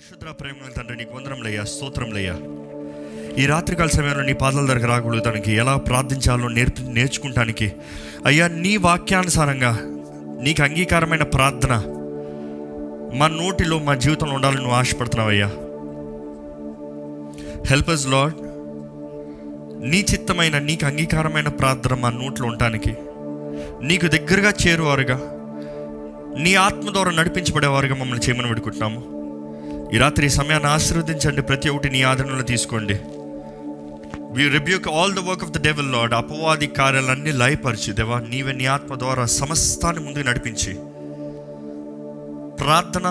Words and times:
పరిశుద్ర 0.00 0.30
ప్రేమ 0.30 0.68
తండ్రి 0.76 0.96
నీకు 0.96 1.16
వందరంలయ్యా 1.16 1.64
స్తోత్రంలయ్యా 1.64 2.34
ఈ 3.38 3.46
రాత్రికాల 3.46 3.88
సమయంలో 3.88 4.22
నీ 4.22 4.32
పాదాల 4.32 4.66
దగ్గర 4.66 4.88
రాగలుగుతానికి 4.90 5.50
ఎలా 5.52 5.76
ప్రార్థించాలో 5.76 6.48
నేర్పి 6.48 6.82
నేర్చుకుంటానికి 6.88 7.68
అయ్యా 8.26 8.48
నీ 8.56 8.76
వాక్యానుసారంగా 8.76 9.72
నీకు 10.42 10.62
అంగీకారమైన 10.62 11.22
ప్రార్థన 11.22 11.74
మా 13.18 13.28
నోటిలో 13.36 13.78
మా 13.78 13.94
జీవితంలో 13.94 14.34
ఉండాలని 14.34 14.62
నువ్వు 14.62 14.76
ఆశపడుతున్నావయ్యా. 14.76 15.48
హెల్ప్ 17.70 17.90
అస్ 17.90 18.06
లాడ్ 18.06 18.36
నీ 19.84 20.00
చిత్తమైన 20.12 20.58
నీకు 20.58 20.86
అంగీకారమైన 20.86 21.48
ప్రార్థన 21.48 21.94
మా 21.94 22.10
నోట్లో 22.10 22.46
ఉండటానికి 22.46 22.92
నీకు 23.82 24.06
దగ్గరగా 24.06 24.52
చేరువారుగా 24.62 25.18
నీ 26.38 26.54
ఆత్మ 26.54 26.92
ద్వారా 26.92 27.10
నడిపించబడేవారుగా 27.10 27.94
మమ్మల్ని 27.94 28.24
చేయమని 28.24 28.48
పెడుకుంటున్నాము 28.48 29.00
ఈ 29.94 29.96
రాత్రి 29.96 30.30
సమయాన్ని 30.30 30.68
ఆశీర్వదించండి. 30.68 31.42
ప్రతి 31.42 31.68
ఒక్కటి 31.68 31.92
నీ 31.92 32.02
ఆదరణలో 32.02 32.42
తీసుకోండి. 32.42 32.94
We 34.32 34.48
rebuke 34.48 34.88
all 34.88 35.14
the 35.14 35.18
work 35.18 35.44
of 35.44 35.50
the 35.50 35.64
devil 35.64 35.92
lord 35.92 36.14
అపవాది 36.14 36.66
కార్యాలన్నీ 36.66 37.32
లయపరిచి 37.32 37.92
దేవా 37.92 38.20
నీవే 38.20 38.52
నీ 38.52 38.66
ఆత్మ 38.66 38.94
ద్వారా 38.94 39.26
సమస్తాన్ని 39.26 40.04
ముందుకు 40.04 40.28
నడిపించి 40.28 40.74
ప్రార్థన 42.56 43.06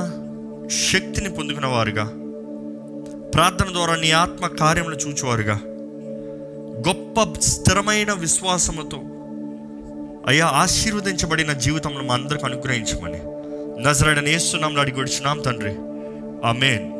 శక్తిని 0.91 1.29
పొందుకున్న 1.29 1.67
వారుగా 1.67 2.03
ప్రార్థన 3.29 3.73
ద్వారా 3.73 3.95
నీ 3.95 4.11
ఆత్మ 4.11 4.47
కార్యములు 4.47 4.95
చూచేవారుగా 4.95 5.59
గొప్ప 6.87 7.39
స్థిరమైన 7.39 8.13
విశ్వాసముతో 8.13 8.97
అయ్యా 10.27 10.45
ఆశీర్వదించబడిన 10.45 11.53
జీవితంలో 11.53 12.03
మా 12.03 12.13
అందరికి 12.13 12.45
అనుగ్రహించమని. 12.45 13.19
నజరడని 13.83 14.33
ఏస్తున్నాంలో 14.33 14.81
అడిగి 14.81 14.99
వచ్చినాం 14.99 15.39
తండ్రి. 15.39 15.75
ఆమెన్ 16.45 16.99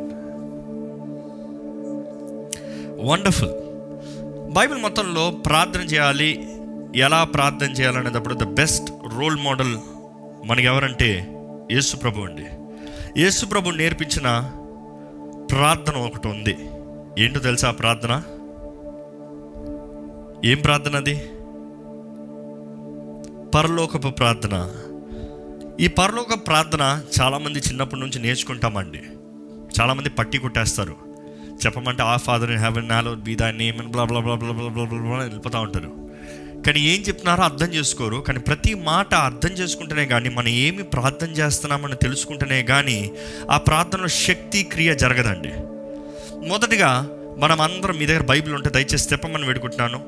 వండర్ఫుల్ 3.08 3.50
బైబిల్ 4.52 4.78
మొత్తంలో 4.78 5.30
ప్రార్థన 5.30 5.80
చేయాలి. 5.80 6.48
ఎలా 6.96 7.24
ప్రార్థన 7.24 7.70
చేయాలనేటప్పుడు 7.70 8.34
ద 8.34 8.42
బెస్ట్ 8.42 8.92
రోల్ 9.18 9.36
మోడల్ 9.36 9.78
మనకి 10.44 10.66
ఎవరంటే 10.66 11.36
యేసుప్రభు 11.72 12.20
అండి. 12.20 12.46
యేసుప్రభు 13.20 13.70
నేర్పించిన 13.70 14.50
ప్రార్థన 15.50 15.96
ఒకటి 15.96 16.28
ఉంది. 16.28 16.56
ఏంటో 17.18 17.40
తెలుసా 17.40 17.68
ఆ 17.68 17.70
ప్రార్థన? 17.70 18.22
ఏం 20.44 20.60
ప్రార్థన 20.60 20.96
అది? 20.96 21.14
పరలోకపు 23.54 24.08
ప్రార్థన. 24.08 24.70
ఈ 25.80 25.86
పరలోక 25.86 26.46
ప్రార్థన 26.46 27.02
చాలామంది 27.20 27.58
చిన్నప్పటి 27.58 28.00
నుంచి 28.00 28.18
నేర్చుకుంటామండి. 28.18 29.02
చాలామంది 29.80 30.10
పట్టి 30.10 30.38
కొట్టేస్తారు. 30.38 30.96
చెప్పమంటే 31.64 32.02
ఆ 32.02 32.16
ఫాదర్ 32.16 32.50
హ్యావ్ 32.50 32.78
ఎన్ 32.78 32.88
నాలో 32.88 33.14
బీ 33.14 33.34
దా 33.34 33.50
నేమ్ 33.50 33.78
బ్లా 33.78 34.04
బ్లా 34.04 34.20
బ్లా 34.20 34.34
బ్లా 34.34 34.52
బ్లా 34.52 34.84
బ్లా 34.84 35.16
వెళ్ళిపోతూ 35.16 35.60
ఉంటారు. 35.60 36.10
కానీ 36.66 36.80
ఏం 36.80 37.00
చెప్తున్నారో 37.00 37.42
అర్థం 37.42 37.66
చేసుకోరు. 37.66 38.16
కానీ 38.16 38.38
ప్రతి 38.38 38.74
మాట 38.74 39.14
అర్థం 39.14 39.50
చేసుకుంటేనే 39.50 40.06
కానీ 40.06 40.28
మనం 40.28 40.48
ఏమి 40.48 40.82
ప్రార్థన 40.82 41.26
చేస్తున్నామని 41.26 41.94
తెలుసుకుంటేనే 41.94 42.62
కానీ 42.62 43.10
ఆ 43.50 43.56
ప్రార్థనలో 43.56 44.08
శక్తి 44.08 44.62
క్రియ 44.62 44.94
జరగదండి. 44.94 45.52
మొదటిగా 46.48 47.08
మనం 47.38 47.60
అందరం 47.60 47.96
మీ 47.96 48.06
దగ్గర 48.06 48.22
బైబిల్ 48.22 48.54
ఉంటే 48.54 48.70
దయచేసి 48.70 49.08
తెప్పమని 49.08 49.46
వేడుకుంటున్నాను. 49.46 50.00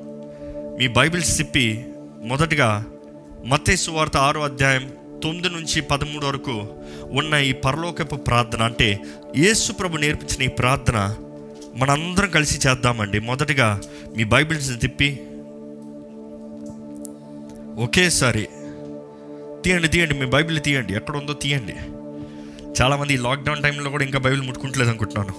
మీ 0.79 0.89
బైబిల్స్ 0.89 1.39
తిప్పి 1.39 1.85
మొదటిగా 2.23 2.85
మతేసు 3.45 3.91
వార్త 3.91 4.17
ఆరో 4.17 4.43
అధ్యాయం 4.43 4.91
తొమ్మిది 5.23 5.49
నుంచి 5.49 5.81
పదమూడు 5.81 6.27
వరకు 6.27 6.55
ఉన్న 7.11 7.35
ఈ 7.35 7.53
పరలోకపు 7.53 8.17
ప్రార్థన 8.29 8.63
అంటే 8.63 8.89
యేసు 9.37 9.73
ప్రభు 9.73 10.03
నేర్పించిన 10.05 10.43
ఈ 10.43 10.53
ప్రార్థన 10.61 10.99
మనందరం 11.77 12.31
కలిసి 12.31 12.57
చేద్దామండి. 12.69 13.19
మొదటిగా 13.19 13.69
మీ 14.17 14.25
బైబిల్స్ 14.25 14.73
తిప్పి 14.81 15.11
ఒకేసారి 17.85 18.45
తీయండి 19.65 19.89
తీయండి 19.89 20.15
మీ 20.21 20.27
బైబిల్ 20.27 20.61
తీయండి. 20.61 20.93
ఎక్కడ 20.95 21.17
ఉందో 21.17 21.35
తీయండి. 21.45 21.77
చాలామంది 22.79 23.17
లాక్డౌన్ 23.17 23.63
టైంలో 23.63 23.91
కూడా 23.91 24.05
ఇంకా 24.05 24.19
బైబిల్ 24.19 24.43
ముట్టుకుంటలేదు 24.47 24.91
అనుకుంటున్నాను. 24.91 25.35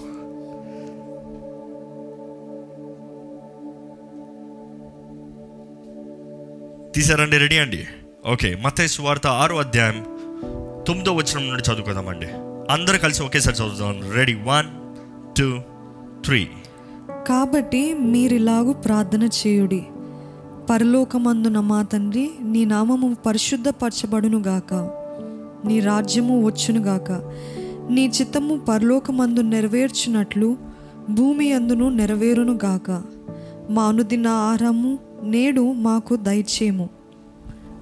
తీసారండి 6.95 7.37
రెడీ 7.37 7.57
అండి? 7.57 7.81
ఓకే 8.31 8.57
మతే 8.65 8.87
సువార్త 8.87 9.27
ఆరో 9.27 9.57
అధ్యాయం 9.57 10.05
తొమ్మిదో 10.87 11.13
వచనం 11.13 11.47
నుండి 11.47 11.63
చదువుకుందామండి. 11.71 12.25
అందరు 12.73 12.97
కలిసి 12.97 13.23
ఒకేసారి 13.23 13.57
చదువుతాం 13.57 14.11
రెడీ 14.13 14.33
వన్ 14.33 14.67
టూ 15.37 15.59
త్రీ 16.25 16.47
కాబట్టి 17.27 17.93
మీరిలాగు 17.93 18.73
ప్రార్థన 18.73 19.23
చేయుడి. 19.23 19.83
పరలోకమందున 20.69 21.59
మా 21.59 21.81
తండ్రి 21.81 22.31
నీ 22.41 22.65
నామము 22.65 23.17
పరిశుద్ధపరచబడును 23.25 24.39
గాక. 24.39 24.73
నీ 25.65 25.79
రాజ్యము 25.79 26.45
వచ్చును 26.45 26.81
గాక. 26.81 27.11
నీ 27.91 28.05
చిత్తము 28.07 28.57
పరలోకమందు 28.57 29.39
నెరవేర్చినట్లు 29.39 30.57
భూమి 31.09 31.53
అందును 31.53 31.89
నెరవేరును 31.89 32.59
గాక. 32.65 33.01
మా 33.69 33.83
అనుదిన 33.85 34.27
ఆహారము 34.27 34.99
నేడు 35.23 35.71
మాకు 35.71 36.15
దయచేము 36.15 37.02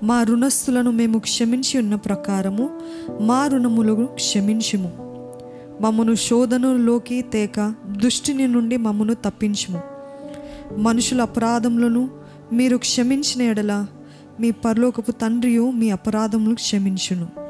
మా 0.04 0.24
రుణస్థులను 0.24 0.92
మేము 0.92 1.20
క్షమించి 1.20 1.80
ఉన్న 1.80 1.96
ప్రకారము 1.96 2.70
మా 3.22 3.48
రుణములను 3.48 4.06
క్షమించుము. 4.06 4.92
మమ్మను 5.82 6.16
శోధనలోకి 6.16 7.22
తేక 7.22 7.74
దుష్టిని 7.92 8.48
నుండి 8.48 8.78
మమ్మను 8.78 9.14
తప్పించుము. 9.14 9.82
మనుషుల 10.78 11.22
అపరాధములను 11.22 12.10
మీరు 12.54 12.78
క్షమించిన 12.78 13.42
ఎడల 13.42 13.86
మీ 14.40 14.52
పరలోకపు 14.52 15.12
తండ్రియు 15.12 15.72
మీ 15.72 15.90
అపరాధములు 15.90 16.56
క్షమించును. 16.56 17.41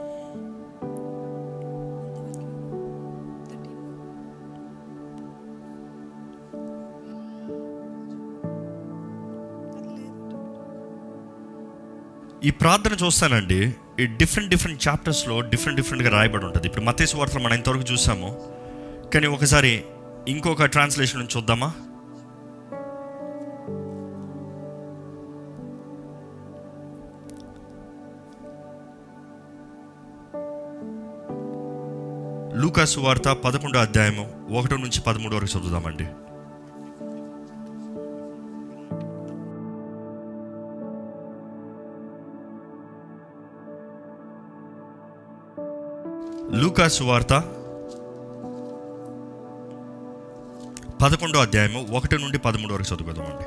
ఈ 12.52 12.54
ప్రార్థన 12.54 13.06
చూస్తానండి. 13.06 13.76
ఈ 14.00 14.06
డిఫరెంట్ 14.06 14.50
డిఫరెంట్ 14.50 14.88
చాప్టర్స్లో 14.88 15.42
డిఫరెంట్ 15.42 15.82
డిఫరెంట్గా 15.82 16.10
రాయబడి 16.10 16.46
ఉంటుంది. 16.46 16.68
ఇప్పుడు 16.68 16.86
మతేసు 16.86 17.18
వార్తలు 17.18 17.40
మనం 17.40 17.54
ఇంతవరకు 17.54 17.94
చూసాము. 17.94 18.54
కానీ 19.14 19.28
ఒకసారి 19.28 19.84
ఇంకొక 20.28 20.66
ట్రాన్స్లేషన్ 20.66 21.20
నుంచి 21.20 21.38
చూద్దామా? 21.38 21.74
లూకాసు 32.62 33.00
వార్త 33.00 33.30
పదకొండో 33.30 33.80
అధ్యాయము 33.80 34.48
ఒకటి 34.52 34.74
నుంచి 34.74 35.02
పదమూడు 35.02 35.36
వరకు 35.36 35.60
చదువుదామండి. 35.60 36.06
లూకాసు 46.62 47.04
వార్త 47.04 47.34
పదకొండో 51.04 51.40
అధ్యాయము 51.40 51.98
ఒకటి 51.98 52.18
నుండి 52.18 52.38
పదమూడు 52.38 52.74
వరకు 52.74 52.96
చదువుకుందామండి. 52.96 53.46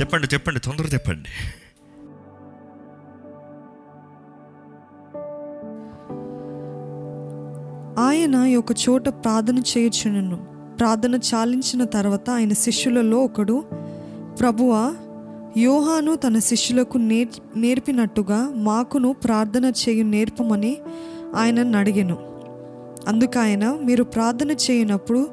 చెప్పండి 0.00 0.28
చెప్పండి 0.34 0.60
తొందర 0.60 0.84
చెప్పండి. 0.84 1.28
ఆయన 8.00 8.56
ఒక 8.58 8.72
చోట 8.88 9.08
ప్రార్థన 9.08 9.58
చేయుచునను 9.58 10.46
ప్రార్థన 10.78 11.14
చాలించిన 11.14 11.84
తర్వాత 11.84 12.30
ఆయన 12.30 12.52
శిష్యులలో 12.52 13.18
ఒకడు 13.18 13.64
ప్రభువా 14.40 14.94
యోహాను 15.56 16.16
తన 16.16 16.38
శిష్యులకు 16.38 16.98
నేర్ 16.98 17.58
నేర్పినట్టుగా 17.58 18.52
మాకును 18.56 19.12
ప్రార్థన 19.12 19.64
చేయు 19.64 20.04
నేర్పమని 20.04 20.76
ఆయనను 21.34 21.78
అడిగాను 21.78 22.16
అందుకు 23.08 23.38
ఆయన 23.38 23.78
మీరు 23.82 24.04
ప్రార్థన 24.04 24.50
చేయనప్పుడు 24.50 25.28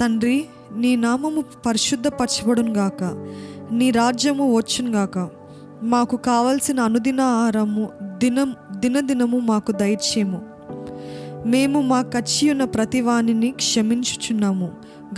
తండ్రి 0.00 0.44
నీ 0.76 0.96
నామము 0.96 1.44
పరిశుద్ధపరచబడును 1.66 2.72
గాక 2.72 3.02
నీ 3.72 3.90
రాజ్యము 3.90 4.56
వచ్చును 4.56 4.90
గాక 4.90 5.28
మాకు 5.82 6.16
కావలసిన 6.16 6.80
అనుదిన 6.80 7.20
ఆహారము 7.20 7.88
దినం 8.02 8.54
దినదినము 8.76 9.38
మాకు 9.38 9.72
దయచేయము. 9.72 10.42
మేము 11.46 11.80
మా 11.80 12.02
కచ్చి 12.02 12.50
ఉన్న 12.50 12.64
ప్రతి 12.64 13.00
వాణిని 13.00 13.50
క్షమించుచున్నాము 13.50 14.70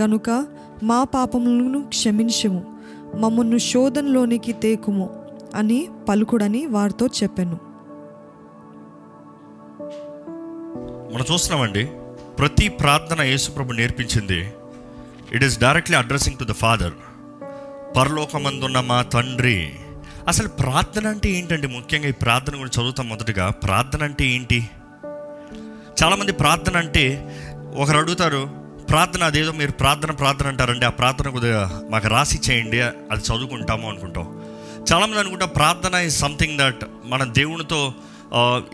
గనుక 0.02 0.46
మా 0.82 1.04
పాపములను 1.04 1.82
క్షమించము. 1.82 2.77
మమ్మల్ని 3.14 3.58
శోధనలోనికి 3.58 4.52
తేకుము 4.52 5.26
అని 5.54 5.88
పలుకుడని 6.08 6.66
వారితో 6.66 7.06
చెప్పాను. 7.06 7.58
మనం 11.14 11.24
చూస్తున్నామండి 11.34 11.84
ప్రతి 12.38 12.68
ప్రార్థన 12.68 13.22
యేసుప్రభు 13.22 13.72
నేర్పించింది 13.72 14.52
it 15.32 15.44
is 15.44 15.60
directly 15.60 15.96
addressing 15.96 16.36
to 16.36 16.44
the 16.44 16.52
father 16.52 16.92
పరలోకమందున్న 17.96 18.80
మా 18.80 19.02
తండ్రి. 19.02 19.72
అసలు 20.28 20.48
ప్రార్థన 20.48 21.06
అంటే 21.06 21.30
ఏంటండి? 21.30 21.66
ముఖ్యంగా 21.66 22.08
ఈ 22.08 22.12
ప్రార్థన 22.12 22.52
గురించి 22.52 22.80
చదువుతాం 22.80 23.08
మొదటగా. 23.08 23.50
ప్రార్థన 23.50 24.02
అంటే 24.02 24.24
ఏంటి? 24.24 24.70
చాలామంది 26.02 26.32
ప్రార్థన 26.32 26.76
అంటే 26.76 27.36
ఒకరు 27.76 27.96
అడుగుతారు 27.98 28.57
ప్రార్థన 28.88 29.24
అదేదో 29.24 29.52
మీరు 29.52 29.72
ప్రార్థన 29.72 30.10
ప్రార్థన 30.10 30.46
అంటారండి. 30.46 30.86
ఆ 30.86 30.88
ప్రార్థన 30.88 31.28
కొద్దిగా 31.28 31.82
మాకు 31.90 32.08
రాసి 32.08 32.40
చేయండి. 32.50 32.80
అది 32.80 33.20
చదువుకుంటాము 33.20 33.88
అనుకుంటాం. 33.88 34.42
చాలామంది 34.92 35.18
అనుకుంటా 35.18 35.46
ప్రార్థన 35.46 35.94
ఇస్ 35.94 36.18
సంథింగ్ 36.18 36.58
దట్ 36.58 36.84
మన 37.04 37.24
దేవునితో 37.24 37.94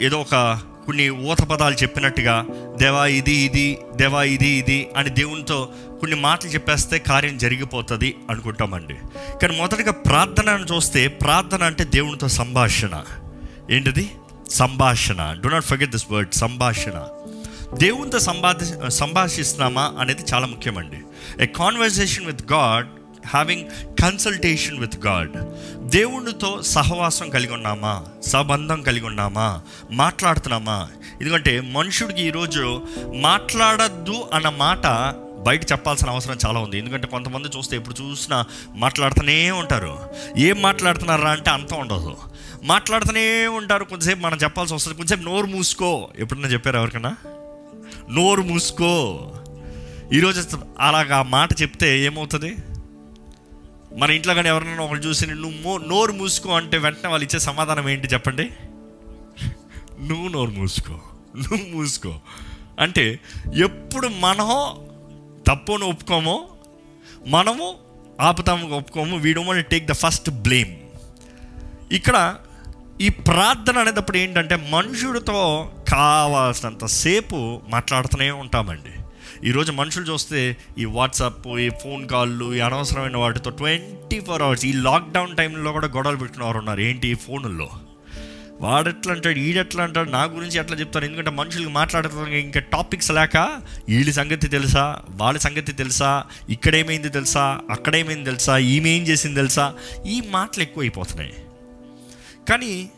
ఏదో 0.00 0.20
ఒక 0.20 0.58
కొన్ని 0.86 1.10
ఊత 1.10 1.40
పదాలు 1.40 1.74
చెప్పినట్టుగా 1.74 2.46
దేవా 2.76 3.06
ఇది 3.06 3.32
ఇది 3.32 3.78
దేవా 3.96 4.22
ఇది 4.22 4.48
ఇది 4.48 4.88
అని 4.96 5.10
దేవునితో 5.10 5.68
కొన్ని 6.00 6.16
మాటలు 6.20 6.50
చెప్పేస్తే 6.50 6.98
కార్యం 6.98 7.38
జరిగిపోతుంది 7.38 8.16
అనుకుంటామండి. 8.30 8.94
కానీ 9.42 9.58
మొదటగా 9.58 9.92
ప్రార్థనను 9.92 10.66
చూస్తే 10.74 11.08
ప్రార్థన 11.08 11.62
అంటే 11.62 11.84
దేవునితో 11.84 12.28
సంభాషణ. 12.28 13.02
ఏంటిది? 13.70 14.10
సంభాషణ. 14.50 15.36
Do 15.40 15.48
not 15.48 15.64
forget 15.64 15.90
this 15.90 16.06
word 16.10 16.34
సంభాషణ. 16.34 17.04
దేవునితో 17.78 18.18
సంభాషి 18.18 18.90
సంభాషిస్తున్నామా 18.90 19.92
అనేది 19.98 20.22
చాలా 20.34 20.46
ముఖ్యమండి. 20.46 20.96
A 21.42 21.46
conversation 21.46 22.26
with 22.26 22.52
God 22.52 22.86
having 23.26 23.64
consultation 24.02 24.78
with 24.78 25.06
God 25.06 25.30
దేవునితో 25.90 26.62
సహవాసం 26.62 27.30
కలిగి 27.30 27.52
ఉన్నామా? 27.52 28.04
సంబంధం 28.26 28.82
కలిగి 28.82 29.06
ఉన్నామా? 29.06 29.60
మాట్లాడుతున్నామా? 29.90 30.88
ఎందుకంటే 31.20 31.60
మనుషుడికి 31.60 32.22
ఈరోజు 32.22 32.82
మాట్లాడద్దు 33.14 34.30
అన్న 34.34 34.48
మాట 34.48 34.86
బయట 35.46 35.72
చెప్పాల్సిన 35.72 36.10
అవసరం 36.10 36.38
చాలా 36.46 36.60
ఉంది. 36.60 36.78
ఎందుకంటే 36.78 37.06
కొంతమంది 37.06 37.48
చూస్తే 37.56 37.76
ఎప్పుడు 37.76 38.02
చూసినా 38.02 38.44
మాట్లాడుతూనే 38.74 39.50
ఉంటారు. 39.50 39.98
ఏం 40.36 40.62
మాట్లాడుతున్నారా 40.62 41.30
అంటే 41.30 41.50
అంత 41.50 41.74
ఉండదు. 41.74 42.16
మాట్లాడుతూనే 42.62 43.46
ఉంటారు. 43.46 43.84
కొంతసేపు 43.84 44.20
మనం 44.20 44.38
చెప్పాల్సి 44.42 44.74
వస్తుంది. 44.74 44.96
కొంచెంసేపు 44.96 45.28
నోరు 45.28 45.46
మూసుకో. 45.46 46.08
ఎప్పుడన్నా 46.18 46.48
చెప్పారు 46.48 46.76
ఎవరికైనా? 46.76 47.16
నోరు 48.10 48.42
మూసుకో. 48.42 49.32
ఈరోజు 50.12 50.58
అలాగా 50.80 51.16
ఆ 51.16 51.22
మాట 51.22 51.62
చెప్తే 51.62 52.00
ఏమవుతుంది? 52.00 52.56
మన 53.98 54.10
ఇంట్లో 54.10 54.34
కానీ 54.34 54.48
ఎవరైనా 54.48 54.84
ఒకరు 54.84 54.98
చూసి 54.98 55.26
నువ్వు 55.26 55.78
నోరు 55.78 56.12
మూసుకో 56.12 56.50
అంటే 56.50 56.78
వెంటనే 56.78 57.10
వాళ్ళు 57.10 57.24
ఇచ్చే 57.26 57.38
సమాధానం 57.38 57.88
ఏంటి 57.88 58.06
చెప్పండి? 58.06 58.50
నువ్వు 60.00 60.28
నోరు 60.28 60.50
మూసుకో. 60.50 60.92
నువ్వు 61.36 61.76
మూసుకో. 61.76 62.14
అంటే 62.80 63.20
ఎప్పుడు 63.54 64.08
మనం 64.08 64.48
తప్పును 65.48 65.86
ఒప్పుకోమో 65.86 66.48
మనము 67.26 67.74
ఆపుతాము 68.20 68.76
ఒప్పుకోము 68.76 69.16
we 69.16 69.32
don't 69.32 69.66
take 69.66 69.86
the 69.86 69.92
first 69.92 70.30
blame 70.30 70.76
ఇక్కడ 71.92 72.36
ఈ 73.00 73.08
ప్రార్థన 73.08 73.78
అనేటప్పుడు 73.78 74.16
ఏంటంటే 74.16 74.70
మనుషుడితో 74.70 75.70
కావాల్సినంత 75.88 76.84
సేపు 76.84 77.60
మాట్లాడుతూనే 77.68 78.30
ఉంటామండి. 78.30 78.94
ఈరోజు 79.48 79.72
మనుషులు 79.72 80.04
చూస్తే 80.04 80.56
ఈ 80.78 80.84
వాట్సాప్ 80.84 81.48
ఈ 81.48 81.68
ఫోన్ 81.68 82.08
కాళ్ళు 82.08 82.54
ఈ 82.54 82.60
అనవసరమైన 82.60 83.16
వాటితో 83.16 83.50
ట్వంటీ 83.50 84.20
ఫోర్ 84.20 84.42
అవర్స్ 84.42 84.66
ఈ 84.66 84.72
లాక్డౌన్ 84.72 85.36
టైంలో 85.36 85.72
కూడా 85.72 85.86
గొడవలు 85.86 86.16
పెట్టుకున్నవారు 86.16 86.58
ఉన్నారు. 86.58 86.80
ఏంటి 86.80 87.08
ఈ 87.08 87.14
ఫోనుల్లో? 87.14 87.70
వాడెట్లా 88.60 89.12
అంటాడు 89.12 89.38
ఈడెట్లా 89.38 89.84
అంటాడు 89.84 90.10
నా 90.10 90.24
గురించి 90.24 90.58
ఎట్లా 90.58 90.76
చెప్తారు? 90.76 91.04
ఎందుకంటే 91.04 91.30
మనుషులకి 91.30 91.70
మాట్లాడటానికి 91.70 92.38
ఇంకా 92.38 92.60
టాపిక్స్ 92.60 93.10
లేక 93.10 93.36
వీళ్ళ 93.88 94.10
సంగతి 94.10 94.48
తెలుసా 94.48 95.02
వాళ్ళ 95.08 95.38
సంగతి 95.38 95.72
తెలుసా 95.72 96.24
ఇక్కడేమైంది 96.48 97.08
తెలుసా 97.08 97.60
అక్కడేమైంది 97.70 98.24
తెలుసా 98.24 98.58
ఈమె 98.58 98.90
ఏం 98.90 99.02
చేసింది 99.02 99.34
తెలుసా 99.34 99.74
ఈ 100.06 100.22
మాటలు 100.30 100.62
ఎక్కువైపోతున్నాయి. 100.62 101.34
కానీ 102.48 102.90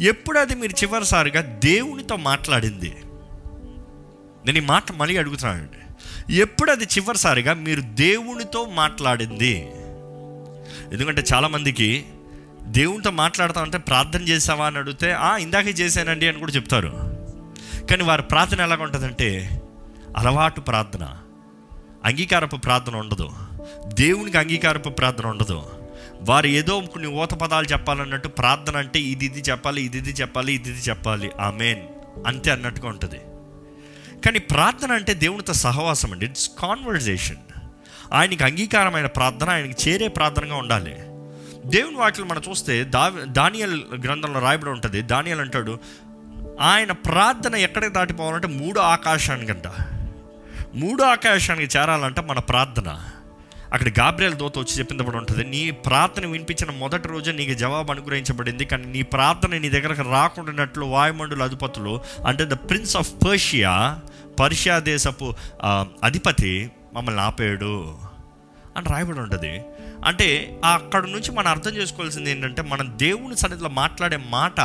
ఎప్పుడు 0.00 0.38
అది 0.38 0.54
మీరు 0.54 0.72
చివరిసారిగా 0.72 1.40
దేవునితో 1.40 2.16
మాట్లాడింది? 2.16 2.96
నేను 4.46 4.58
ఈ 4.58 4.60
మాట 4.60 4.92
మళ్ళీ 4.92 5.16
అడుగుతున్నానండి. 5.16 5.78
ఎప్పుడు 6.34 6.70
అది 6.70 6.84
చివరిసారిగా 6.84 7.54
మీరు 7.54 7.80
దేవునితో 7.80 8.64
మాట్లాడింది? 8.64 9.68
ఎందుకంటే 10.92 11.24
చాలామందికి 11.34 12.04
దేవునితో 12.62 13.10
మాట్లాడతామంటే 13.10 13.78
ప్రార్థన 13.78 14.22
చేసావా 14.22 14.66
అని 14.66 14.78
అడిగితే 14.78 15.12
"ఆ, 15.12 15.36
ఇందాకే 15.36 15.70
చేశానండి 15.70 16.28
అని 16.28 16.38
కూడా 16.38 16.52
చెప్తారు. 16.52 16.88
కానీ 17.90 18.02
వారి 18.02 18.22
ప్రార్థన 18.22 18.60
ఎలాగ 18.60 18.82
ఉంటుందంటే 18.82 19.60
అలవాటు 20.16 20.60
ప్రార్థన. 20.60 21.16
అంగీకారపు 22.04 22.56
ప్రార్థన 22.56 22.96
ఉండదు. 22.96 23.30
దేవునికి 23.94 24.38
అంగీకారపు 24.38 24.88
ప్రార్థన 24.88 25.26
ఉండదు. 25.26 25.62
వారు 26.28 26.46
ఏదో 26.46 26.80
కొన్ని 26.80 27.08
ఊత 27.08 27.34
పదాలు 27.34 27.66
చెప్పాలన్నట్టు 27.66 28.28
ప్రార్థన 28.28 28.76
అంటే 28.76 29.00
ఇది 29.00 29.24
ఇది 29.24 29.40
చెప్పాలి 29.40 29.82
ఇది 29.82 29.98
ఇది 29.98 30.10
చెప్పాలి 30.10 30.52
ఇది 30.52 30.70
ఇది 30.70 30.80
చెప్పాలి. 30.80 31.30
ఆ 31.40 31.50
మెయిన్ 31.50 31.80
అంతే 32.26 32.50
అన్నట్టుగా 32.50 32.88
ఉంటుంది. 32.88 33.20
కానీ 34.24 34.38
ప్రార్థన 34.38 34.92
అంటే 34.92 35.14
దేవునితో 35.14 35.52
సహవాసం 35.52 36.12
అండి. 36.12 36.24
ఇట్స్ 36.24 36.50
కాన్వర్జేషన్ 36.58 37.36
ఆయనకి 38.12 38.44
అంగీకారమైన 38.44 39.06
ప్రార్థన 39.06 39.50
ఆయనకి 39.50 39.90
చేరే 39.90 40.08
ప్రార్థనగా 40.08 40.56
ఉండాలి. 40.56 40.96
దేవుని 41.66 41.96
వాటిలో 41.96 42.26
మనం 42.26 42.42
చూస్తే 42.48 42.84
దా 42.84 43.08
దానియల్ 43.08 43.82
గ్రంథంలో 44.04 44.40
రాయబడి 44.40 44.70
ఉంటుంది. 44.70 45.02
దానియల్ 45.02 45.40
అంటాడు 45.40 45.78
ఆయన 46.60 46.92
ప్రార్థన 46.92 47.54
ఎక్కడికి 47.54 47.92
దాటిపోవాలంటే 47.92 48.46
మూడో 48.46 48.80
ఆకాశానికంట. 48.80 49.68
మూడో 50.74 51.04
ఆకాశానికి 51.04 51.78
చేరాలంటే 51.78 52.20
మన 52.20 52.38
ప్రార్థన. 52.38 53.00
అక్కడ 53.72 53.90
గాబ్రియల్ 53.98 54.34
దోత 54.34 54.58
వచ్చి 54.58 54.74
చెప్పినప్పుడు 54.78 55.16
ఉంటుంది 55.16 55.44
నీ 55.44 55.70
ప్రార్థన 55.70 56.26
వినిపించిన 56.26 56.70
మొదటి 56.70 57.08
రోజు 57.08 57.30
నీకు 57.30 57.54
జవాబు 57.54 57.90
అనుగ్రహించబడింది 57.92 58.64
కానీ 58.64 58.86
నీ 58.86 59.02
ప్రార్థన 59.02 59.58
నీ 59.58 59.68
దగ్గరకు 59.68 60.04
రాకుండానట్లు 60.10 60.84
వాయుమండుల 60.84 61.42
అధిపతులు 61.42 61.94
అంటే 62.26 62.44
the 62.44 62.52
prince 62.52 62.96
of 62.96 63.12
Persia 63.26 63.74
Persia 64.40 64.78
దేశపు 64.78 65.34
అధిపతి 66.04 66.70
మమ్మల్ని 66.94 67.22
ఆపేయడు 67.22 67.74
అని 68.76 68.86
రాయబడి 68.88 69.20
ఉంటుంది. 69.20 69.54
అంటే 70.04 70.28
అక్కడ 70.64 71.02
నుంచి 71.06 71.30
మనం 71.32 71.48
అర్థం 71.48 71.70
చేసుకోవాల్సింది 71.70 72.30
ఏంటంటే 72.30 72.62
మనం 72.62 72.86
దేవుని 72.96 73.36
సన్నిధిలో 73.36 73.70
మాట్లాడే 73.82 74.18
మాట 74.30 74.60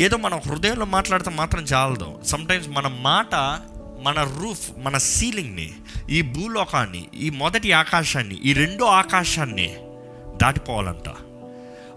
ఏదో 0.00 0.16
మన 0.16 0.34
హృదయంలో 0.46 0.86
మాట్లాడితే 0.86 1.30
మాత్రం 1.30 1.62
చాలదు. 1.62 2.08
సమ్టైమ్స్ 2.26 2.68
మన 2.68 2.86
మాట 3.00 3.34
మన 4.04 4.22
రూఫ్ 4.22 4.70
మన 4.78 4.98
సీలింగ్ని 4.98 5.74
ఈ 6.10 6.22
భూలోకాన్ని 6.22 7.08
ఈ 7.14 7.30
మొదటి 7.30 7.72
ఆకాశాన్ని 7.72 8.34
ఈ 8.34 8.52
రెండో 8.52 8.86
ఆకాశాన్ని 8.86 9.76
దాటిపోవాలంట. 10.42 11.08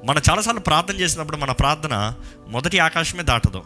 మనం 0.05 0.21
చాలాసార్లు 0.31 0.59
ప్రార్థన 0.61 0.95
చేసినప్పుడు 0.95 1.37
మన 1.37 1.51
ప్రార్థన 1.51 2.13
మొదటి 2.47 2.79
ఆకాశమే 2.79 3.23
దాటదు. 3.23 3.63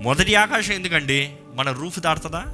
మొదటి 0.00 0.34
ఆకాశం 0.34 0.72
ఎందుకండి? 0.72 1.32
మన 1.54 1.70
రూఫ్ 1.70 2.00
దాటుతుందా? 2.00 2.44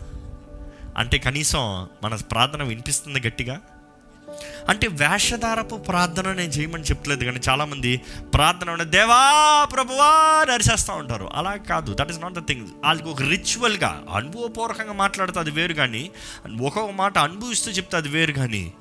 అంటే 0.96 1.18
కనీసం 1.18 1.88
మన 2.04 2.14
ప్రార్థన 2.14 2.62
వినిపిస్తుంది 2.62 3.20
గట్టిగా? 3.20 3.60
అంటే 4.68 4.86
వేషధారపు 4.86 5.76
ప్రార్థన 5.76 6.32
నేను 6.32 6.50
చేయమని 6.50 6.82
చెప్పలేదు 6.82 7.24
కానీ 7.24 7.40
చాలామంది 7.48 8.00
ప్రార్థన 8.34 8.70
ఉన్న 8.70 8.82
దేవా 8.82 9.20
ప్రభువా 9.64 10.44
నరిసేస్తూ 10.52 10.92
ఉంటారు. 10.92 11.30
అలా 11.34 11.56
కాదు. 11.56 11.96
That 12.00 12.10
is 12.10 12.20
not 12.20 12.34
the 12.34 12.46
thing 12.46 12.66
వాళ్ళకి 12.84 13.08
ఒక 13.08 13.22
రిచువల్గా 13.22 14.02
అనుభవపూర్వకంగా 14.14 14.92
మాట్లాడితే 14.92 15.38
అది 15.40 15.50
వేరు 15.50 15.74
కానీ 15.74 16.10
ఒక్కొక్క 16.62 16.92
మాట 16.92 17.18
అనుభవిస్తూ 17.18 17.70
చెప్తే 17.70 17.96
అది 17.96 18.08
వేరు 18.08 18.32
కానీ 18.32 18.72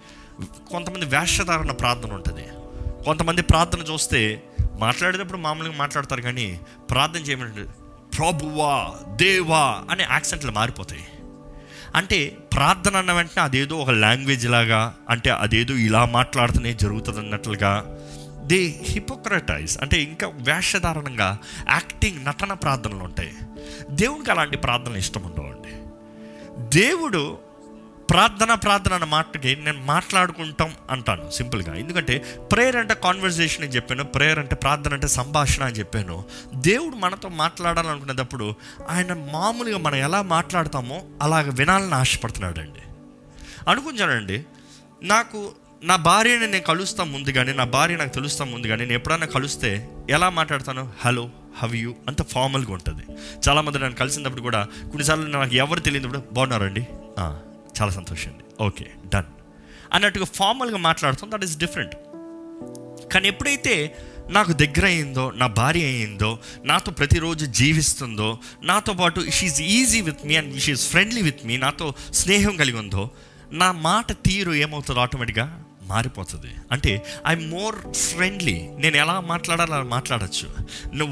కొంతమంది 0.72 1.06
వేషధారణ 1.06 1.72
ప్రార్థన 1.72 2.14
ఉంటుంది. 2.14 2.48
కొంతమంది 3.06 3.42
ప్రార్థన 3.42 3.80
చూస్తే 3.80 4.44
మాట్లాడేటప్పుడు 4.80 5.38
మామూలుగా 5.38 5.76
మాట్లాడతారు 5.78 6.22
కానీ 6.22 6.60
ప్రార్థన 6.90 7.20
చేయమంటే 7.20 7.66
ప్రభువా 8.18 8.94
దేవా 9.16 9.82
అనే 9.92 10.08
యాక్సెంట్లు 10.12 10.52
మారిపోతాయి. 10.52 11.06
అంటే 11.96 12.38
ప్రార్థన 12.54 12.96
అన్న 12.96 13.12
వెంటనే 13.12 13.44
అదేదో 13.44 13.78
ఒక 13.78 13.90
లాంగ్వేజ్ 13.90 14.48
లాగా 14.48 14.96
అంటే 15.10 15.30
అదేదో 15.30 15.74
ఇలా 15.74 16.06
మాట్లాడుతూనే 16.06 16.74
జరుగుతుంది 16.74 17.20
అన్నట్లుగా 17.20 18.00
దే 18.46 18.76
హిపోక్రటైజ్ 18.84 19.78
అంటే 19.82 20.02
ఇంకా 20.02 20.28
వేషధారణంగా 20.28 21.38
యాక్టింగ్ 21.70 22.26
నటన 22.26 22.54
ప్రార్థనలు 22.54 23.04
ఉంటాయి. 23.04 23.32
దేవునికి 23.90 24.32
అలాంటి 24.32 24.58
ప్రార్థనలు 24.58 24.98
ఇష్టం 24.98 25.24
ఉండవండి 25.24 25.74
దేవుడు 26.78 27.38
ప్రార్థన 28.12 28.54
ప్రార్థన 28.54 28.94
అన్న 28.94 29.06
మాటకి 29.06 29.56
నేను 29.56 29.86
మాట్లాడుకుంటాం 29.86 30.74
అంటాను. 30.90 31.30
సింపుల్గా. 31.30 31.76
ఎందుకంటే 31.76 32.18
ప్రేయర్ 32.52 32.76
అంటే 32.76 32.94
కాన్వర్జేషన్ 32.94 33.64
అని 33.64 33.72
చెప్పాను 33.72 34.04
ప్రేయర్ 34.04 34.40
అంటే 34.40 34.56
ప్రార్థన 34.56 34.94
అంటే 34.94 35.08
సంభాషణ 35.08 35.64
అని 35.64 35.76
చెప్పాను. 35.76 36.26
దేవుడు 36.56 36.96
మనతో 36.96 37.30
మాట్లాడాలనుకునేటప్పుడు 37.30 38.56
ఆయన 38.90 39.14
మామూలుగా 39.14 39.78
మనం 39.78 39.96
ఎలా 39.96 40.22
మాట్లాడతామో 40.22 41.02
అలాగ 41.22 41.50
వినాలని 41.50 41.96
ఆశపడుతున్నాడండి. 41.96 42.80
అనుకుంటానండి 43.68 44.46
నాకు 45.04 45.52
నా 45.84 45.96
భార్యని 45.96 46.48
నేను 46.48 46.64
కలుస్తాం 46.64 47.12
ముందు 47.12 47.30
కానీ 47.30 47.54
నా 47.54 47.64
భార్య 47.64 47.96
నాకు 47.96 48.10
తెలుస్తాం 48.10 48.52
ముందు 48.52 48.68
కానీ 48.68 48.82
నేను 48.82 48.94
ఎప్పుడైనా 48.94 49.26
కలిస్తే 49.26 49.90
ఎలా 50.10 50.30
మాట్లాడతాను? 50.30 50.94
హలో 51.00 51.30
హవ్ 51.58 51.76
యూ 51.76 51.96
అంత 52.08 52.22
ఫార్మల్గా 52.22 52.74
ఉంటుంది. 52.74 53.04
చాలామంది 53.50 53.80
నన్ను 53.80 53.96
కలిసినప్పుడు 53.96 54.42
కూడా 54.42 54.68
కొన్నిసార్లు 54.82 55.26
నాకు 55.26 55.56
ఎవరు 55.56 55.80
తెలియనప్పుడు 55.80 56.24
బాగున్నారండి 56.32 56.88
చాలా 57.80 57.92
సంతోషం 57.92 58.32
అండి 58.32 58.44
ఓకే 58.64 58.86
డన్ 59.08 59.30
అన్నట్టుగా 59.94 60.26
ఫార్మల్గా 60.36 60.78
మాట్లాడుతాం 60.78 61.32
దట్ 61.32 61.44
ఈస్ 61.44 61.58
డిఫరెంట్ 61.58 61.96
కానీ 63.14 63.28
ఎప్పుడైతే 63.28 63.76
నాకు 64.30 64.52
దగ్గర 64.52 64.86
అయిందో 64.86 65.32
నా 65.32 65.48
భార్య 65.48 65.86
అయిందో 65.86 66.40
నాతో 66.66 66.92
ప్రతిరోజు 66.92 67.46
జీవిస్తుందో 67.46 68.30
నాతో 68.64 68.94
పాటు 68.94 69.22
she's 69.30 69.62
easy 69.72 70.02
with 70.02 70.22
me 70.26 70.36
and 70.36 70.60
she's 70.60 70.78
friendly 70.78 71.22
with 71.22 71.42
me 71.46 71.58
నాతో 71.58 71.88
స్నేహం 72.14 72.56
కలిగి 72.56 72.78
ఉందో 72.78 73.04
నా 73.52 73.72
మాట 73.72 74.12
తీరు 74.12 74.52
ఏమవుతుందో 74.54 75.02
ఆటోమేటిక్గా 75.02 75.48
మారిపోతుంది. 75.92 76.52
అంటే 76.72 76.92
ఐ 77.28 77.34
మోర్ 77.54 77.78
ఫ్రెండ్లీ 77.96 78.58
నేను 78.84 78.98
ఎలా 78.98 79.16
మాట్లాడాలో 79.32 79.74
అలా 79.76 79.88
మాట్లాడచ్చు. 79.96 80.48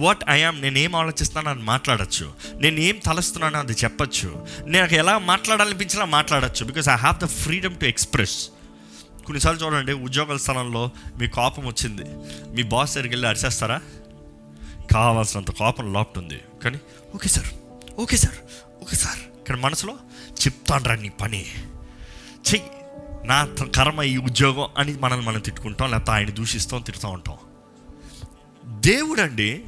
వాట్ 0.06 0.24
ఐఆమ్ 0.30 0.60
నేను 0.62 0.78
ఏం 0.78 0.94
ఆలోచిస్తున్నానో 0.96 1.50
అని 1.56 1.66
మాట్లాడచ్చు. 1.74 2.26
నేను 2.56 2.80
ఏం 2.80 2.96
తలస్తున్నానో 3.06 3.60
అది 3.60 3.76
చెప్పచ్చు. 3.84 4.30
నాకు 4.78 4.94
ఎలా 4.94 5.16
మాట్లాడాలనిపించినా 5.32 6.06
మాట్లాడచ్చు. 6.18 6.66
Because 6.66 6.90
I 6.90 6.98
have 7.06 7.20
the 7.24 7.30
freedom 7.42 7.76
to 7.76 7.86
express 7.86 8.38
కొన్నిసార్లు 9.26 9.60
చూడండి 9.66 9.94
ఉద్యోగాల 10.06 10.38
స్థలంలో 10.38 10.84
మీ 11.20 11.28
కోపం 11.28 11.64
వచ్చింది. 11.66 12.06
మీ 12.56 12.64
బాస్ 12.74 12.92
దగ్గరికి 12.94 13.14
వెళ్ళి 13.16 13.28
అరిచేస్తారా? 13.30 13.78
కావాల్సినంత 14.94 15.52
కోపం 15.52 15.94
లోపుతుంది 15.94 16.40
కానీ 16.64 16.80
okay 17.16 17.30
sir 17.30 17.50
okay 18.00 18.18
sir 18.18 18.38
okay 18.82 18.96
sir. 18.96 19.22
కానీ 19.48 19.60
మనసులో 19.62 19.96
చెప్తాను 20.42 21.02
నీ 21.02 21.10
పని. 21.22 21.44
చెయ్యి. 22.50 22.79
నా 23.26 23.46
త- 23.46 23.76
కర్మ 23.76 24.04
ఈ 24.04 24.18
ఉద్యోగం 24.18 24.68
అని 24.78 24.94
మనల్ని 25.00 25.26
మనం 25.26 25.40
తిట్టుకుంటాం 25.40 25.92
లేకపోతే 25.92 26.12
ఆయన 26.12 26.30
దూషిస్తాం 26.30 26.82
తిడుతూ 26.82 27.08
ఉంటాం. 27.08 27.38
దేవుడు 28.82 29.22
అండి 29.22 29.64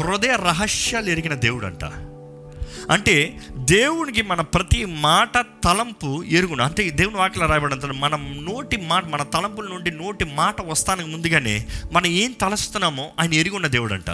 హృదయ 0.00 0.36
రహస్యాలు 0.36 1.10
ఎరిగిన 1.10 1.34
దేవుడు 1.34 1.66
అంట 1.66 1.84
అంటే 2.90 3.40
దేవునికి 3.56 4.22
మన 4.22 4.40
ప్రతి 4.40 4.84
మాట 4.84 5.38
తలంపు 5.64 6.24
ఎరుగును. 6.24 6.64
అంటే 6.64 6.90
దేవుని 6.90 7.16
వాక్యలో 7.16 7.46
రాయబడంత 7.46 7.86
మన 7.86 8.16
నోటి 8.16 8.76
మాట 8.76 9.06
మన 9.08 9.22
తలంపుల 9.22 9.68
నుండి 9.68 9.90
నోటి 9.90 10.24
మాట 10.24 10.60
వస్తానికి 10.60 11.08
ముందుగానే 11.08 11.66
మనం 11.92 12.06
ఏం 12.06 12.32
తలస్తున్నామో 12.32 13.10
ఆయన 13.20 13.34
ఎరుగున్న 13.34 13.66
దేవుడు 13.66 13.94
అంట 13.94 14.10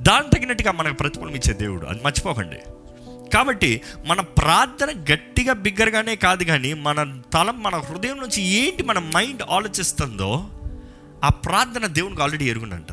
దాని 0.00 0.38
తగినట్టుగా 0.38 0.72
మనకు 0.72 0.94
ప్రతిఫలం 0.94 1.34
ఇచ్చే 1.34 1.54
దేవుడు. 1.54 1.86
అది 1.86 2.00
మర్చిపోకండి. 2.04 2.56
కాబట్టి 3.34 3.82
మన 4.06 4.20
ప్రార్థన 4.20 5.04
గట్టిగా 5.12 5.52
బిగ్గరగానే 5.52 6.16
కాదు 6.16 6.44
కానీ 6.44 6.74
మన 6.74 7.20
తలం 7.32 7.62
మన 7.62 7.76
హృదయం 7.76 8.16
నుంచి 8.16 8.42
ఏంటి 8.42 8.82
మన 8.82 8.98
మైండ్ 8.98 9.42
ఆలోచిస్తుందో 9.50 10.48
ఆ 11.24 11.28
ప్రార్థన 11.28 11.86
దేవునికి 11.86 12.22
ఆల్రెడీ 12.22 12.50
ఎరుగునంట. 12.50 12.92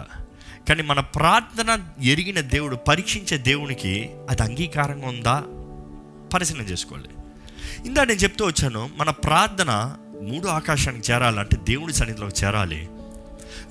కానీ 0.70 0.84
మన 0.84 1.00
ప్రార్థన 1.00 1.80
ఎరిగిన 2.04 2.40
దేవుడు 2.40 2.76
పరీక్షించే 2.76 3.38
దేవునికి 3.38 4.10
అది 4.30 4.44
అంగీకారంగా 4.44 5.08
ఉందా? 5.08 5.44
పరిశీలన 6.34 6.62
చేసుకోవాలి. 6.62 7.10
ఇందా 7.86 8.04
నేను 8.04 8.20
చెప్తూ 8.20 8.46
వచ్చాను 8.46 8.90
మన 8.98 9.10
ప్రార్థన 9.10 9.96
మూడు 10.22 10.48
ఆకాశానికి 10.48 11.12
చేరాలంటే 11.12 11.58
దేవుడి 11.58 11.94
సన్నిధిలోకి 11.94 12.46
చేరాలి. 12.46 12.90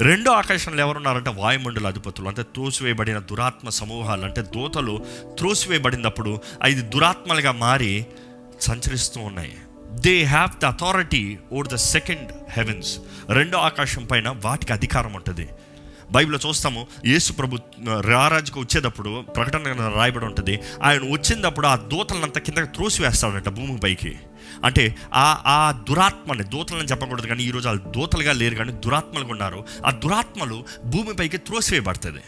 రెండో 0.01 0.33
ఆకాశంలో 0.33 0.81
ఎవరున్నారంటే 0.81 1.31
వాయుమండల 1.31 1.87
అధిపతులు. 1.87 2.29
అంటే 2.29 2.43
త్రోసివేయబడిన 2.43 3.19
దురాత్మ 3.19 3.69
సమూహాలు. 3.69 4.25
అంటే 4.25 4.43
దూతలు 4.43 5.05
త్రోసివేయబడినప్పుడు 5.39 6.41
అది 6.63 6.75
దురాత్మలుగా 6.75 7.53
మారి 7.53 8.07
సంచరిస్తూ 8.61 9.21
ఉన్నాయి. 9.21 9.57
They 9.91 10.23
have 10.23 10.61
the 10.61 10.65
authority 10.65 11.39
over 11.53 11.69
the 11.69 11.75
second 11.75 12.33
heavens 12.51 12.99
రెండో 13.31 13.59
ఆకాశం 13.59 14.05
పైన 14.05 14.37
వాటికి 14.45 14.73
అధికారం 14.73 15.13
ఉంటుంది. 15.13 15.49
బైబిల్లో 16.13 16.49
చూస్తాము 16.49 16.87
యేసు 17.07 17.33
ప్రభు 17.33 17.59
రారాజుకు 18.01 18.61
వచ్చేటప్పుడు 18.61 19.21
ప్రకటన 19.21 19.93
రాయబడి 19.97 20.25
ఉంటుంది. 20.25 20.61
ఆయన 20.83 21.01
వచ్చినప్పుడు 21.13 21.67
ఆ 21.67 21.77
దూతలంతా 21.77 22.41
కింద 22.41 22.65
త్రోసివేస్తాడంట 22.65 23.49
భూమి 23.49 23.79
పైకి. 23.79 24.17
అంటే 24.65 24.97
ఆ 25.15 25.43
ఆ 25.47 25.85
దురాత్మని 25.89 26.45
దూతలని 26.45 26.89
చెప్పకూడదు 26.89 27.27
కానీ 27.27 27.45
ఈరోజు 27.45 27.69
ఆ 27.69 27.73
దూతలుగా 27.73 28.33
లేరు 28.33 28.55
కానీ 28.55 28.73
దురాత్మలుగా 28.73 29.31
ఉన్నారు. 29.31 29.65
ఆ 29.87 29.91
దురాత్మలు 29.91 30.65
భూమిపైకి 30.85 31.37
త్రోసివేయబడుతుంది. 31.37 32.21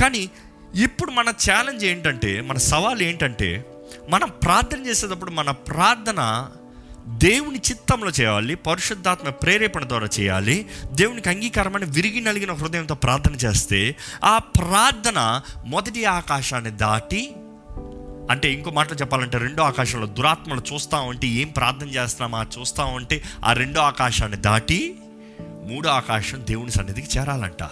కానీ 0.00 0.30
ఇప్పుడు 0.74 1.10
మన 1.10 1.28
ఛాలెంజ్ 1.28 1.84
ఏంటంటే 1.84 2.40
మన 2.40 2.56
సవాల్ 2.56 3.02
ఏంటంటే 3.02 3.64
మనం 4.10 4.28
ప్రార్థన 4.42 4.86
చేసేటప్పుడు 4.86 5.30
మన 5.30 5.50
ప్రార్థన 5.50 6.48
దేవుని 7.08 7.58
చిత్తంలో 7.58 8.10
చేయాలి 8.10 8.54
పరిశుద్ధాత్మ 8.54 9.28
ప్రేరేపణ 9.28 9.88
ద్వారా 9.88 10.08
చేయాలి 10.20 10.66
దేవునికి 10.92 11.28
అంగీకారమని 11.28 11.84
విరిగి 11.84 12.20
నలిగిన 12.20 12.52
హృదయంతో 12.52 12.94
ప్రార్థన 12.94 13.34
చేస్తే 13.34 13.96
ఆ 14.24 14.38
ప్రార్థన 14.38 15.40
మొదటి 15.66 16.04
ఆకాశాన్ని 16.04 16.70
దాటి 16.70 17.32
అంటే 18.30 18.52
ఇంకో 18.52 18.70
మాటలు 18.70 18.98
చెప్పాలంటే 18.98 19.38
రెండో 19.38 19.62
ఆకాశంలో 19.62 20.06
దురాత్మలు 20.06 20.62
చూస్తా 20.72 21.00
ఉంటే 21.00 21.26
ఏం 21.26 21.48
ప్రార్థన 21.48 21.88
చేస్తున్నామా? 21.88 22.46
చూస్తా 22.58 22.84
ఉంటే 22.84 23.22
ఆ 23.44 23.52
రెండో 23.52 23.80
ఆకాశాన్ని 23.80 24.36
దాటి 24.36 24.98
మూడో 25.40 25.90
ఆకాశం 25.90 26.46
దేవుని 26.46 26.70
సన్నిధికి 26.70 27.18
చేరాలంట. 27.18 27.68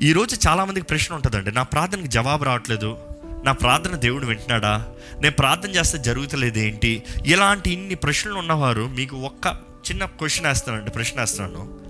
ఈరోజు 0.00 0.48
చాలామందికి 0.48 0.86
ప్రశ్న 0.86 1.14
ఉంటుందండి 1.14 1.52
నా 1.52 1.62
ప్రార్థనకి 1.62 2.08
జవాబు 2.08 2.44
రావట్లేదు 2.44 2.98
నా 3.44 3.52
ప్రార్థన 3.52 3.96
దేవుడు 3.96 4.26
వింటున్నాడా? 4.26 4.88
నేను 5.20 5.34
ప్రార్థన 5.34 5.70
చేస్తే 5.70 5.98
జరుగుతలేదు 5.98 6.58
ఏంటి? 6.58 7.02
ఇలాంటి 7.26 7.70
ఇన్ని 7.70 7.94
ప్రశ్నలు 7.94 8.34
ఉన్నవారు 8.34 8.88
మీకు 8.88 9.16
ఒక్క 9.16 9.46
చిన్న 9.90 10.04
క్వశ్చన్ 10.04 10.46
వేస్తానండి 10.46 10.90
ప్రశ్న 10.90 11.20
వేస్తున్నాను. 11.20 11.80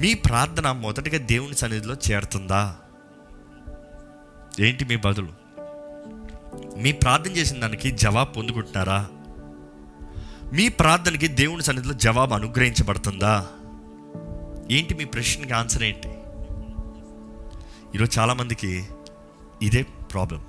మీ 0.00 0.14
ప్రార్థన 0.14 0.72
మొదటిగా 0.72 1.18
దేవుని 1.18 1.54
సన్నిధిలో 1.54 1.96
చేరుతుందా? 2.10 2.76
ఏంటి 4.60 4.84
మీ 4.84 4.96
బదులు? 4.96 5.37
మీ 6.76 6.92
ప్రార్థన 6.92 7.30
చేసిన 7.30 7.60
దానికి 7.60 7.90
జవాబు 7.90 8.32
పొందుకుంటున్నారా? 8.32 9.06
మీ 10.52 10.68
ప్రార్థనకి 10.68 11.28
దేవుని 11.28 11.62
సన్నిధిలో 11.62 11.94
జవాబు 11.94 12.34
అనుగ్రహించబడుతుందా? 12.34 13.46
ఏంటి 14.70 14.94
మీ 14.94 15.04
ప్రశ్నకి 15.04 15.52
ఆన్సర్ 15.52 15.82
ఏంటి? 15.82 16.08
ఈరోజు 17.94 18.18
చాలామందికి 18.18 18.86
ఇదే 19.62 19.82
ప్రాబ్లం. 19.82 20.44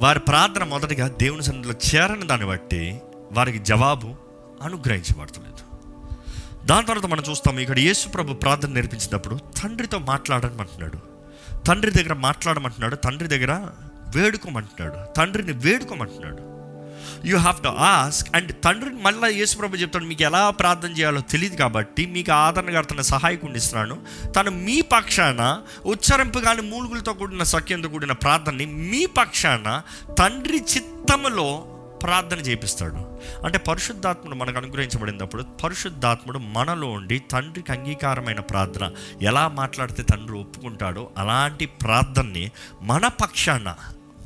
వారి 0.00 0.20
ప్రార్థన 0.20 0.64
మొదటిగా 0.64 1.08
దేవుని 1.08 1.42
సన్నిధిలో 1.42 1.74
చేరని 1.94 2.26
దాన్ని 2.26 2.46
బట్టి 2.46 3.00
వారికి 3.32 3.58
జవాబు 3.58 4.14
అనుగ్రహించబడతలేదు. 4.62 5.68
దాని 6.66 6.86
తర్వాత 6.86 7.06
మనం 7.06 7.24
చూస్తాం 7.30 7.58
ఇక్కడ 7.58 7.78
యేసు 7.78 8.08
ప్రభు 8.08 8.34
ప్రార్థన 8.34 8.68
నేర్పించినప్పుడు 8.68 9.36
తండ్రితో 9.36 9.98
మాట్లాడమంటున్నాడు. 9.98 10.98
తండ్రి 11.58 11.90
దగ్గర 11.90 12.12
మాట్లాడమంటున్నాడు 12.12 12.96
తండ్రి 12.96 13.28
దగ్గర 13.28 13.70
వేడుకోమంటున్నాడు. 14.16 14.98
తండ్రిని 15.16 15.52
వేడుకోమంటున్నాడు. 15.52 16.42
You 17.24 17.38
have 17.38 17.62
to 17.62 17.68
ask 17.68 18.36
and 18.36 18.52
తండ్రిని 18.64 19.02
మళ్ళీ 19.02 19.28
యేసుప్రభు 19.38 19.76
చెప్తాడు 19.76 20.04
మీకు 20.04 20.22
ఎలా 20.22 20.50
ప్రార్థన 20.50 20.90
చేయాలో 20.90 21.20
తెలియదు 21.20 21.56
కాబట్టి 21.56 22.06
మీకు 22.06 22.32
ఆదరణకర్తన 22.32 23.00
సహాయకుడిని 23.00 23.58
ఇస్తున్నాను 23.58 23.96
తను 24.36 24.50
మీ 24.50 24.80
పక్షాన 24.80 25.62
ఉచ్చరింపు 25.86 26.38
కాని 26.38 26.62
మూలుగులతో 26.62 27.12
కూడిన 27.12 27.42
సఖ్యంతో 27.42 27.88
కూడిన 27.88 28.12
ప్రార్థనని 28.12 28.66
మీ 28.66 29.06
పక్షాన 29.06 29.82
తండ్రి 30.18 30.60
చిత్తములో 30.76 31.74
ప్రార్థన 32.02 32.38
చేపిస్తాడు. 32.38 33.00
అంటే 33.46 33.58
పరిశుద్ధాత్ముడు 33.58 34.36
మనకు 34.36 34.58
అనుగ్రహించబడినప్పుడు 34.58 35.42
పరిశుద్ధాత్ముడు 35.42 36.38
మనలో 36.38 36.88
ఉండి 36.90 37.18
తండ్రికి 37.18 37.72
అంగీకారమైన 37.72 38.40
ప్రార్థన 38.40 38.90
ఎలా 39.22 39.48
మాట్లాడితే 39.48 40.02
తండ్రి 40.02 40.38
ఒప్పుకుంటాడో 40.38 41.10
అలాంటి 41.18 41.66
ప్రార్థనని 41.66 42.50
మన 42.82 43.06
పక్షాన 43.06 43.74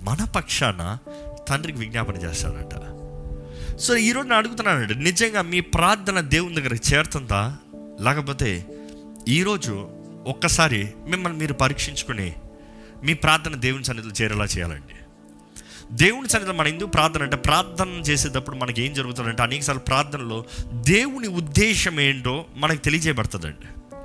మన 0.03 0.25
పక్షాన 0.25 0.99
తండ్రికి 1.49 1.79
విజ్ఞాపన 1.79 2.17
చేస్తాడంట. 2.17 2.75
సో 3.77 3.97
ఈరోజు 3.97 4.27
నేను 4.27 4.39
అడుగుతున్నానండి 4.39 4.95
నిజంగా 4.95 5.43
మీ 5.43 5.61
ప్రార్థన 5.61 6.21
దేవుని 6.21 6.55
దగ్గర 6.55 6.75
చేరుతుందా? 6.75 7.57
లేకపోతే 8.01 8.67
ఈరోజు 9.29 9.89
ఒక్కసారి 10.27 10.89
మిమ్మల్ని 11.07 11.39
మీరు 11.39 11.53
పరీక్షించుకుని 11.53 12.33
మీ 13.05 13.15
ప్రార్థన 13.15 13.55
దేవుని 13.55 13.85
సన్నిధిలో 13.85 14.15
చేరేలా 14.23 14.45
చేయాలండి. 14.45 14.95
దేవుని 15.93 16.29
సన్నిధిలో 16.29 16.59
మన 16.59 16.67
ఎందుకు 16.67 16.89
ప్రార్థన 16.89 17.23
అంటే 17.23 17.37
ప్రార్థన 17.37 17.89
చేసేటప్పుడు 17.89 18.57
మనకి 18.57 18.83
ఏం 18.83 18.95
జరుగుతుందంటే 18.95 19.43
అనేకసార్లు 19.43 19.83
ప్రార్థనలో 19.83 20.45
దేవుని 20.73 21.29
ఉద్దేశం 21.29 22.01
ఏంటో 22.01 22.45
మనకు 22.55 22.79
తెలియజేయబడుతుందండి. 22.79 23.97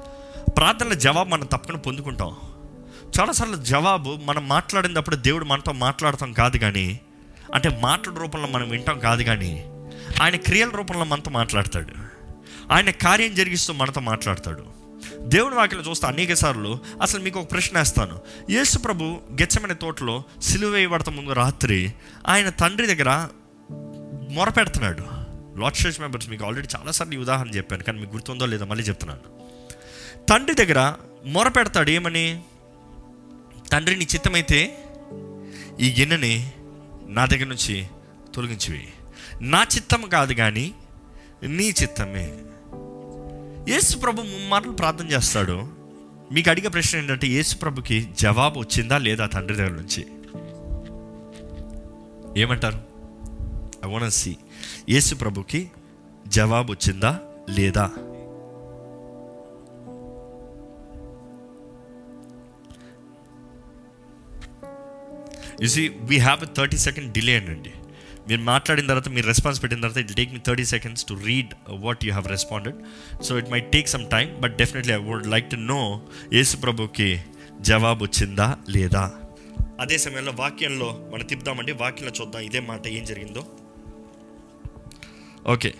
ప్రార్థనల 0.52 0.94
జవాబు 0.94 1.30
మనం 1.30 1.46
తప్పకుండా 1.46 1.80
పొందుకుంటాం. 1.80 2.36
చాలాసార్లు 3.10 3.56
జవాబు 3.56 4.20
మనం 4.24 4.48
మాట్లాడినప్పుడు 4.48 5.16
దేవుడు 5.16 5.46
మనతో 5.46 5.72
మాట్లాడతాం 5.72 6.34
కాదు 6.34 6.58
కానీ 6.58 7.00
అంటే 7.54 7.80
మాటల 7.82 8.12
రూపంలో 8.14 8.48
మనం 8.48 8.70
వింటాం 8.70 9.00
కాదు 9.00 9.24
కానీ 9.24 9.66
ఆయన 10.22 10.36
క్రియల 10.36 10.70
రూపంలో 10.70 11.04
మనతో 11.04 11.32
మాట్లాడతాడు. 11.32 11.94
ఆయన 12.72 12.90
కార్యం 12.90 13.36
జరిగిస్తూ 13.36 13.74
మనతో 13.74 14.02
మాట్లాడతాడు. 14.02 14.64
దేవుని 15.20 15.56
వాక్యం 15.56 15.82
చూస్తే 15.90 16.08
అనేక 16.08 16.34
సార్లు 16.34 16.80
అసలు 17.02 17.24
మీకు 17.24 17.40
ఒక 17.40 17.52
ప్రశ్న 17.52 17.78
వేస్తాను. 17.78 18.20
యేసు 18.50 18.80
ప్రభు 18.80 19.04
గెచ్చమైన 19.32 19.74
తోటలో 19.74 20.24
సిలువ 20.42 20.70
వేయబడత 20.70 21.10
ముందు 21.10 21.32
రాత్రి 21.32 21.94
ఆయన 22.28 22.50
తండ్రి 22.50 22.96
దగ్గర 22.96 23.28
మొరపెడుతున్నాడు 24.30 25.04
లార్డ్ 25.60 25.88
చర్చ్ 25.88 26.02
మెంబర్స్ 26.02 26.30
మీకు 26.30 26.46
ఆల్రెడీ 26.46 26.68
చాలాసార్లు 26.76 27.14
ఈ 27.14 27.18
ఉదాహరణ 27.18 27.50
చెప్పాను 27.50 27.84
కానీ 27.84 28.00
మీకు 28.00 28.12
గుర్తుందో 28.12 28.46
లేదో 28.46 28.66
మళ్ళీ 28.66 28.84
చెప్తున్నాను. 28.84 29.48
తండ్రి 30.26 30.66
దగ్గర 30.66 30.94
మొరపెడతాడు 31.26 31.90
ఏమని? 31.90 32.42
తండ్రి 33.72 33.96
నీ 33.96 34.08
చిత్తమైతే 34.14 34.78
ఈ 35.80 35.96
గిన్నెని 36.00 36.52
నా 37.08 37.26
దగ్గర 37.26 37.46
నుంచి 37.46 37.88
తొలగించివి 38.36 38.88
నా 39.42 39.64
చిత్తం 39.76 40.02
కాదు 40.02 40.34
కానీ 40.34 40.74
నీ 41.44 41.64
చిత్తమే. 41.64 42.34
యేసు 43.74 43.98
ప్రభు 43.98 44.22
ముమ్మార్లు 44.22 44.72
ప్రార్థన 44.72 45.08
చేస్తాడు. 45.08 45.68
మీకు 46.32 46.50
అడిగే 46.50 46.68
ప్రశ్న 46.68 46.98
ఏంటంటే 46.98 47.28
యేసు 47.28 47.58
ప్రభుకి 47.58 48.08
జవాబు 48.20 48.60
వచ్చిందా 48.60 48.98
లేదా 48.98 49.26
తండ్రి 49.26 49.58
దగ్గర 49.58 49.72
నుంచి? 49.72 50.08
ఏమంటారు? 52.42 52.80
ఐ 53.86 53.92
వాంట్ 53.92 54.14
సి 54.14 54.38
యేసు 54.90 55.16
ప్రభుకి 55.16 55.72
జవాబు 56.28 56.72
వచ్చిందా 56.72 57.20
లేదా? 57.50 57.92
You see 65.62 65.74
see 65.74 65.88
we 65.88 66.18
have 66.18 66.44
a 66.44 66.48
thirty 66.58 66.78
second 66.78 67.14
delay 67.14 67.36
అండి 67.40 67.74
మీరు 68.30 68.42
మాట్లాడిన 68.42 68.88
తర్వాత 68.88 69.10
మీరు 69.10 69.28
రెస్పాన్స్ 69.28 69.64
పెట్టిన 69.64 69.80
తర్వాత 69.80 69.98
it 69.98 70.16
take 70.16 70.34
me 70.34 70.40
thirty 70.48 70.66
seconds 70.66 71.06
to 71.06 71.14
read 71.14 71.54
what 71.70 72.06
you 72.06 72.12
have 72.12 72.28
responded 72.28 72.76
so 73.24 73.40
it 73.40 73.52
my 73.52 73.60
take 73.60 73.88
some 73.88 74.06
time 74.10 74.42
but 74.42 74.58
definitely 74.58 74.94
I 74.94 74.98
would 74.98 75.28
like 75.28 75.50
to 75.50 75.56
know 75.56 76.02
Yesu 76.34 76.58
ప్రభుకి 76.58 77.20
జవాబు 77.62 78.04
వచ్చిందా 78.04 78.58
లేదా? 78.70 79.12
అదే 79.82 79.98
సమయంలో 79.98 80.34
వాక్యంలో 80.36 81.10
మనం 81.14 81.26
తిప్పుదామండి. 81.26 81.72
వాక్యంలో 81.72 82.14
చూద్దాం 82.22 82.42
ఇదే 82.42 82.60
మాట 82.60 82.88
ఏం 82.88 83.06
జరిగిందో. 83.06 83.46
ఓకే 85.48 85.74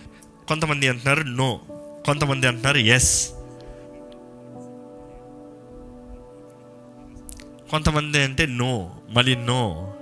కొంతమంది 0.48 0.88
అంటున్నారు 0.88 1.22
నో 1.22 1.60
కొంతమంది 2.06 2.46
అంటున్నారు 2.46 2.78
ఎస్ 2.78 3.30
కొంతమంది 7.70 8.22
అంటే 8.22 8.46
నో 8.46 8.97
మళ్ళీ 9.08 9.34
నో 9.34 9.94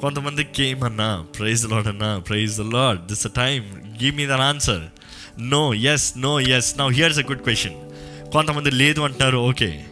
కొంతమందికి 0.00 0.64
ఏమన్నా 0.64 1.26
ప్రైజ్ 1.38 1.68
లాడ్ 1.68 1.86
అన్నా 1.86 2.18
praise 2.18 2.60
lord 2.60 3.06
this 3.06 3.26
a 3.26 3.30
time 3.36 3.64
give 4.02 4.16
me 4.16 4.26
then 4.26 4.40
answer 4.40 4.82
no 5.40 5.74
yes 5.74 6.18
no 6.18 6.40
yes 6.40 6.78
now 6.78 6.90
here's 6.90 7.18
a 7.18 7.22
good 7.22 7.42
question 7.42 7.92
కొంతమంది 8.30 8.70
లేదు 8.70 9.00
అంటారు 9.00 9.38
ఓకే 9.38 9.84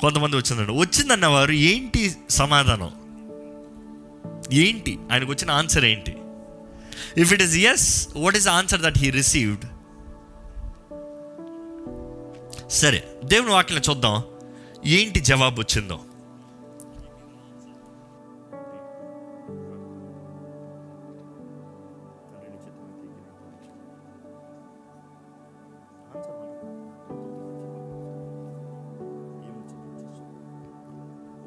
కొంతమంది 0.00 0.36
వచ్చిందండి 0.36 0.72
వచ్చిందన్న 0.72 1.26
వారు 1.26 1.52
ఏంటి 1.52 2.12
సమాధానం? 2.30 2.90
ఏంటి? 4.52 4.98
ఆయనకు 5.12 5.30
వచ్చిన 5.30 5.50
ఆన్సర్ 5.50 5.84
ఏంటి? 5.84 6.16
If 7.16 7.32
it 7.32 7.42
is 7.42 7.56
yes 7.56 8.08
what 8.16 8.36
is 8.36 8.48
answer 8.48 8.80
that 8.80 8.98
he 8.98 9.10
received 9.10 9.64
సరే 12.70 13.04
దేవుని 13.24 13.50
వాక్యం 13.50 13.80
చూద్దాం. 13.90 14.22
ఏంటి 14.86 15.20
జవాబు 15.20 15.60
వచ్చిందో? 15.60 16.00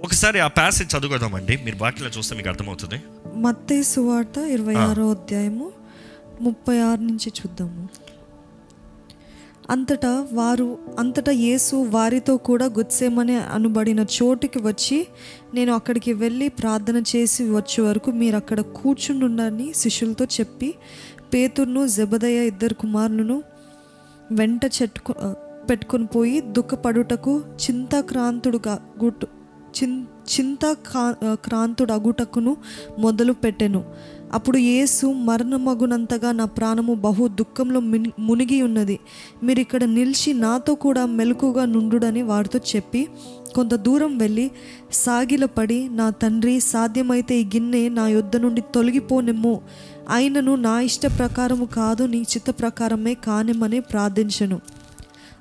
ఒకసారి 0.06 0.40
ఆ 0.40 0.48
ప్యాసేజ్ 0.48 0.96
చదువుకోదామండి. 0.96 1.60
మీరు 1.66 1.78
వాక్యంలో 1.82 2.12
చూస్తే 2.18 2.36
మీకు 2.36 2.50
అర్థమవుతుంది. 2.50 2.98
మత్తయి 3.36 3.84
సువార్త 3.84 4.38
ఇరవై 4.38 4.76
ఆరో 4.76 5.10
అధ్యాయము 5.10 5.72
ముప్పై 6.42 6.80
ఆరు 6.80 7.02
నుంచి 7.02 7.30
చూద్దాము. 7.40 7.88
అంతటా 9.70 10.28
వారు 10.34 10.78
అంతటా 11.00 11.32
యేసు 11.32 11.76
వారితో 11.76 12.38
కూడా 12.38 12.66
గుత్సేమని 12.66 13.36
అనబడిన 13.36 14.06
చోటుకి 14.18 14.60
వచ్చి 14.60 15.08
నేను 15.54 15.74
అక్కడికి 15.74 16.14
వెళ్ళి 16.14 16.50
ప్రార్థన 16.50 17.04
చేసి 17.16 17.44
వచ్చే 17.44 17.84
వరకు 17.84 18.12
మీరు 18.12 18.36
అక్కడ 18.36 18.60
కూర్చుండుండని 18.60 19.74
శిష్యులతో 19.76 20.26
చెప్పి 20.26 20.74
పేతుర్ను 21.34 21.88
జబదయ్య 21.88 22.48
ఇద్దరు 22.48 22.74
కుమారులను 22.74 23.44
వెంట 24.32 24.62
చెట్టుకు 24.82 25.16
పెట్టుకొని 25.70 26.06
పోయి 26.06 26.42
దుఃఖపడుటకు 26.42 27.34
చింతాక్రాంతుడుగా 27.64 28.76
గుట్టు 29.04 29.28
చిన్ 29.76 29.96
చింత 30.34 30.66
క్రాంతుడు 31.46 31.94
అగుటకును 31.94 32.52
మొదలు 33.00 33.34
పెట్టెను. 33.44 33.82
అప్పుడు 34.34 34.58
యేసు 34.58 35.06
మరణమగునంతగా 35.28 36.30
నా 36.32 36.46
ప్రాణము 36.58 36.94
బహు 37.06 37.24
దుఃఖంలో 37.40 37.80
మునిగి 38.28 38.60
ఉన్నది. 38.62 38.98
మీరు 39.44 39.60
ఇక్కడ 39.66 39.84
నిలిచి 39.98 40.32
నాతో 40.46 40.74
కూడా 40.86 41.04
మెలకుగా 41.18 41.66
నుండుడని 41.66 42.22
వారితో 42.32 42.60
చెప్పి 42.76 43.02
కొంత 43.56 43.74
దూరం 43.86 44.14
వెళ్ళి 44.18 44.46
సాగిలపడి 45.04 45.78
నా 45.90 46.08
తండ్రి 46.22 46.56
సాధ్యమైతే 46.72 47.36
ఈ 47.42 47.46
గిన్నె 47.54 47.84
నా 47.90 48.06
యొద్ద 48.08 48.36
నుండి 48.38 48.62
తొలగిపోనెమ్ము. 48.76 49.54
అయినను 50.16 50.56
నా 50.66 50.74
ఇష్ట 50.88 51.06
ప్రకారము 51.20 51.66
కాదు 51.78 52.04
నీ 52.14 52.22
చిత్త 52.34 52.50
ప్రకారమే 52.62 53.14
కానిమని 53.28 53.80
ప్రార్థించను. 53.92 54.58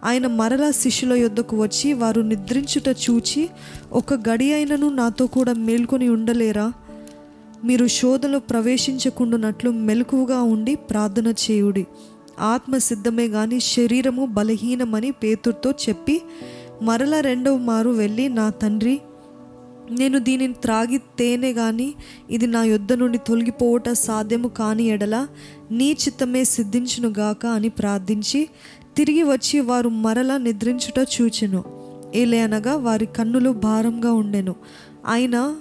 ఆయన 0.06 0.26
మరలా 0.26 0.70
శిష్యుల 0.70 1.12
యొద్దకు 1.12 1.62
వచ్చి 1.62 1.92
వారు 1.92 2.20
నిద్రించుట 2.20 2.88
చూచి 2.88 3.48
ఒక 3.92 4.14
గడి 4.14 4.52
అయినను 4.52 4.88
నాతో 4.88 5.26
కూడా 5.26 5.52
మేల్కొని 5.52 6.08
ఉండలేరా? 6.08 6.72
మీరు 7.64 7.86
శోధలో 7.86 8.38
ప్రవేశించకుండానట్లు 8.38 9.70
మెలకువగా 9.70 10.42
ఉండి 10.42 10.74
ప్రార్థన 10.74 11.34
చేయుడి. 11.44 11.86
ఆత్మ 12.40 12.76
సిద్ధమే 12.78 13.26
గాని 13.26 13.60
శరీరము 13.60 14.26
బలహీనమని 14.26 15.10
పేతుర్తో 15.10 15.70
చెప్పి 15.70 16.22
మరల 16.82 17.20
రెండవ 17.20 17.56
మారు 17.56 17.90
వెళ్ళి 17.90 18.28
నా 18.28 18.50
తండ్రి 18.50 19.00
నేను 19.90 20.18
దీనిని 20.18 20.52
త్రాగి 20.52 20.98
తేనె 20.98 21.52
గాని 21.52 21.94
ఇది 22.30 22.46
నా 22.46 22.64
యొద్ద 22.64 22.92
నుండి 22.92 23.18
తొలగిపోవట 23.18 23.88
సాధ్యము 23.92 24.48
కాని 24.48 24.84
ఎడల 24.84 25.26
నీ 25.70 25.92
చిత్తమే 25.92 26.44
సిద్ధించునుగాక 26.44 27.46
అని 27.46 27.68
ప్రార్థించి 27.68 28.48
తిరిగి 28.96 29.22
వచ్చి 29.22 29.60
వారు 29.60 29.88
మరలా 29.88 30.36
నిద్రించుట 30.36 31.08
చూచెను. 31.20 31.64
ఏలే 32.14 32.46
వారి 32.74 33.06
కన్నులు 33.06 33.50
భారంగా 33.50 34.12
ఉండెను. 34.12 34.54
ఆయన 35.06 35.56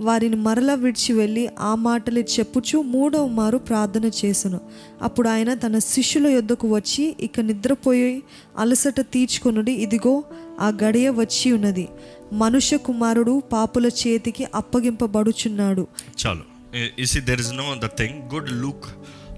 వారిని 0.00 0.36
మరలా 0.36 0.74
విడిచి 0.74 1.12
వెళ్ళి 1.12 1.48
ఆ 1.58 1.74
మాటలు 1.74 2.18
చెప్పుచు 2.18 2.82
మూడవ 2.82 3.26
మారు 3.26 3.58
ప్రార్థన 3.58 4.04
చేసెను. 4.04 4.60
అప్పుడు 5.02 5.28
ఆయన 5.28 5.54
తన 5.54 5.78
శిష్యుల 5.78 6.26
యొద్దకు 6.26 6.74
వచ్చి 6.74 7.16
ఇక 7.20 7.40
నిద్రపోయి 7.40 8.22
అలసట 8.58 9.00
తీర్చుకొనుడి 9.00 9.72
ఇదిగో 9.72 10.24
ఆ 10.60 10.72
గడియ 10.82 11.10
వచ్చి 11.10 11.52
ఉన్నది. 11.52 11.88
మనుష్య 12.32 12.76
కుమారుడు 12.76 13.42
పాపుల 13.52 13.86
చేతికి 13.86 14.46
అప్పగింపబడుచున్నాడు. 14.54 15.86
చాలు. 16.26 16.42
Is 16.98 17.20
there 17.20 17.40
is 17.40 17.52
no 17.52 17.86
the 17.86 17.86
thing 17.86 18.34
good 18.34 18.52
Luke 18.52 18.84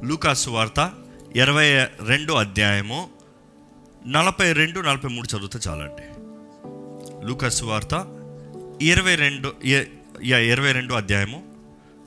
Lukasu 0.05 0.51
వార్త 0.51 0.91
ఇరవై 1.37 1.85
రెండు 1.85 2.33
అధ్యాయము 2.33 3.16
నలభై 4.09 4.53
రెండు 4.53 4.81
నలభై 4.81 5.09
మూడు 5.09 5.37
చదివితే 5.37 5.59
చాలండి. 5.69 6.05
లూకస్ 7.27 7.63
వార్త 7.65 7.95
ఇరవై 8.83 9.15
రెండు 9.15 9.53
ఇరవై 10.25 10.73
రెండు 10.73 10.95
అధ్యాయము 10.95 11.43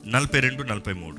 నలభై 0.06 0.40
రెండు 0.40 0.62
నలభై 0.62 0.92
మూడు. 0.92 1.16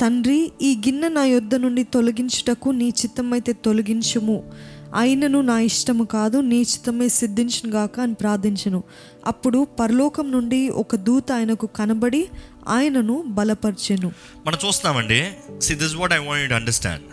తండ్రి 0.00 0.52
ఈ 0.62 0.76
గిన్నె 0.76 1.08
నా 1.08 1.24
యొద్ద 1.24 1.54
నుండి 1.54 1.82
తొలగించుటకు 1.82 2.70
నీ 2.70 2.88
చిత్తమైతే 2.88 3.52
తొలగించుము. 3.52 4.52
అయినను 4.94 5.40
నా 5.40 5.60
ఇష్టము 5.60 6.04
కాదు 6.04 6.38
నీ 6.38 6.60
చిత్తమే 6.60 7.08
సిద్ధించును 7.08 7.72
గాక 7.72 8.00
అని 8.00 8.14
ప్రార్థించను. 8.14 8.82
అప్పుడు 9.26 9.66
పరలోకం 9.80 10.32
నుండి 10.32 10.68
ఒక 10.68 10.96
దూత 10.96 11.32
ఆయనకు 11.32 11.66
కనబడి 11.66 12.28
ఆయనను 12.68 13.24
బలపరిచెను. 13.26 14.12
మనం 14.46 14.58
చూస్తామండి 14.66 15.32
see 15.62 15.74
this 15.74 15.94
what 15.94 16.12
I 16.12 16.18
want 16.18 16.52
understand 16.52 17.04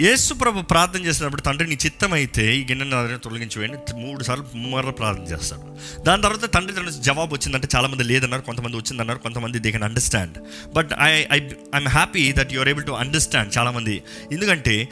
Yesu 0.00 0.34
ప్రభు 0.34 0.62
ప్రార్థన 0.62 1.00
చేసినప్పుడు 1.04 1.42
తండ్రి 1.42 1.68
నీ 1.68 1.78
చిత్తం 1.86 2.12
అయితే 2.12 2.56
ఈ 2.56 2.64
గిన్నె 2.64 3.16
తొలగించి 3.16 3.58
వేయండి 3.58 3.94
మూడు 3.94 4.24
సార్లు 4.24 4.44
మూడు 4.54 4.90
ప్రార్థన 4.90 5.22
చేస్తాడు. 5.22 5.76
దాని 6.02 6.22
తర్వాత 6.22 6.52
తండ్రి 6.52 6.76
తన 6.76 6.90
జవాబు 6.90 7.34
వచ్చిందంటే 7.34 7.68
చాలామంది 7.76 8.04
లేదన్నారు 8.04 8.42
కొంతమంది 8.42 8.76
వచ్చిందన్నారు 8.76 9.18
కొంతమంది 9.18 9.58
they 9.58 9.72
can 9.72 9.82
understand 9.82 10.38
but 10.76 10.90
I 11.00 11.10
I 11.32 11.40
I'm 11.74 11.88
happy 11.88 12.32
that 12.32 12.52
you 12.52 12.60
are 12.60 12.68
able 12.68 12.84
to 12.84 12.90
understand 12.90 13.58
చాలామంది. 13.58 14.02
ఎందుకంటే 14.32 14.88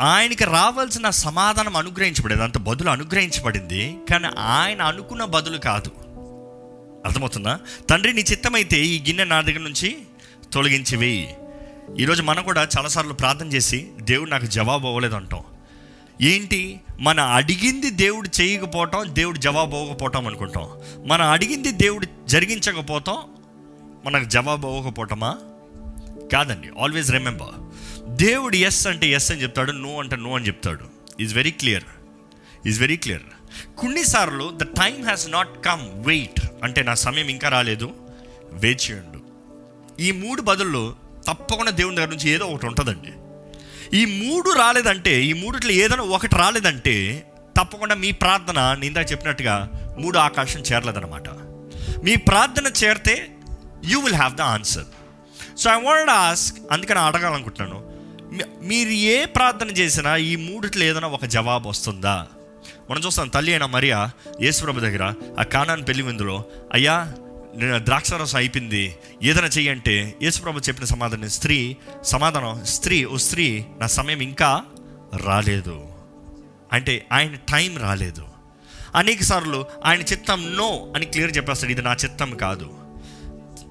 ఆయనకి 0.00 0.44
రావాల్సిన 0.44 1.10
సమాధానం 1.10 1.76
అనుగ్రహించబడేది 1.76 2.42
అంత 2.42 2.58
బదులు 2.58 2.90
అనుగ్రహించబడింది 2.90 3.96
కానీ 4.10 4.28
ఆయన 4.38 4.82
అనుకున్న 4.82 5.24
బదులు 5.24 5.58
కాదు. 5.58 5.90
అర్థమవుతుందా? 7.06 7.60
తండ్రి 7.90 8.12
నీ 8.12 8.20
చిత్తమైతే 8.20 8.84
ఈ 8.84 9.02
గిన్నె 9.02 9.24
నా 9.24 9.40
దగ్గర 9.40 9.58
నుంచి 9.58 9.96
తొలగించి 10.52 10.96
వేయి 10.96 11.34
ఈరోజు 12.00 12.22
మనం 12.22 12.44
కూడా 12.44 12.68
చాలాసార్లు 12.78 13.12
ప్రార్థన 13.12 13.46
చేసి 13.46 13.88
దేవుడు 14.00 14.30
నాకు 14.30 14.46
జవాబు 14.46 14.86
అవ్వలేదు 14.86 15.14
అంటాం. 15.14 15.40
ఏంటి? 16.22 16.80
మన 17.00 17.20
అడిగింది 17.20 17.90
దేవుడు 17.90 18.40
చేయకపోవటం 18.40 19.04
దేవుడు 19.08 19.38
జవాబు 19.38 19.76
అవ్వకపోవటం 19.76 20.26
అనుకుంటాం. 20.26 20.68
మనం 21.06 21.26
అడిగింది 21.26 21.72
దేవుడు 21.72 22.06
జరిగించకపోతాం 22.26 23.16
మనకు 24.06 24.24
జవాబు 24.24 24.68
అవ్వకపోవటమా? 24.68 25.38
కాదండి. 26.32 26.68
ఆల్వేస్ 26.80 27.10
రిమెంబర్ 27.10 27.70
దేవుడు 28.16 28.56
ఎస్ 28.56 28.86
అంటే 28.86 29.10
ఎస్ 29.10 29.32
అని 29.32 29.42
చెప్తాడు 29.42 29.72
నో 29.72 30.00
అంటే 30.00 30.16
నో 30.16 30.34
అని 30.34 30.46
చెప్తాడు. 30.46 30.84
Is 31.20 31.34
very 31.34 31.50
clear 31.50 31.84
is 32.66 32.80
very 32.80 32.96
clear 32.96 33.22
కొన్నిసార్లు 33.78 34.52
the 34.56 34.62
time 34.62 35.04
has 35.04 35.28
not 35.30 35.64
come 35.64 36.04
wait 36.04 36.40
అంటే 36.62 36.82
నా 36.82 36.94
సమయం 36.94 37.28
ఇంకా 37.28 37.48
రాలేదు 37.48 37.94
వెయిట్ 38.52 38.90
చేయండు. 38.90 39.20
ఈ 40.02 40.12
మూడు 40.12 40.42
బదుల్లో 40.42 40.94
తప్పకుండా 41.26 41.70
దేవుని 41.70 41.96
దగ్గర 41.96 42.08
నుంచి 42.08 42.30
ఏదో 42.30 42.46
ఒకటి 42.46 42.66
ఉంటుందండి. 42.66 43.12
ఈ 43.96 44.04
మూడు 44.04 44.50
రాలేదంటే 44.50 45.24
ఈ 45.24 45.32
మూడిట్లో 45.32 45.72
ఏదైనా 45.72 46.02
ఒకటి 46.02 46.36
రాలేదంటే 46.36 47.26
తప్పకుండా 47.56 47.94
మీ 47.94 48.10
ప్రార్థన 48.10 48.76
నిందా 48.80 49.00
చెప్పినట్టుగా 49.00 49.70
మూడు 49.98 50.18
ఆకాశం 50.18 50.60
చేరలేదన్నమాట. 50.60 51.28
మీ 52.04 52.16
ప్రార్థన 52.16 52.66
చేరితే 52.84 53.30
you 53.84 54.00
will 54.00 54.14
have 54.14 54.36
the 54.36 54.40
answer 54.40 54.84
so 55.58 55.70
I 55.70 55.82
want 55.82 56.10
ask 56.10 56.58
అందుకని 56.72 56.98
అడగాలనుకుంటున్నాను. 56.98 57.92
మీరు 58.62 58.88
ఏ 58.88 59.24
ప్రార్థన 59.24 59.68
చేసినా 59.68 60.16
ఈ 60.16 60.36
మూడిట్లో 60.36 60.84
ఏదైనా 60.84 61.08
ఒక 61.08 61.24
జవాబు 61.24 61.68
వస్తుందా? 61.68 62.26
మనం 62.92 63.02
చూస్తాం 63.02 63.28
తల్లి 63.28 63.52
అయిన 63.52 63.64
మరియా 63.64 64.10
యేసుప్రభు 64.42 64.80
దగ్గర 64.80 65.14
ఆ 65.40 65.42
కానాన్ 65.42 65.88
పెళ్ళి 65.88 66.02
విందులో 66.02 66.44
అయ్యా 66.72 67.14
నేను 67.54 67.84
ద్రాక్షారసం 67.84 68.38
అయిపోయింది 68.38 68.96
ఏదైనా 69.22 69.46
చెయ్యంటే 69.46 70.14
యేసుప్రభు 70.22 70.58
చెప్పిన 70.58 70.84
సమాధానం 70.84 71.28
స్త్రీ 71.28 71.76
సమాధానం 72.02 72.64
స్త్రీ 72.64 73.04
ఓ 73.04 73.16
స్త్రీ 73.16 73.64
నా 73.78 73.86
సమయం 73.86 74.20
ఇంకా 74.20 74.62
రాలేదు. 75.16 75.88
అంటే 76.72 77.06
ఆయన 77.12 77.34
టైం 77.34 77.78
రాలేదు. 77.78 78.24
అనేక 78.94 79.22
సార్లు 79.22 79.64
ఆయన 79.84 80.00
చిత్తం 80.00 80.56
నో 80.56 80.92
అని 80.96 81.06
క్లియర్ 81.06 81.36
చెప్పేస్తాడు 81.36 81.72
ఇది 81.72 81.82
నా 81.82 81.92
చిత్తం 81.92 82.36
కాదు. 82.36 82.81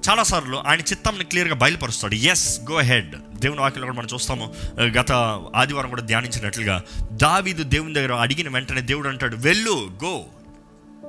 చాలాసార్లు 0.08 0.56
ఆయన 0.56 0.80
చిత్తంని 0.80 1.24
క్లియర్గా 1.24 1.54
బయలుపరుస్తాడు. 1.54 2.14
ఎస్ 2.14 2.60
గో 2.70 2.80
హెడ్ 2.80 3.12
దేవుని 3.40 3.60
వాక్యంలో 3.60 3.86
కూడా 3.86 3.98
మనం 3.98 4.08
చూస్తాము. 4.14 4.54
గత 4.80 5.12
ఆదివారం 5.56 5.90
కూడా 5.90 6.02
ధ్యానించినట్లుగా 6.02 6.82
దావీదు 7.12 7.62
దేవుని 7.62 7.94
దగ్గర 7.94 8.12
అడిగిన 8.12 8.48
వెంటనే 8.48 8.80
దేవుడు 8.80 9.08
అంటాడు 9.08 9.36
వెళ్ళు 9.36 9.90
గో 10.04 10.24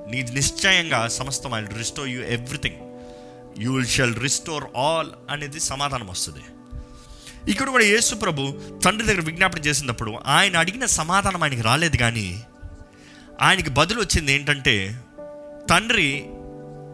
నీ 0.09 0.21
నిశ్చయంగా 0.21 1.07
సమస్తం 1.07 1.53
ఆయన 1.53 1.67
restore 1.77 2.09
you 2.09 2.21
everything 2.21 2.75
you 3.63 3.73
will 3.73 3.87
shall 3.87 4.15
restore 4.15 4.63
all 4.77 5.09
అనేది 5.29 5.59
సమాధానం 5.59 6.07
వస్తుంది. 6.07 6.43
ఇక్కడ 7.51 7.69
కూడా 7.69 7.85
యేసు 7.85 8.15
ప్రభు 8.15 8.53
తండ్రి 8.85 9.07
దగ్గర 9.07 9.21
విజ్ఞాపన 9.21 9.59
చేసినప్పుడు 9.59 10.19
ఆయన 10.27 10.57
అడిగిన 10.57 10.85
సమాధానం 10.85 11.43
ఆయనకి 11.43 11.61
రాలేదు 11.61 11.95
కానీ 11.95 12.43
ఆయనకి 13.41 13.69
బదులు 13.69 13.99
వచ్చింది 13.99 14.33
ఏంటంటే 14.33 14.99
తండ్రి 15.69 16.25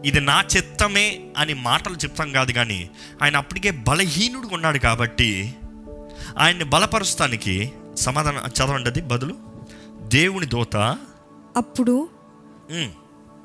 ఇది 0.04 0.20
నా 0.20 0.44
చిత్తమే 0.56 1.20
అని 1.36 1.54
మాటలు 1.54 1.94
చెప్తాం 1.94 2.32
కాదు 2.32 2.52
కానీ 2.52 2.90
ఆయన 3.22 3.36
అప్పటికే 3.36 3.70
బలహీనుడుగా 3.70 4.54
ఉన్నాడు 4.54 4.78
కాబట్టి 4.78 5.54
ఆయన్ని 6.38 6.64
బలపరుస్తానికి 6.64 7.72
సమాధానం 7.94 8.40
చదవండి 8.46 9.00
బదులు 9.00 9.36
దేవుని 10.08 10.46
దోత. 10.46 10.76
అప్పుడు 11.56 12.08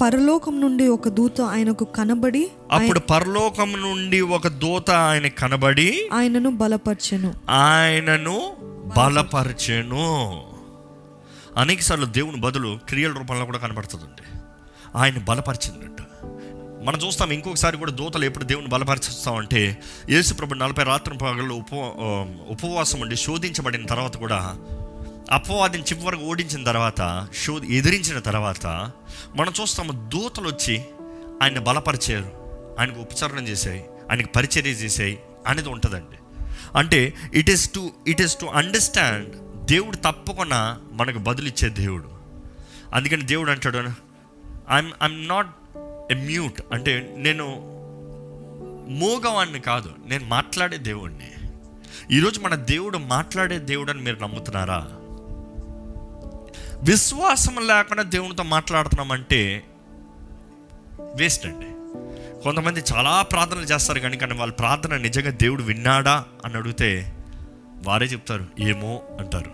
పరలోకం 0.02 0.62
నుండి 0.62 0.88
ఒక 0.88 1.08
దూత 1.08 1.42
ఆయనకు 1.42 1.86
కనబడి 1.86 2.52
అప్పుడు 2.72 3.00
పరలోకం 3.00 3.82
నుండి 3.82 4.22
ఒక 4.22 4.48
దూత 4.48 4.92
ఆయన 4.92 5.28
కనబడి 5.28 6.10
ఆయనను 6.14 6.50
బలపరచెను. 6.50 7.34
ఆయనను 7.50 8.56
బలపరచెను. 8.98 10.44
అనేకసార్లు 11.58 12.06
దేవుని 12.06 12.38
బదులు 12.38 12.80
క్రియల 12.90 13.12
రూపంలో 13.12 13.46
కూడా 13.46 13.58
కనబడుతుందండి. 13.58 14.40
ఆయన 14.96 15.18
బలపరిచిందంట. 15.18 16.05
మనం 16.86 17.00
చూస్తాం 17.00 17.32
ఇంకొకసారి 17.32 17.78
కూడా 17.78 17.92
దూతలు 17.92 18.26
ఎప్పుడు 18.26 18.44
దేవుని 18.44 18.68
బలపరుస్తామంటే 18.68 19.78
యేసుప్రభు 20.10 20.54
నలభై 20.54 20.84
రాత్రి 20.84 21.18
పగళ్ళు 21.18 21.54
ఉప 21.54 21.74
ఉపవాసం 22.50 23.00
ఉండి 23.00 23.16
శోధించబడిన 23.16 23.86
తర్వాత 23.86 24.18
కూడా 24.18 24.56
అపవాదిని 25.32 25.84
చివరి 25.84 26.06
వరకు 26.06 26.22
ఓడించిన 26.22 26.64
తర్వాత 26.64 27.28
శో 27.44 27.58
ఎదిరించిన 27.58 28.20
తర్వాత 28.20 28.92
మనం 29.36 29.54
చూస్తాము 29.62 30.10
దూతలు 30.10 30.48
వచ్చి 30.48 30.86
ఆయన 31.44 31.60
బలపరిచారు. 31.60 32.32
ఆయనకు 32.80 33.00
ఉపచారణ 33.00 33.38
చేశాయి. 33.38 33.86
ఆయనకు 34.12 34.28
పరిచర్య 34.28 34.70
చేశాయి 34.70 35.20
అనేది 35.48 35.70
ఉంటుందండి. 35.70 36.44
అంటే 36.78 37.14
it 37.34 37.50
is 37.50 37.72
to 37.74 37.92
it 38.08 38.22
is 38.22 38.36
to 38.40 38.46
understand 38.46 39.30
దేవుడు 39.66 39.96
తప్పకుండా 39.96 40.78
మనకు 40.92 41.18
బదులిచ్చే 41.18 41.70
దేవుడు. 41.70 42.10
అందుకని 42.94 43.22
దేవుడు 43.22 43.52
అంటాడు 43.52 43.78
I'm 43.78 44.92
I'm 45.04 45.28
not 45.28 45.48
a 46.12 46.14
mute 46.14 46.62
అంటే 46.72 47.14
నేను 47.18 47.46
మూగవాణ్ణి 48.90 49.60
కాదు 49.60 49.92
నేను 50.06 50.26
మాట్లాడే 50.26 50.78
దేవుణ్ణి. 50.78 51.32
ఈరోజు 52.18 52.40
మన 52.40 52.56
దేవుడు 52.56 52.98
మాట్లాడే 52.98 53.60
దేవుడు 53.60 53.92
అని 53.92 54.02
మీరు 54.02 54.18
నమ్ముతున్నారా? 54.22 54.88
విశ్వాసం 56.84 57.68
లేకుండా 57.68 58.04
దేవునితో 58.04 58.44
మాట్లాడుతున్నామంటే 58.44 59.64
వేస్ట్ 61.02 61.46
అండి. 61.46 61.66
కొంతమంది 62.44 62.84
చాలా 62.94 63.22
ప్రార్థనలు 63.22 63.64
చేస్తారు 63.64 64.00
కానీ 64.00 64.18
కానీ 64.18 64.34
వాళ్ళ 64.34 64.54
ప్రార్థన 64.54 64.98
నిజంగా 64.98 65.30
దేవుడు 65.30 65.64
విన్నాడా 65.64 66.26
అని 66.46 66.58
అడిగితే 66.58 67.16
వారే 67.88 68.06
చెప్తారు 68.06 68.46
ఏమో 68.60 69.02
అంటారు. 69.20 69.52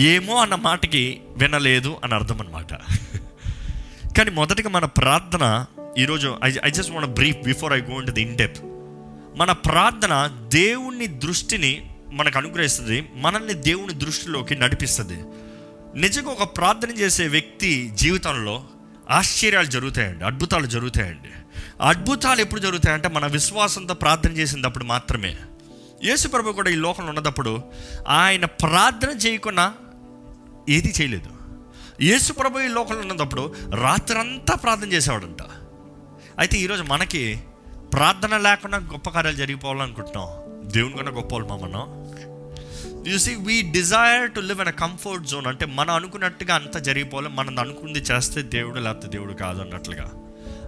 ఏమో 0.00 0.36
అన్న 0.36 0.54
మాటకి 0.54 1.20
వినలేదు 1.36 1.96
అని 2.04 2.14
అర్థం 2.14 2.40
అనమాట 2.40 2.72
కానీ 4.20 4.30
మొదటిగా 4.30 4.68
మన 4.68 4.84
ప్రార్థన 4.84 5.66
ఈరోజు 5.98 6.38
I 6.44 6.52
I 6.64 6.70
just 6.70 6.92
want 6.92 7.10
brief 7.10 7.36
before 7.36 7.72
I 7.72 7.80
go 7.80 8.00
in 8.00 8.10
the 8.10 8.22
in 8.22 8.36
depth 8.36 8.58
మన 9.38 9.52
ప్రార్థన 9.52 10.30
దేవుని 10.48 11.06
దృష్టిని 11.06 11.90
మనకు 12.12 12.38
అనుగ్రహిస్తుంది 12.38 13.08
మనల్ని 13.14 13.54
దేవుని 13.54 13.94
దృష్టిలోకి 13.94 14.54
నడిపిస్తుంది. 14.54 15.24
నిజంగా 16.00 16.30
ఒక 16.30 16.56
ప్రార్థన 16.56 16.90
చేసే 16.90 17.26
వ్యక్తి 17.26 17.90
జీవితంలో 17.94 18.64
ఆశ్చర్యాలు 19.10 19.66
జరుగుతాయండి 19.66 20.24
అద్భుతాలు 20.24 20.66
జరుగుతాయండి. 20.66 21.28
అద్భుతాలు 21.82 22.40
ఎప్పుడు 22.40 22.60
జరుగుతాయంటే 22.60 23.08
మన 23.08 23.26
విశ్వాసంతో 23.26 23.94
ప్రార్థన 23.94 24.32
చేసినప్పుడు 24.32 24.84
మాత్రమే. 24.84 25.36
యేసుప్రభు 26.04 26.52
కూడా 26.52 26.70
ఈ 26.70 26.74
లోకంలో 26.74 27.12
ఉన్నప్పుడు 27.12 27.62
ఆయన 28.08 28.44
ప్రార్థన 28.44 29.08
చేయకుండా 29.08 29.74
ఏది 30.68 30.94
చేయలేదు. 31.00 31.39
యేసు 32.02 32.32
ప్రభు 32.32 32.58
ఈ 32.58 32.68
లోకంలో 32.68 33.00
ఉన్నప్పుడు 33.00 33.54
రాత్రంతా 33.74 34.54
ప్రార్థన 34.54 34.92
చేసేవాడంట. 34.92 35.42
అయితే 36.38 36.58
ఈరోజు 36.58 36.82
మనకి 36.82 37.40
ప్రార్థన 37.92 38.36
లేకుండా 38.36 38.78
గొప్ప 38.78 39.10
కార్యాలు 39.10 39.36
జరిగిపోవాలనుకుంటున్నాం. 39.36 40.28
దేవుని 40.72 40.96
కన్నా 40.96 41.12
గొప్ప 41.12 41.34
వాళ్ళమా 41.34 41.56
మనం. 41.56 41.80
You 43.12 43.18
see 43.18 43.34
we 43.34 43.62
desire 43.62 44.30
to 44.30 44.40
live 44.40 44.60
in 44.60 44.68
a 44.68 44.70
comfort 44.70 45.26
zone 45.26 45.46
అంటే 45.46 45.66
మనం 45.66 45.94
అనుకున్నట్టుగా 45.94 46.54
అంతా 46.54 46.80
జరిగిపోవాలి. 46.80 47.28
మనం 47.28 47.58
అనుకుంది 47.58 47.98
చేస్తే 47.98 48.42
దేవుడు 48.42 48.80
లేకపోతే 48.80 49.08
దేవుడు 49.08 49.32
కాదు 49.32 49.60
అన్నట్లుగా. 49.60 50.12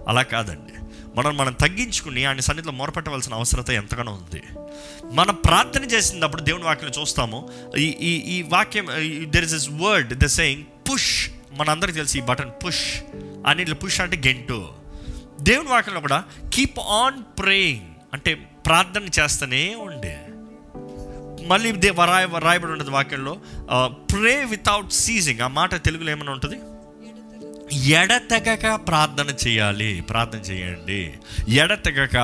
అలా 0.07 0.21
కాదండి. 0.21 0.82
మనం 1.15 1.37
మనం 1.37 1.53
తగ్గించుకుని 1.53 2.25
ఆయన 2.25 2.39
సన్నిధిలో 2.39 2.73
మొరపెట్టవలసిన 2.73 3.33
అవసరత 3.33 3.69
ఎంతగానో 3.69 4.11
ఉంది. 4.11 4.43
మనం 5.11 5.35
ప్రార్థన 5.35 5.83
చేసినప్పుడు 5.83 6.41
దేవుని 6.41 6.63
వాక్యం 6.63 6.91
చూస్తాము. 7.01 7.49
ఈ 7.77 7.85
ఈ 7.85 8.37
ఈ 8.37 8.41
వాక్యం 8.41 8.87
there 9.31 9.45
is 9.45 9.53
is 9.53 9.69
word 9.69 10.13
the 10.13 10.25
saying 10.25 10.63
push 10.63 11.29
మనందరికీ 11.57 11.95
తెలిసి 11.95 12.17
ఈ 12.17 12.21
బటన్ 12.21 12.51
పుష్ 12.65 12.99
అన్నింటిలో 13.47 13.75
పుష్ 13.75 14.01
అంటే 14.01 14.21
గెంటు. 14.27 14.69
దేవుని 15.41 15.69
వాక్యంలో 15.69 16.01
కూడా 16.01 16.23
కీప్ 16.53 16.79
ఆన్ 16.79 17.23
ప్రేయింగ్ 17.39 17.93
అంటే 18.13 18.33
ప్రార్థన 18.65 19.03
చేస్తూనే 19.19 19.75
ఉండే. 19.75 20.19
మళ్ళీ 21.47 21.71
దే 21.71 21.89
రాయ 22.05 22.27
రాయబడి 22.39 22.71
ఉంటుంది 22.71 22.91
వాక్యంలో 22.91 23.37
ప్రే 23.85 24.45
వితౌట్ 24.45 24.93
సీజింగ్ 24.93 25.41
ఆ 25.41 25.47
మాట 25.47 25.83
తెలుగులో 25.85 26.11
ఏమైనా 26.11 26.31
ఉంటుంది? 26.31 26.59
ఎడతెగక 27.73 28.75
ప్రార్థన 28.75 29.27
చేయాలి. 29.47 30.01
ప్రార్థన 30.09 30.39
చేయండి. 30.39 31.13
ఎడతెగక. 31.53 32.17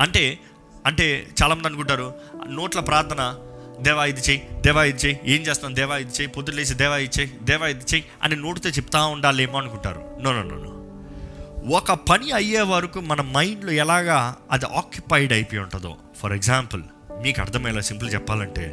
అంటే 0.00 0.38
అంటే 0.86 1.26
చాలామంది 1.42 1.68
అనుకుంటారు 1.68 2.14
నోట్ల 2.48 2.80
ప్రార్థన 2.80 3.34
దేవా 3.80 4.04
ఇది 4.04 4.20
చెయ్యి 4.20 4.48
దేవా 4.60 4.84
ఇది 4.84 4.98
చేయి 4.98 5.20
ఏం 5.24 5.42
చేస్తాను 5.42 5.74
దేవా 5.74 5.96
ఇది 5.96 6.10
చేయి 6.10 6.28
పొద్దున్న 6.28 6.60
లేచి 6.60 6.74
దేవా 6.74 6.96
ఇది 6.96 7.20
చేయి 7.20 7.32
దేవా 7.42 7.66
ఇది 7.66 7.84
చేయి 7.94 8.04
అని 8.22 8.36
నోటితో 8.36 8.68
చెప్తా 8.70 9.06
ఉండాలేమో 9.06 9.58
అనుకుంటారు. 9.58 10.18
నో 10.22 10.32
నో 10.32 10.42
నో 10.42 10.54
నో 10.54 10.72
ఒక 11.76 11.92
పని 11.92 12.32
అయ్యే 12.32 12.60
వరకు 12.60 13.00
మన 13.00 13.20
మైండ్లో 13.20 13.72
ఎలాగా 13.72 14.36
అది 14.50 14.66
ఆక్యుపైడ్ 14.66 15.32
అయిపోయి 15.32 15.60
ఉంటుందో. 15.62 15.96
ఫర్ 16.22 16.32
ఎగ్జాంపుల్ 16.32 16.82
మీకు 17.22 17.40
అర్థమయ్యేలా 17.40 17.80
సింపుల్ 17.80 18.14
చెప్పాలంటే 18.14 18.64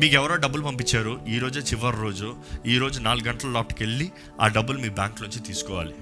మీకు 0.00 0.14
ఎవరో 0.14 0.36
డబ్బులు 0.36 0.62
పంపించారు 0.62 1.20
ఈరోజే 1.28 1.60
చివరి 1.60 1.96
రోజు 2.02 2.36
ఈరోజు 2.66 3.00
నాలుగు 3.00 3.28
గంటల 3.28 3.48
లోపలికి 3.48 3.84
వెళ్ళి 3.84 4.12
ఆ 4.40 4.46
డబ్బులు 4.46 4.78
మీ 4.78 4.88
బ్యాంక్లోంచి 4.88 5.40
తీసుకోవాలి. 5.40 5.94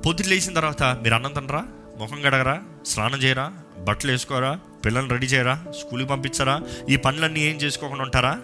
పొద్దున్న 0.00 0.30
లేచిన 0.30 0.54
తర్వాత 0.54 0.82
మీరు 0.82 1.14
అన్నం 1.14 1.32
తినరా? 1.32 1.64
ముఖం 1.98 2.20
గడగరా 2.20 2.62
స్నానం 2.86 3.18
చేయరా? 3.18 3.52
బట్టలు 3.78 4.10
వేసుకోరా? 4.10 4.60
పిల్లల్ని 4.84 5.10
రెడీ 5.10 5.26
చేయరా? 5.26 5.64
స్కూల్కి 5.70 6.08
పంపించరా? 6.08 6.62
ఈ 6.90 6.96
పనులన్నీ 6.96 7.40
ఏం 7.40 7.56
చేసుకోకుండా 7.56 8.04
ఉంటారా? 8.04 8.40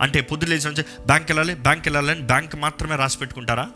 అంటే 0.00 0.20
పొద్దున్న 0.20 0.54
లేచిన 0.54 0.68
నుంచి 0.68 0.84
బ్యాంక్ 1.06 1.30
వెళ్ళాలి 1.30 1.54
బ్యాంక్ 1.54 1.88
వెళ్ళాలని 1.88 2.22
బ్యాంక్ 2.22 2.56
మాత్రమే 2.56 2.96
రాసి 2.96 3.18
పెట్టుకుంటారా? 3.18 3.70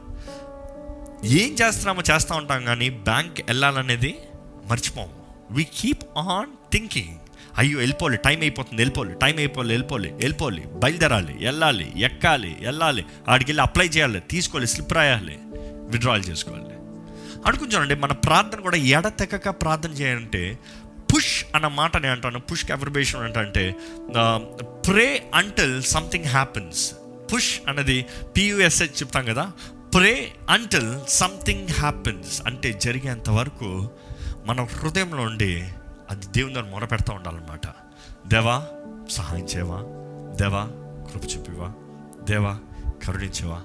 ఏం 1.25 1.57
చేస్తున్నామో 1.63 2.03
చేస్తూ 2.11 2.35
ఉంటాం 2.35 2.65
కానీ 2.65 2.91
బ్యాంక్ 2.91 3.41
వెళ్ళాలనేది 3.41 4.19
మర్చిపోము. 4.65 5.13
వి 5.51 5.65
కీప్ 5.65 6.19
ఆన్ 6.19 6.73
థింకింగ్ 6.73 7.18
అయ్యో 7.59 7.79
వెళ్ళిపోలే 7.79 8.17
టైం 8.17 8.41
అయిపోతుంది 8.41 8.83
వెళ్ళిపోలే 8.83 9.15
టైం 9.15 9.37
అయిపోలే 9.39 9.69
వెళ్ళిపోలే 9.69 10.11
వెళ్ళిపోలే 10.13 10.63
బయలుదేరాలి 10.75 11.45
వెళ్ళాలి 11.45 11.93
ఎక్కాలి 11.97 12.57
వెళ్ళాలి 12.61 13.07
ఆడికి 13.29 13.51
వెళ్ళి 13.51 13.63
అప్లై 13.63 13.87
చేయాలి 13.87 14.21
తీసుకోవాలి 14.21 14.67
స్లిప్ 14.67 14.93
రాయాలి 14.93 15.39
విడ్రాల్ 15.91 16.25
చేసుకోవాలి. 16.25 16.65
అనుకుంటానండి 17.47 17.95
మన 17.95 18.13
ప్రార్థన 18.13 18.61
కూడా 18.61 18.77
ఎడతెగక 18.77 19.51
ప్రార్థన 19.51 19.91
చేయాలంటే 19.91 20.59
పుష్ 21.15 21.45
అన్న 21.55 21.69
మాట 21.69 21.97
నేను 21.97 22.13
అంటాను 22.13 22.41
పుష్ 22.41 22.71
అవర్బేషన్ 22.71 23.39
అంటే 23.39 23.75
pray 24.89 25.31
until 25.35 25.83
something 25.83 26.25
happens 26.25 26.95
push 27.35 27.61
అన్నది 27.69 28.07
పియుఎస్హెచ్ 28.37 29.03
చెప్తాం 29.03 29.25
కదా 29.25 29.53
ప్రే 29.95 30.33
అంటిల్ 30.51 31.01
సంథింగ్ 31.09 31.69
హ్యాపెన్స్ 31.69 32.43
అంటే 32.47 32.73
జరిగేంత 32.73 33.31
వరకు 33.31 33.91
మన 34.47 34.61
హృదయంలో 34.63 35.23
ఉండి 35.23 35.65
అది 36.11 36.27
దేవుని 36.27 36.55
ద్వారా 36.55 36.69
మొరపెడతా 36.69 37.15
ఉండాలన్నమాట. 37.15 37.67
దేవా 38.27 38.67
సహాయం 39.11 39.45
చేయవా? 39.45 39.83
దేవా 40.37 40.69
కృప 41.13 41.25
చూపివా 41.25 41.73
దేవా 42.25 42.59
కరుణించవా? 43.07 43.63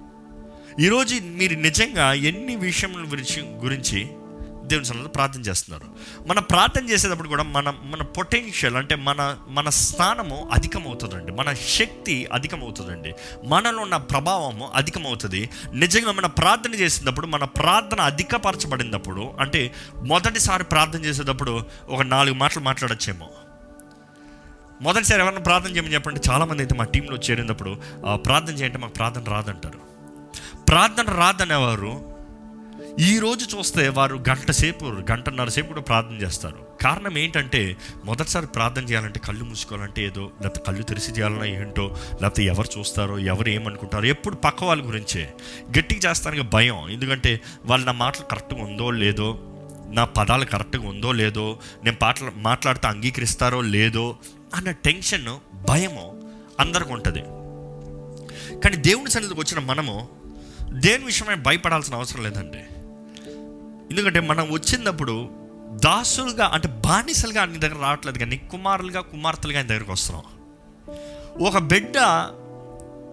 ఈరోజు 0.80 1.16
మీరు 1.24 1.56
నిజంగా 1.56 2.14
ఎన్ని 2.14 2.56
విషయముల 2.56 3.12
గురించి 3.12 3.42
గురించి 3.42 4.12
దేవుని 4.64 4.86
సన్నిధిలో 4.86 5.10
ప్రార్థన 5.10 5.40
చేస్తున్నారు. 5.40 5.86
మన 6.28 6.40
ప్రార్థన 6.40 6.90
చేసేటప్పుడు 6.90 7.28
కూడా 7.28 7.44
మన 7.44 7.74
మన 7.84 8.02
పొటెన్షియల్ 8.02 8.76
అంటే 8.76 8.96
మన 8.96 9.38
మన 9.48 9.70
స్థానము 9.70 10.50
అధికమవుతుందండి. 10.54 11.32
మన 11.32 11.54
శక్తి 11.54 12.26
అధికమవుతుందండి. 12.26 13.14
మనలో 13.46 13.82
ఉన్న 13.82 13.98
ప్రభావము 13.98 14.72
అధికమవుతుంది. 14.76 15.50
నిజంగా 15.74 16.12
మన 16.12 16.26
ప్రార్థన 16.26 16.74
చేసేటప్పుడు 16.74 17.28
మన 17.28 17.44
ప్రార్థన 17.44 18.02
అధికపరచబడినప్పుడు 18.02 19.34
అంటే 19.40 19.74
మొదటిసారి 20.04 20.64
ప్రార్థన 20.64 21.06
చేసేటప్పుడు 21.06 21.66
ఒక 21.90 22.02
నాలుగు 22.02 22.36
మాటలు 22.36 22.60
మాట్లాడచ్చేమో. 22.60 23.30
మొదటిసారి 24.82 25.22
ఎవరైనా 25.22 25.42
ప్రార్థన 25.42 25.70
చేయమని 25.70 25.94
చెప్పండి 25.94 26.20
చాలామంది 26.32 26.62
అయితే 26.62 26.76
మా 26.76 26.84
టీంలో 26.84 27.18
చేరినప్పుడు 27.18 27.78
ప్రార్థన 28.14 28.54
చేయంటే 28.54 28.78
మాకు 28.78 28.94
ప్రార్థన 28.94 29.24
రాదంటారు. 29.24 29.80
ప్రార్థన 30.62 31.14
రాదనేవారు 31.14 32.13
ఈ 33.00 33.20
రోజు 33.20 33.58
చూస్తే 33.58 33.90
వారు 33.90 34.24
గంట 34.30 34.52
సేపు 34.52 34.86
గంటన్నర 34.86 35.50
సేపు 35.50 35.68
కూడా 35.68 35.82
ప్రార్థన 35.82 36.16
చేస్తారు. 36.16 36.68
కారణం 36.82 37.18
ఏంటంటే 37.18 37.78
మొదటిసారి 38.06 38.48
ప్రార్థన 38.48 38.84
చేయాలంటే 38.84 39.20
కళ్ళు 39.20 39.46
మూసుకోవాలంటే 39.46 40.06
ఏదో 40.06 40.32
లేకపోతే 40.42 40.62
కళ్ళు 40.68 40.84
తెరిచి 40.84 41.14
చేయాలన్నా 41.14 41.46
ఏంటో 41.46 41.98
లేకపోతే 42.22 42.44
ఎవరు 42.44 42.80
చూస్తారో 42.80 43.20
ఎవరు 43.20 43.50
ఏమనుకుంటారో 43.50 44.06
ఎప్పుడు 44.06 44.36
పక్క 44.36 44.64
వాళ్ళ 44.64 44.88
గురించే. 44.88 45.34
గట్టిగా 45.80 46.10
చేస్తానికి 46.10 46.44
భయం. 46.44 46.90
ఎందుకంటే 46.90 47.42
వాళ్ళు 47.66 47.86
నా 47.86 47.92
మాటలు 47.92 48.26
కరెక్ట్గా 48.26 48.64
ఉందో 48.64 48.90
లేదో 48.90 49.40
నా 49.90 50.06
పదాలు 50.06 50.46
కరెక్ట్గా 50.46 50.90
ఉందో 50.90 51.12
లేదో 51.12 51.60
నేను 51.84 51.98
పాటలు 51.98 52.32
మాట్లాడితే 52.36 52.88
అంగీకరిస్తారో 52.88 53.62
లేదో 53.62 54.18
అన్న 54.56 54.72
టెన్షన్ 54.72 55.40
భయము 55.70 56.32
అందరికి 56.60 56.94
ఉంటుంది. 56.94 57.20
కానీ 58.60 58.76
దేవుని 58.76 59.12
సన్నిధికి 59.12 59.40
వచ్చిన 59.40 59.60
మనము 59.60 60.10
దేని 60.72 61.06
విషయమై 61.06 61.36
భయపడాల్సిన 61.36 61.96
అవసరం 61.96 62.24
లేదండి. 62.24 62.58
ఎందుకంటే 63.94 64.20
మనం 64.20 64.52
వచ్చినప్పుడు 64.52 65.30
దాసులుగా 65.72 66.46
అంటే 66.54 66.68
బానిసలుగా 66.68 67.42
ఆయన 67.42 67.60
దగ్గర 67.60 67.78
రావట్లేదు 67.82 68.18
కానీ 68.18 68.38
కుమారులుగా 68.38 69.02
కుమార్తెలుగా 69.02 69.60
ఆయన 69.60 69.68
దగ్గరకు 69.68 69.92
వస్తున్నాం. 69.92 70.26
ఒక 71.44 71.58
బిడ్డ 71.58 71.98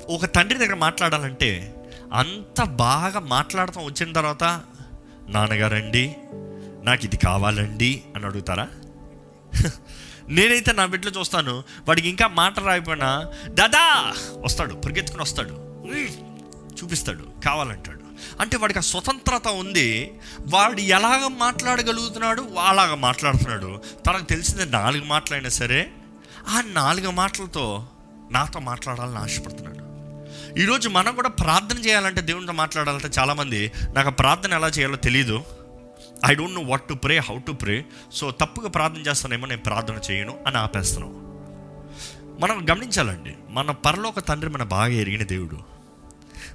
ఒక 0.08 0.24
తండ్రి 0.24 0.58
దగ్గర 0.58 0.74
మాట్లాడాలంటే 0.74 1.50
అంత 2.12 2.62
బాగా 2.62 3.20
మాట్లాడతాం 3.20 3.84
వచ్చిన 3.84 4.12
తర్వాత 4.12 4.44
నాన్నగారండి 5.28 6.16
నాకు 6.82 7.04
ఇది 7.04 7.16
కావాలండి 7.16 8.02
అని 8.16 8.26
అడుగుతారా? 8.26 8.68
నేనైతే 10.28 10.72
నా 10.72 10.86
బిడ్డలో 10.86 11.20
చూస్తాను 11.20 11.62
వాడికి 11.88 12.08
ఇంకా 12.08 12.26
మాట 12.26 12.60
రాయిపోయినా 12.60 13.26
దాదా 13.48 14.14
వస్తాడు 14.36 14.74
పరిగెత్తుకుని 14.74 15.22
వస్తాడు. 15.22 15.54
చూపిస్తాడు 16.74 17.24
కావాలంటాడు. 17.44 17.99
అంటే 18.40 18.56
వాడికి 18.56 18.78
ఆ 18.78 18.82
స్వతంత్రత 18.82 19.48
ఉంది. 19.48 20.12
వాడు 20.40 20.80
ఎలాగ 20.80 21.26
మాట్లాడగలుగుతున్నాడు? 21.26 22.42
అలాగ 22.42 22.94
మాట్లాడుతున్నాడు. 22.94 23.82
తనకు 24.06 24.22
తెలిసింది 24.22 24.66
నాలుగు 24.66 25.04
మాటలైనా 25.04 25.48
సరే 25.48 25.92
ఆ 26.48 26.62
నాలుగు 26.66 27.10
మాటలతో 27.10 27.86
నాతో 28.30 28.60
మాట్లాడాలని 28.60 29.16
ఆశపడుతున్నాడు. 29.16 29.80
ఈరోజు 30.58 30.88
మనం 30.88 31.14
కూడా 31.14 31.28
ప్రార్థన 31.28 31.78
చేయాలంటే 31.78 32.20
దేవునితో 32.20 32.52
మాట్లాడాలంటే 32.52 33.08
చాలామంది 33.18 33.72
నాకు 33.94 34.10
ప్రార్థన 34.10 34.52
ఎలా 34.52 34.68
చేయాలో 34.68 34.96
తెలియదు 34.96 35.42
I 36.26 36.34
don't 36.34 36.54
know 36.54 36.60
what 36.60 36.82
to 36.82 36.94
pray 36.94 37.18
how 37.18 37.38
to 37.38 37.52
pray 37.52 37.84
so 38.12 38.30
తప్పుగా 38.30 38.68
ప్రార్థన 38.68 39.00
చేస్తానేమో 39.00 39.46
నేను 39.46 39.60
ప్రార్థన 39.60 39.98
చేయను 40.10 40.38
అని 40.46 40.58
ఆపేస్తున్నాం. 40.58 41.12
మనం 42.40 42.66
గమనించాలండి. 42.70 43.34
మన 43.50 43.70
పరలోక 43.70 44.18
తండ్రి 44.18 44.50
మన 44.50 44.62
బాగా 44.62 44.86
ఎరిగిన 44.86 45.22
దేవుడు. 45.22 45.79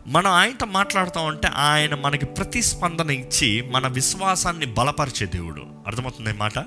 మనం 0.07 0.31
ఆయనతో 0.31 0.65
మాట్లాడుతూ 0.65 1.19
ఉంటే 1.19 1.47
ఆయన 1.47 1.95
మనకి 1.95 2.25
ప్రతిస్పందన 2.25 3.09
ఇచ్చి 3.09 3.61
మన 3.61 3.87
విశ్వాసాన్ని 3.87 4.65
బలపరిచే 4.65 5.27
దేవుడు. 5.27 5.65
అర్థమవుతుంది 5.87 6.33
మాట? 6.33 6.59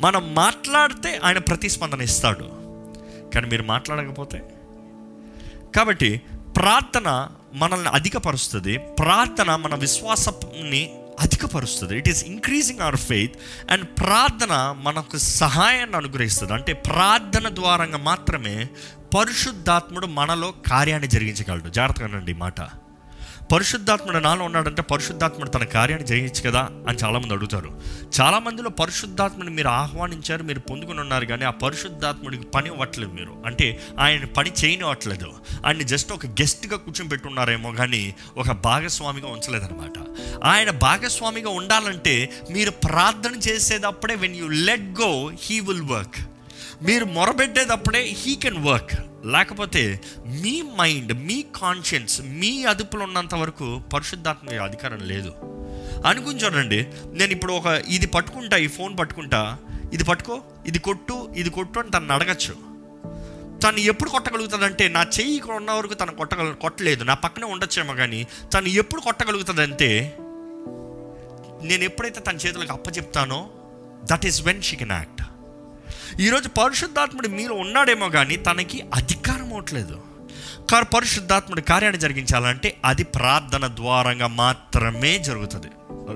మనం 0.00 0.34
మాట్లాడితే 0.34 1.20
ఆయన 1.24 1.38
ప్రతిస్పందన 1.38 2.02
ఇస్తాడు. 2.02 2.44
కానీ 3.34 3.46
మీరు 3.46 3.62
మాట్లాడకపోతే? 3.62 4.42
కాబట్టి 5.76 6.22
ప్రార్థన 6.56 7.28
మనల్ని 7.54 7.88
అధికపరుస్తుంది. 7.88 8.78
ప్రార్థన 8.78 9.56
మన 9.56 9.74
విశ్వాసాన్ని 9.74 11.01
అధికపరుస్తుంది. 11.20 11.98
It 11.98 12.08
is 12.08 12.24
increasing 12.24 12.80
our 12.80 12.96
faith 12.96 13.34
and 13.70 13.84
ప్రార్థన 13.84 14.74
మనకు 14.82 15.18
సహాయాన్ని 15.18 15.96
అనుగ్రహిస్తుంది. 15.96 16.52
అంటే 16.52 16.72
ప్రార్థన 16.72 17.54
ద్వారంగా 17.54 17.98
మాత్రమే 17.98 18.68
పరిశుద్ధాత్ముడు 19.18 20.06
మనలో 20.06 20.54
కార్యాన్ని 20.66 21.08
జరిగించగలడు. 21.08 21.68
జాగ్రత్తగానండి 21.68 22.32
ఈ 22.32 22.34
మాట. 22.34 22.60
పరిశుద్ధాత్ముడు 23.52 24.18
నాలో 24.18 24.44
ఉన్నాడంటే 24.44 24.82
పరిశుద్ధాత్ముడు 24.82 25.50
తన 25.50 25.64
కార్యాన్ని 25.64 26.08
జయించు 26.08 26.50
కదా 26.50 26.68
అని 26.88 26.98
చాలామంది 27.04 27.34
అడుగుతారు. 27.34 27.80
చాలామందిలో 28.20 28.70
పరిశుద్ధాత్ముని 28.70 29.50
మీరు 29.50 29.68
ఆహ్వానించారు 29.68 30.42
మీరు 30.42 30.60
పొందుకుని 30.60 31.00
ఉన్నారు 31.00 31.26
కానీ 31.26 31.44
ఆ 31.44 31.50
పరిశుద్ధాత్ముడికి 31.50 32.44
పని 32.44 32.70
ఇవ్వట్లేదు 32.70 33.12
మీరు. 33.12 33.42
అంటే 33.46 33.80
ఆయన 34.00 34.24
పని 34.24 34.52
చేయనివ్వట్లేదు 34.64 35.32
ఆయన 35.66 35.82
జస్ట్ 35.82 36.12
ఒక 36.12 36.26
గెస్ట్గా 36.26 36.76
కూర్చొని 36.76 37.08
పెట్టున్నారేమో 37.08 37.72
కానీ 37.72 38.14
ఒక 38.36 38.50
భాగస్వామిగా 38.50 39.28
ఉంచలేదన్నమాట. 39.28 39.98
ఆయన 40.44 40.70
భాగస్వామిగా 40.70 41.50
ఉండాలంటే 41.50 42.32
మీరు 42.50 42.70
ప్రార్థన 42.70 43.34
చేసేటప్పుడే 43.48 44.14
when 44.14 44.36
you 44.36 44.48
let 44.48 45.00
go 45.00 45.30
he 45.42 45.60
will 45.60 45.82
work 45.82 46.16
మీరు 46.82 47.04
మొరబెట్టేటప్పుడే 47.04 48.16
హీ 48.18 48.34
కెన్ 48.34 48.64
వర్క్ 48.64 48.92
లేకపోతే 49.26 50.00
మీ 50.26 50.62
మైండ్ 50.62 51.12
మీ 51.12 51.44
కాన్షియన్స్ 51.56 52.20
మీ 52.22 52.64
అదుపులో 52.64 53.04
ఉన్నంత 53.04 53.34
వరకు 53.34 53.82
పరిశుద్ధాత్మ 53.92 54.62
అధికారం 54.62 54.98
లేదు. 54.98 55.32
అనుకుని 56.06 56.38
చూడండి 56.38 56.86
నేను 57.06 57.32
ఇప్పుడు 57.32 57.52
ఒక 57.52 57.66
ఇది 57.66 58.06
పట్టుకుంటా 58.06 58.56
ఈ 58.56 58.66
ఫోన్ 58.66 58.98
పట్టుకుంటా 58.98 59.58
ఇది 59.92 60.04
పట్టుకో 60.04 60.42
ఇది 60.66 60.78
కొట్టు 60.78 61.28
ఇది 61.36 61.50
కొట్టు 61.50 61.78
అని 61.78 61.90
తను 61.90 62.12
అడగచ్చు. 62.12 62.72
తను 63.60 63.78
ఎప్పుడు 63.78 64.10
కొట్టగలుగుతుందంటే 64.10 64.88
నా 64.88 65.02
చెయ్యి 65.02 65.36
ఇక్కడ 65.36 65.54
ఉన్న 65.54 65.70
వరకు 65.70 65.94
తను 65.94 66.14
కొట్టగల 66.14 66.52
కొట్టలేదు 66.52 67.04
నా 67.04 67.14
పక్కనే 67.14 67.46
ఉండొచ్చేమో 67.46 67.94
కానీ 67.94 68.26
తను 68.54 68.68
ఎప్పుడు 68.68 69.00
కొట్టగలుగుతుందంటే 69.00 70.16
నేను 71.62 71.84
ఎప్పుడైతే 71.84 72.20
తన 72.20 72.36
చేతులకు 72.36 72.72
అప్పచెప్తానో 72.72 73.50
that 74.04 74.26
is 74.26 74.42
when 74.42 74.62
she 74.62 74.76
can 74.76 74.92
act 74.92 75.22
ఈరోజు 76.20 76.48
పరిశుద్ధాత్ముడు 76.48 77.28
మీరు 77.28 77.52
ఉన్నాడేమో 77.52 78.08
కానీ 78.08 78.36
తనకి 78.36 78.84
అధికారం 78.94 79.52
అవట్లేదు. 79.52 80.00
కారు 80.70 80.84
పరిశుద్ధాత్ముడి 80.84 81.62
కార్యాన్ని 81.62 82.00
జరిగించాలంటే 82.00 82.76
అది 82.84 83.04
ప్రార్థన 83.04 83.66
ద్వారంగా 83.66 84.26
మాత్రమే 84.26 85.18
జరుగుతుంది. 85.18 85.66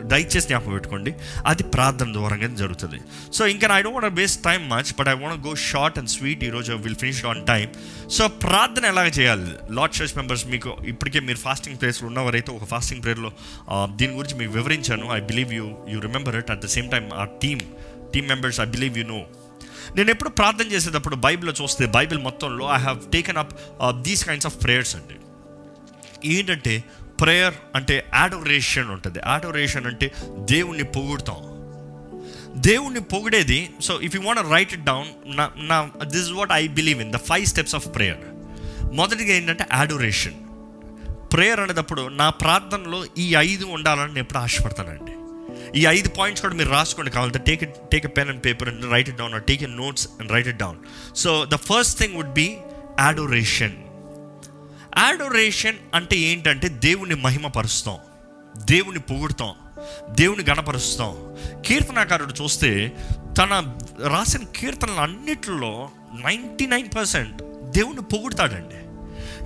దయచేసి 0.02 0.40
జ్ఞాపకం 0.40 0.72
పెట్టుకోండి. 0.72 1.14
అది 1.46 1.62
ప్రార్థన 1.62 2.12
ద్వారంగా 2.12 2.46
జరుగుతుంది. 2.56 3.00
సో 3.34 3.46
ఇంకా 3.46 3.68
I 3.76 3.82
don't 3.82 4.02
want 4.02 4.20
waste 4.20 4.42
time 4.44 4.68
much 4.68 4.92
but 4.98 5.08
I 5.08 5.12
want 5.12 5.46
go 5.46 5.54
short 5.54 5.98
and 5.98 6.10
sweet 6.10 6.44
ఈరోజు 6.44 6.72
will 6.72 6.96
finish 6.96 7.24
on 7.24 7.46
time 7.46 7.68
so 8.08 8.28
ప్రార్థన 8.28 8.84
ఎలాగ 8.84 9.06
చేయాలి? 9.06 9.50
లార్డ్ 9.70 10.02
చర్చ్ 10.02 10.16
మెంబర్స్ 10.16 10.46
మీకు 10.46 10.76
ఇప్పటికే 10.86 11.20
మీరు 11.20 11.38
ఫాస్టింగ్ 11.38 11.76
ప్లేస్లో 11.80 12.08
ఉన్నవారైతే 12.08 12.52
ఒక 12.52 12.64
ఫాస్టింగ్ 12.64 13.02
ప్రేయర్లో 13.02 13.32
దీని 13.96 14.12
గురించి 14.12 14.38
మీకు 14.38 14.52
వివరించాను. 14.52 15.12
I 15.12 15.20
believe 15.20 15.52
you 15.54 15.76
you 15.88 16.00
remember 16.00 16.36
it 16.36 16.50
at 16.50 16.60
the 16.60 16.66
same 16.66 16.90
time 16.90 17.10
ఆ 17.14 17.24
team 17.42 17.60
team 18.14 18.28
members 18.28 18.60
I 18.60 18.64
believe 18.64 18.98
you 18.98 19.04
know 19.04 19.20
నేను 19.96 20.10
ఎప్పుడు 20.10 20.30
ప్రార్థన 20.30 20.64
చేసేటప్పుడు 20.64 21.16
బైబిల్లో 21.16 21.52
చూస్తే 21.62 21.86
బైబిల్ 21.86 22.20
మొత్తంలో 22.20 22.66
I 22.74 22.78
have 22.78 23.10
taken 23.12 23.36
up 23.36 23.54
these 24.02 24.24
kinds 24.24 24.46
of 24.46 24.56
prayers 24.64 24.96
అండి. 24.96 25.16
ఏంటంటే 26.28 26.84
ప్రేయర్ 27.20 27.54
అంటే 27.74 28.06
యాడోరేషన్ 28.14 28.90
ఉంటుంది. 28.90 29.20
ఆడోరేషన్ 29.20 29.86
అంటే 29.86 30.12
దేవుణ్ణి 30.44 30.84
పొగుడుతాం. 30.84 31.40
దేవుణ్ణి 32.60 33.00
పొగిడేది 33.00 33.70
so 33.80 34.00
if 34.00 34.16
you 34.16 34.22
want 34.22 34.50
write 34.50 34.72
it 34.72 34.84
down 34.84 35.36
నా 35.36 35.50
నా 35.56 35.90
this 36.04 36.30
what 36.30 36.52
I 36.52 36.68
believe 36.68 37.00
in 37.00 37.12
the 37.12 37.16
five 37.16 37.46
steps 37.46 37.74
of 37.74 37.86
prayer 37.94 38.18
మొదటిగా 38.94 39.34
ఏంటంటే 39.34 39.64
యాడోరేషన్ 39.72 40.34
ప్రేయర్ 41.32 41.60
అనేటప్పుడు 41.60 42.08
నా 42.08 42.30
ప్రార్థనలో 42.30 43.04
ఈ 43.18 43.34
ఐదు 43.34 43.64
ఉండాలని 43.64 44.06
నేను 44.06 44.18
ఎప్పుడు 44.18 44.38
ఆశపడతానండి. 44.38 45.12
ఈ 45.74 45.86
ఐదు 45.86 46.08
పాయింట్స్ 46.08 46.42
కూడా 46.42 46.54
మీరు 46.54 46.70
రాసుకోండి. 46.70 47.10
కావాలంటే 47.10 47.38
take 47.38 47.62
it 47.62 47.74
take 47.92 48.04
a 48.04 48.08
pen 48.08 48.28
and 48.28 48.44
paper 48.44 48.68
and 48.68 48.92
write 48.92 49.08
it 49.08 49.18
down 49.18 49.42
take 49.42 49.62
a 49.62 49.66
notes 49.66 50.08
and 50.20 50.32
write 50.32 50.48
it 50.48 50.56
down 50.56 50.76
so 51.16 51.44
the 51.44 51.54
first 51.54 51.98
thing 51.98 52.14
would 52.14 52.32
be 52.32 52.56
adoration 53.00 53.76
adoration 54.98 55.76
అంటే 55.94 56.16
ఏంటంటే 56.16 56.68
దేవుని 56.68 57.14
మహిమపరుస్తాం. 57.14 57.98
దేవుని 58.56 58.98
పొగుడుతాం. 58.98 59.54
దేవుని 60.10 60.44
గణపరుస్తాం. 60.50 61.36
కీర్తనాకారుడు 61.66 62.42
చూస్తే 62.42 62.92
తన 63.38 63.78
రాసిన 64.06 64.40
కీర్తనలు 64.56 65.00
అన్నిటిలో 65.00 65.90
నైంటీ 66.24 66.66
నైన్ 66.66 66.88
పర్సెంట్ 66.96 67.42
దేవుని 67.70 68.02
పొగుడతాడండి. 68.02 68.74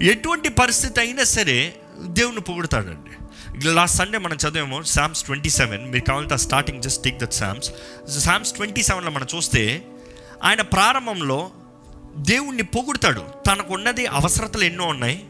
ఎటువంటి 0.06 0.48
పరిస్థితి 0.48 1.00
అయినా 1.00 1.24
సరే 1.24 1.76
దేవుని 2.06 2.40
పొగుడతాడండి. 2.40 3.19
లాస్ట్ 3.64 3.96
సండే 3.96 4.18
మనం 4.18 4.36
చదివాము 4.36 4.82
శామ్స్ 4.82 5.22
ట్వంటీ 5.22 5.50
సెవెన్ 5.50 5.90
మీరు 5.90 6.04
కావాలంటే 6.04 6.36
starting 6.36 6.82
just 6.82 7.04
take 7.04 7.18
that 7.18 7.32
psalms 7.32 7.70
psalms 8.18 8.52
twenty 8.52 8.82
సెవెన్లో 8.82 9.10
మనం 9.10 9.26
చూస్తే 9.36 9.86
ఆయన 10.44 10.60
ప్రారంభంలో 10.60 11.50
దేవుణ్ణి 12.16 12.62
పొగుడతాడు. 12.62 13.20
తనకు 13.20 13.74
ఉన్నది 13.74 14.06
అవసరతలు 14.06 14.64
ఎన్నో 14.64 14.86
ఉన్నాయి 14.86 15.24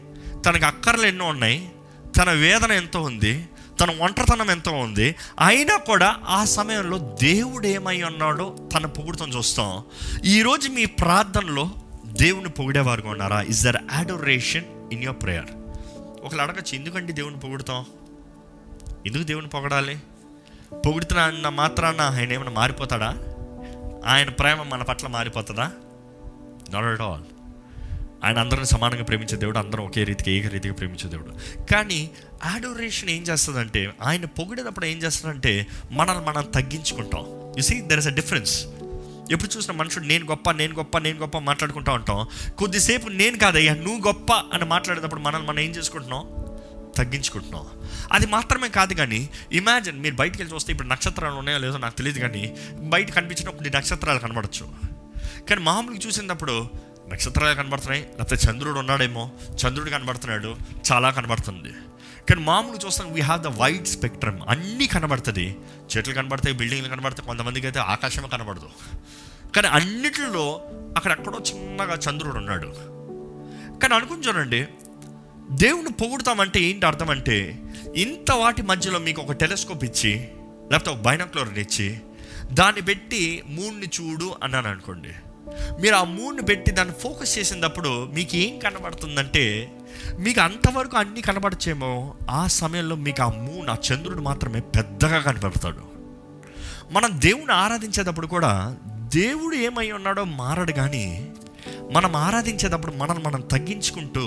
తనకు 0.45 0.65
అక్కర్లు 0.65 1.05
ఎన్నో 1.05 1.25
ఉన్నాయి 1.25 1.69
తన 2.17 2.31
వేదన 2.31 2.71
ఎంతో 2.71 3.01
ఉంది 3.01 3.45
తన 3.79 3.97
ఒంటరితనం 4.01 4.51
ఎంతో 4.51 4.71
ఉంది. 4.71 5.15
అయినా 5.39 5.77
కూడా 5.77 6.15
ఆ 6.27 6.45
సమయంలో 6.45 7.17
దేవుడు 7.21 7.67
ఏమై 7.67 8.01
ఉన్నాడో 8.01 8.69
తన 8.73 8.85
పొగుడుతం 8.85 9.29
చూస్తాం. 9.29 9.83
ఈరోజు 10.25 10.69
మీ 10.69 10.85
ప్రార్థనలో 10.85 11.69
దేవుని 12.05 12.49
పొగిడేవారుగా 12.49 13.09
ఉన్నారా? 13.09 13.41
Is 13.41 13.63
there 13.63 13.77
adoration 13.91 14.65
in 14.93 15.03
your 15.03 15.23
prayer 15.23 15.45
ఒకళ్ళు 16.23 16.41
అడగచ్చు 16.41 16.75
ఎందుకంటే 16.75 17.13
దేవుని 17.13 17.39
పొగుడుతాం? 17.39 17.85
ఎందుకు 19.07 19.23
దేవుని 19.23 19.47
పొగడాలి? 19.47 19.99
పొగుడుతున్నా 20.85 21.23
అన్న 21.23 21.49
మాత్రాన 21.49 22.01
ఆయన 22.01 22.33
ఏమైనా 22.33 22.51
మారిపోతాడా? 22.51 23.17
ఆయన 24.05 24.29
ప్రేమ 24.29 24.63
మన 24.63 24.83
పట్ల 24.83 25.07
మారిపోతుందా? 25.07 25.71
నాట్ 26.69 26.85
అట్ 26.85 27.01
ఆల్ 27.01 27.21
ఆయన 28.25 28.39
అందరిని 28.39 28.65
సమానంగా 28.65 29.03
ప్రేమించే 29.03 29.37
దేవుడు 29.37 29.57
అందరం 29.57 29.85
ఒకే 29.85 30.03
రీతికి 30.03 30.31
ఏక 30.31 30.47
రీతిగా 30.47 30.73
ప్రేమించే 30.73 31.09
దేవుడు. 31.09 31.61
కానీ 31.65 32.11
ఆడోరేషన్ 32.43 33.09
ఏం 33.09 33.21
చేస్తుందంటే 33.21 33.93
ఆయన 34.03 34.25
పొగిడేటప్పుడు 34.25 34.85
ఏం 34.85 34.97
చేస్తుందంటే 34.97 35.67
మనల్ని 35.91 36.25
మనం 36.25 36.43
తగ్గించుకుంటాం. 36.43 37.53
You 37.57 37.61
see 37.61 37.81
there 37.81 37.99
is 37.99 38.07
a 38.07 38.09
difference 38.09 38.65
ఎప్పుడు 39.31 39.57
చూసిన 39.57 39.73
మనుషుడు 39.73 40.03
నేను 40.03 40.25
గొప్ప 40.25 40.51
నేను 40.51 40.75
గొప్ప 40.75 40.97
నేను 40.97 41.19
గొప్ప 41.19 41.37
మాట్లాడుకుంటూ 41.37 41.91
ఉంటాం. 41.91 42.27
కొద్దిసేపు 42.57 43.09
నేను 43.09 43.37
కాదయ్యా 43.37 43.75
నువ్వు 43.75 44.07
గొప్ప 44.07 44.33
అని 44.33 44.65
మాట్లాడేటప్పుడు 44.65 45.21
మనల్ని 45.21 45.47
మనం 45.47 45.59
ఏం 45.59 45.71
చేసుకుంటున్నాం? 45.71 46.40
తగ్గించుకుంటున్నాం 46.97 47.65
అది 48.11 48.25
మాత్రమే 48.25 48.69
కాదు 48.69 48.93
కానీ 48.93 49.29
ఇమాజిన్ 49.51 49.99
మీరు 49.99 50.15
బయటికి 50.15 50.41
వెళ్ళి 50.41 50.55
చూస్తే 50.55 50.71
ఇప్పుడు 50.71 50.87
నక్షత్రాలు 50.87 51.35
ఉన్నాయో 51.35 51.57
లేదో 51.57 51.77
నాకు 51.77 51.97
తెలియదు 51.97 52.19
కానీ 52.19 52.57
బయట 52.79 53.11
కనిపించినప్పుడు 53.11 53.69
నక్షత్రాలు 53.69 54.19
కనబడచ్చు. 54.19 54.65
కానీ 55.49 55.61
మామూలుగా 55.61 55.99
చూసినప్పుడు 56.07 56.69
నక్షత్రాలు 57.09 57.55
కనబడుతున్నాయి 57.55 58.01
లేకపోతే 58.01 58.35
చంద్రుడు 58.35 58.79
ఉన్నాడేమో 58.79 59.31
చంద్రుడు 59.67 59.89
కనబడుతున్నాడు 59.89 60.55
చాలా 60.91 61.09
కనబడుతుంది. 61.09 61.71
కానీ 62.29 62.41
మామూలు 62.41 62.85
చూస్తాం 62.85 63.13
we 63.13 63.21
have 63.21 63.41
the 63.43 63.47
wide 63.47 63.85
spectrum 63.85 64.41
అన్నీ 64.49 64.87
కనబడుతుంది. 64.87 65.57
చెట్లు 65.97 66.13
కనబడతాయి 66.13 66.55
బిల్డింగ్లు 66.55 66.89
కనబడతాయి 66.89 67.27
కొంతమందికి 67.27 67.67
అయితే 67.67 67.79
ఆకాశం 67.79 68.27
కనబడదు. 68.27 68.69
కానీ 69.55 69.67
అన్నిటిలో 69.67 70.61
అక్కడెక్కడో 70.97 71.39
చిన్నగా 71.39 71.95
చంద్రుడు 71.95 72.37
ఉన్నాడు. 72.37 72.69
కానీ 73.79 73.95
అనుకుని 73.95 74.21
చూడండి 74.21 74.67
దేవుని 75.49 75.91
పొగుడతామంటే 75.91 76.61
ఏంటి 76.61 76.85
అర్థం 76.85 77.09
అంటే 77.09 77.61
ఇంత 77.95 78.31
వాటి 78.31 78.61
మధ్యలో 78.61 78.99
మీకు 78.99 79.21
ఒక 79.21 79.31
టెలిస్కోప్ 79.31 79.83
ఇచ్చి 79.83 80.27
లేకపోతే 80.71 80.89
ఒక 80.89 80.97
బైనాక్లోర్ 80.97 81.59
ఇచ్చి 81.59 82.01
దాన్ని 82.53 82.81
పెట్టి 82.81 83.43
మూడ్ని 83.45 83.85
చూడు 83.85 84.35
అన్నాను 84.43 84.69
అనుకోండి. 84.69 85.09
మీరు 85.81 85.95
ఆ 85.95 86.03
మూడ్ని 86.03 86.41
పెట్టి 86.41 86.71
దాన్ని 86.71 86.93
ఫోకస్ 86.93 87.37
చేసినప్పుడు 87.37 88.05
మీకు 88.13 88.35
ఏం 88.35 88.59
కనబడుతుందంటే 88.59 89.71
మీకు 90.19 90.41
అంతవరకు 90.41 90.97
అన్నీ 90.97 91.21
కనబడచ్చేమో 91.21 92.15
ఆ 92.29 92.47
సమయంలో 92.47 92.95
మీకు 92.95 93.23
ఆ 93.23 93.27
మూన్ 93.27 93.69
ఆ 93.69 93.75
చంద్రుడు 93.75 94.21
మాత్రమే 94.21 94.59
పెద్దగా 94.59 95.21
కనబడతాడు 95.21 95.91
మనం 96.91 97.11
దేవుని 97.13 97.51
ఆరాధించేటప్పుడు 97.51 98.27
కూడా 98.27 98.77
దేవుడు 98.91 99.55
ఏమై 99.55 99.91
ఉన్నాడో 99.91 100.23
మారడు 100.23 100.71
కానీ 100.71 101.31
మనం 101.91 102.15
ఆరాధించేటప్పుడు 102.15 102.93
మనల్ని 102.95 103.23
మనం 103.23 103.41
తగ్గించుకుంటూ 103.41 104.25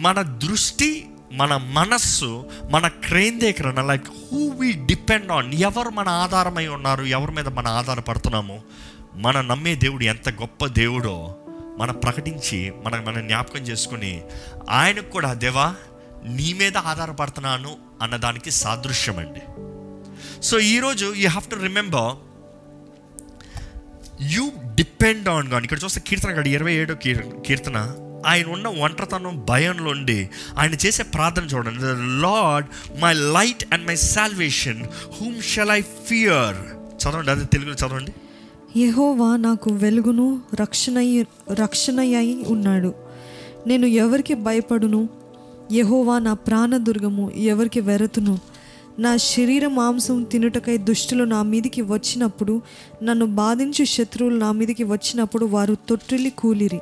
మన 0.00 0.18
దృష్టి 0.22 0.90
మన 1.32 1.52
మనస్సు 1.56 2.28
మన 2.70 2.86
క్రేందేకరణ 2.88 3.80
like 3.82 4.08
who 4.20 4.42
we 4.50 4.68
depend 4.86 5.32
on 5.32 5.54
ఎవరు 5.60 5.90
మన 5.90 6.08
ఆధారమై 6.08 6.66
ఉన్నారు 6.66 7.04
ఎవరి 7.08 7.32
మీద 7.32 7.48
మన 7.48 7.68
ఆధారపడుతున్నాము 7.68 8.56
మన 9.16 9.40
నమ్మే 9.40 9.74
దేవుడు 9.74 10.04
ఎంత 10.04 10.28
గొప్ప 10.28 10.66
దేవుడో 10.74 11.16
మనం 11.78 11.94
ప్రకటించి 11.94 12.72
మనం 12.84 13.00
మన 13.04 13.20
జ్ఞాపకం 13.20 13.62
చేసుకుని 13.62 14.12
ఆయనకు 14.70 15.10
కూడా 15.10 15.32
దేవా 15.34 15.66
నీ 16.36 16.48
మీద 16.52 16.76
ఆధారపడుతున్నాను 16.86 17.72
అన్నదానికి 18.02 18.50
సాదృశ్యం 18.50 19.18
అండి 19.18 19.42
సో 20.42 20.58
ఈరోజు 20.68 21.06
you 21.14 21.28
have 21.28 21.48
to 21.48 21.58
remember 21.62 22.10
you 24.20 24.50
depend 24.74 25.28
on 25.28 25.48
God 25.48 25.64
ఇక్కడ 25.64 25.78
చూస్తే 25.84 26.00
కీర్తన 26.06 26.30
గడి 26.30 26.50
ఇరవై 26.50 26.74
ఏడో 26.74 26.94
కీర్తన. 27.46 27.94
ఆయన 28.26 28.46
ఉన్న 28.46 28.68
ఒంటరితనం 28.68 29.46
భయంలో 29.48 29.90
ఉండి 29.90 30.30
ఆయన 30.58 30.74
చేసే 30.74 31.02
ప్రార్థన 31.02 31.42
చూడండి. 31.42 31.80
Lord 32.22 33.00
my 33.00 33.12
light 33.12 33.74
and 33.74 33.86
my 33.86 33.96
salvation 33.96 34.84
whom 35.20 35.42
shall 35.42 35.70
I 35.70 35.80
fear 35.80 36.56
చదవండి 37.02 37.30
అదే 37.30 37.44
తెలుగులో 37.44 37.74
చదవండి. 37.74 38.12
యహోవా 38.78 39.36
నాకు 39.36 39.70
వెలుగును 39.72 40.42
రక్షణ 40.54 41.24
రక్షణయ్యి 41.52 42.44
ఉన్నాడు. 42.46 42.94
నేను 43.66 43.86
ఎవరికి 43.86 44.34
భయపడును? 44.34 45.08
యహోవా 45.72 46.18
నా 46.18 46.34
ప్రాణదుర్గము 46.34 47.30
ఎవరికి 47.30 47.80
వెరతును? 47.80 48.38
నా 48.98 49.16
శరీర 49.16 49.68
మాంసం 49.68 50.22
తినుటకై 50.22 50.76
దుష్టులు 50.76 51.24
నా 51.24 51.42
మీదికి 51.42 51.82
వచ్చినప్పుడు 51.82 52.62
నన్ను 53.02 53.26
బాధించు 53.26 53.84
శత్రువులు 53.84 54.36
నా 54.36 54.52
మీదికి 54.52 54.84
వచ్చినప్పుడు 54.84 55.46
వారు 55.46 55.76
తొట్టిల్లి 55.88 56.30
కూలిరి. 56.30 56.80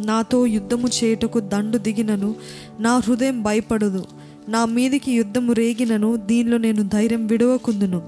నాతో 0.00 0.46
యుద్ధము 0.46 0.88
చేయుటకు 0.88 1.40
దండు 1.40 1.78
దిగినను 1.78 2.34
నా 2.80 2.98
హృదయం 2.98 3.42
భయపడదు. 3.42 4.06
నా 4.48 4.64
మీదికి 4.64 5.12
యుద్ధము 5.12 5.52
రేగినను 5.52 6.16
దీనిలో 6.16 6.58
నేను 6.58 6.82
ధైర్యం 6.82 7.26
విడవకుందును. 7.26 8.00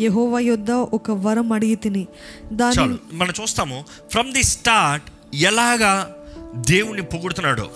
యహోవ 0.00 0.38
యొద్ద 0.38 0.70
ఒక 0.70 1.10
వరం 1.10 1.52
అడిగి 1.52 1.74
తిని 1.74 2.06
దాని 2.52 2.98
మనం 3.12 3.32
చూస్తాము 3.42 3.84
ఫ్రమ్ 4.10 4.32
ది 4.32 4.42
స్టార్ట్ 4.42 5.36
ఎలాగా 5.36 6.16
దేవుణ్ణి 6.56 7.02
పొగుడుతున్నాడో. 7.02 7.70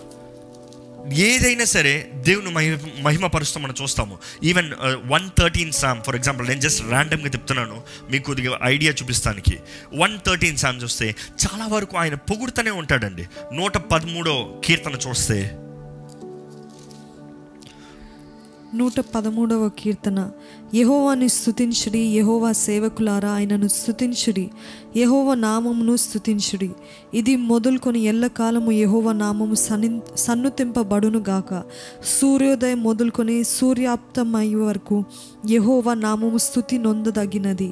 ఏదైనా 1.13 1.65
సరే 1.65 2.11
దేవుని 2.15 2.51
మహిమ 2.51 2.79
మహిమపరుస్తూ 3.03 3.61
మనం 3.61 3.75
చూస్తాము. 3.83 4.19
Even 4.45 4.71
one 5.07 5.31
thirteen 5.39 5.73
psalm 5.73 6.03
for 6.03 6.17
example 6.17 6.49
నేను 6.49 6.61
జస్ట్ 6.61 6.89
ర్యాండమ్గా 6.89 7.27
చెప్తున్నాను 7.27 7.81
మీకు 8.11 8.25
కొద్దిగా 8.25 8.59
ఐడియా 8.63 8.93
చూపిస్తానికి. 8.93 9.59
వన్ 9.95 10.19
థర్టీన్ 10.27 10.57
సామ్ 10.57 10.83
చూస్తే 10.83 11.15
చాలా 11.45 11.67
వరకు 11.67 11.97
ఆయన 11.97 12.15
పొగుడుతూనే 12.15 12.71
ఉంటాడండి. 12.71 13.27
నూట 13.53 13.77
పదమూడో 13.77 14.61
కీర్తన 14.65 14.99
చూస్తే. 15.09 15.59
నూట 18.75 19.01
పదమూడవ 19.01 19.71
కీర్తన. 19.79 20.31
యహోవాని 20.75 21.29
స్థుతించుడి 21.29 21.99
యహోవా 21.99 22.53
సేవకులారా 22.53 23.31
ఆయనను 23.31 23.69
స్థుతించుడి 23.69 24.51
యహోవ 24.97 25.35
నామమును 25.35 25.97
స్థుతించుడి 25.97 26.71
ఇది 27.15 27.37
మొదలుకొని 27.37 28.01
ఎల్లకాలము 28.03 28.73
యహోవ 28.73 29.13
నామము 29.13 29.55
సన్ని 29.55 30.01
సన్నుతింపబడును 30.17 31.19
గాక 31.29 31.63
సూర్యోదయం 32.21 32.83
మొదలుకొని 32.83 33.45
సూర్యాప్తమయ్యే 33.45 34.55
వరకు 34.55 35.05
యహోవ 35.51 35.95
నామము 35.95 36.39
స్థుతి 36.39 36.79
నొందదగినది. 36.79 37.71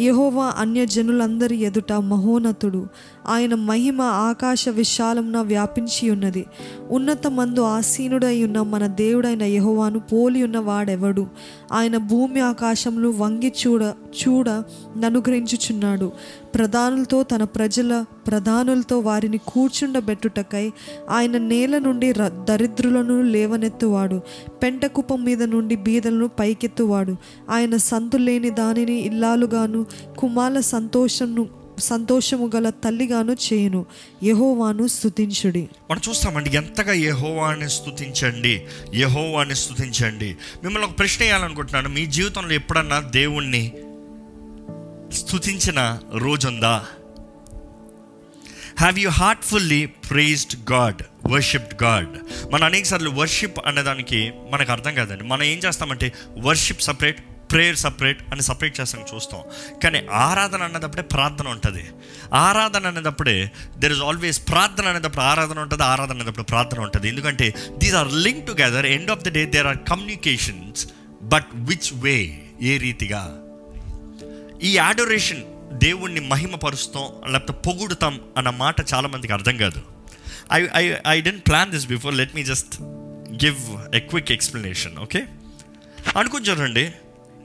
యహోవా 0.00 0.52
అన్యజనులందరి 0.58 1.56
ఎదుట 1.56 1.92
మహోన్నతుడు. 1.92 2.86
ఆయన 3.28 3.54
మహిమ 3.54 4.02
ఆకాశ 4.02 4.68
విశాలంన 4.68 5.38
వ్యాపించి 5.40 6.10
ఉన్నది 6.10 6.44
ఉన్నతమందు 6.90 7.60
ఆసీనుడై 7.60 8.44
ఉన్న 8.44 8.62
మన 8.62 8.86
దేవుడైన 8.86 9.42
యహోవాను 9.42 10.00
పోలి 10.00 10.42
ఉన్న 10.42 10.58
వాడెవడు? 10.58 11.26
ఆయన 11.72 11.96
భూమి 11.96 12.40
ఆకాశంలో 12.40 13.10
వంగి 13.10 13.52
చూడ 13.66 13.82
చూడ 14.20 14.50
ననుగ్రహించుచున్నాడు. 14.96 16.12
ప్రధానులతో 16.54 17.22
తన 17.22 17.44
ప్రజల 17.44 18.04
ప్రధానులతో 18.26 18.98
వారిని 18.98 19.38
కూర్చుండబెట్టుటకై 19.38 20.72
ఆయన 21.10 21.38
నేల 21.38 21.78
నుండి 21.78 22.12
ర- 22.12 22.28
దరిద్రులను 22.28 23.22
లేవనెత్తువాడు. 23.22 24.22
పెంట 24.62 24.86
కుప్పం 24.86 25.24
మీద 25.24 25.42
నుండి 25.42 25.76
బీదలను 25.76 26.28
పైకెత్తువాడు. 26.28 27.16
ఆయన 27.50 27.76
సంతులేని 27.76 28.50
దానిని 28.50 28.94
ఇల్లాలుగాను 28.94 29.86
కుమాల 30.18 30.60
సంతోషము 30.60 31.64
సంతోషము 31.78 32.50
గల 32.56 32.70
తల్లిగాను 32.70 33.32
చేయును. 33.32 33.86
యహోవాను 34.24 34.86
స్థుతించుడి 34.86 35.68
మనం 35.90 36.00
చూస్తామండి 36.08 36.50
ఎంతగా 36.50 36.92
యహోవాని 36.92 37.70
స్థుతించండి 37.70 38.62
యహోవాని 38.94 39.54
స్థుతించండి 39.54 40.36
మిమ్మల్ని 40.64 40.88
ఒక 40.88 40.98
ప్రశ్న 40.98 41.24
వేయాలనుకుంటున్నాను. 41.24 41.88
మీ 41.88 42.06
జీవితంలో 42.06 42.54
ఎప్పుడన్నా 42.54 43.00
దేవుణ్ణి 43.00 43.72
స్థుతించిన 45.14 46.00
రోజుందా? 46.18 46.86
Have 48.78 48.98
you 48.98 49.10
heartfully 49.10 49.86
praised 49.86 50.72
God 50.72 51.02
worshipped 51.26 51.82
God 51.82 52.18
మన 52.52 52.64
అనేక 52.64 52.84
సార్లు 52.84 53.10
వర్షిప్ 53.10 53.58
అనేదానికి 53.66 54.32
మనకు 54.50 54.72
అర్థం 54.72 54.94
కాదండి. 54.94 55.24
మనం 55.24 55.42
ఏం 55.42 55.58
చేస్తామంటే 55.58 56.12
వర్షిప్ 56.38 56.82
సపరేట్ 56.82 57.20
ప్రేయర్ 57.52 57.76
సపరేట్ 57.76 58.22
అని 58.32 58.42
సపరేట్ 58.42 58.80
చేస్తాం 58.80 59.04
చూస్తాం. 59.14 59.40
కానీ 59.82 60.06
ఆరాధన 60.12 60.62
అన్నదప్పుడే 60.62 61.02
ప్రార్థన 61.02 61.48
ఉంటుంది. 61.48 61.84
ఆరాధన 62.34 62.86
అనేటప్పుడే 62.86 63.50
దెర్ 63.78 63.92
ఇస్ 63.92 64.00
ఆల్వేస్ 64.00 64.48
ప్రార్థన 64.48 64.88
అనేటప్పుడు 64.88 65.22
ఆరాధన 65.22 65.58
ఉంటుంది 65.58 65.82
ఆరాధన 65.82 66.14
అనేటప్పుడు 66.14 66.42
ప్రార్థన 66.42 66.80
ఉంటుంది. 66.80 67.08
ఎందుకంటే 67.08 67.54
these 67.78 67.94
are 67.94 68.12
link 68.12 68.46
together 68.46 68.86
end 68.86 69.10
of 69.10 69.20
the 69.20 69.28
day 69.28 69.44
there 69.46 69.66
are 69.66 69.78
communications 69.88 70.86
but 71.22 71.46
which 71.54 71.90
way 71.94 72.42
ఏ 72.62 72.76
రీతిగా? 72.76 73.40
ఈ 74.68 74.70
ఆడోరేషన్ 74.88 75.42
దేవుణ్ణి 75.78 76.20
మహిమపరుస్తాం 76.20 77.06
లేకపోతే 77.32 77.54
పొగుడుతాం 77.66 78.14
అన్న 78.36 78.50
మాట 78.50 78.76
చాలామందికి 78.92 79.32
అర్థం 79.32 79.56
కాదు. 79.56 79.80
I 80.52 80.60
I 80.74 80.84
I 81.08 81.20
didn't 81.20 81.42
plan 81.48 81.70
this 81.70 81.86
before 81.86 82.14
let 82.14 82.34
me 82.34 82.44
just 82.44 82.74
give 83.44 83.60
a 83.96 84.00
quick 84.10 84.32
explanation 84.32 84.94
okay 84.98 85.20
అనుకుని 86.16 86.44
చూడండి. 86.44 86.84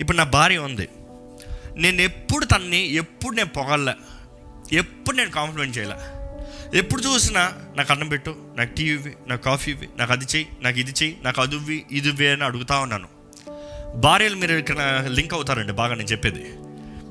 ఇప్పుడు 0.02 0.18
నా 0.18 0.24
భార్య 0.24 0.58
ఉంది. 0.58 0.88
నేను 1.84 2.02
ఎప్పుడు 2.02 2.46
తన్ని 2.46 2.82
ఎప్పుడు 3.02 3.34
నేను 3.36 3.50
పొగల 3.50 3.94
ఎప్పుడు 4.72 5.16
నేను 5.16 5.32
కాంప్లిమెంట్ 5.32 5.78
చేయలే. 5.78 5.98
ఎప్పుడు 6.78 7.02
చూసినా 7.02 7.44
నాకు 7.78 7.92
అన్నం 7.94 8.08
పెట్టు 8.08 8.32
నాకు 8.58 8.72
టీ 8.78 8.84
ఇవ్వి 8.96 9.14
నాకు 9.28 9.42
కాఫీ 9.42 9.72
ఇవ్వి 9.72 9.88
నాకు 9.98 10.12
అది 10.12 10.26
చెయ్యి 10.26 10.48
నాకు 10.62 10.80
ఇది 10.80 10.92
చెయ్యి 10.92 11.18
నాకు 11.24 11.42
అది 11.42 11.56
ఇవ్వి 11.56 11.86
ఇది 11.92 12.10
ఇవ్వి 12.10 12.28
అని 12.28 12.44
అడుగుతా 12.44 12.80
ఉన్నాను. 12.80 13.08
భార్యలు 13.96 14.36
మీరు 14.36 14.56
ఇక్కడ 14.64 14.82
లింక్ 15.18 15.34
అవుతారండి 15.34 15.74
బాగా 15.74 15.94
నేను 15.96 16.12
చెప్పేది. 16.16 16.44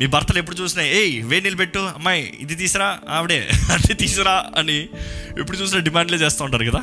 మీ 0.01 0.07
భర్తలు 0.07 0.39
ఎప్పుడు 0.39 0.57
చూసినా 0.57 0.83
ఏయ్ 0.83 1.25
వేడి 1.25 1.45
నీళ్ళు 1.45 1.57
పెట్టు 1.57 1.79
అమ్మాయి 1.79 2.37
ఇది 2.41 2.55
తీసురా 2.55 2.99
ఆవిడే 3.09 3.49
అది 3.73 3.95
తీసురా 3.95 4.51
అని 4.57 4.77
ఎప్పుడు 5.39 5.57
చూసినా 5.57 5.81
డిమాండ్లే 5.81 6.19
చేస్తూ 6.19 6.45
ఉంటారు 6.45 6.65
కదా. 6.65 6.83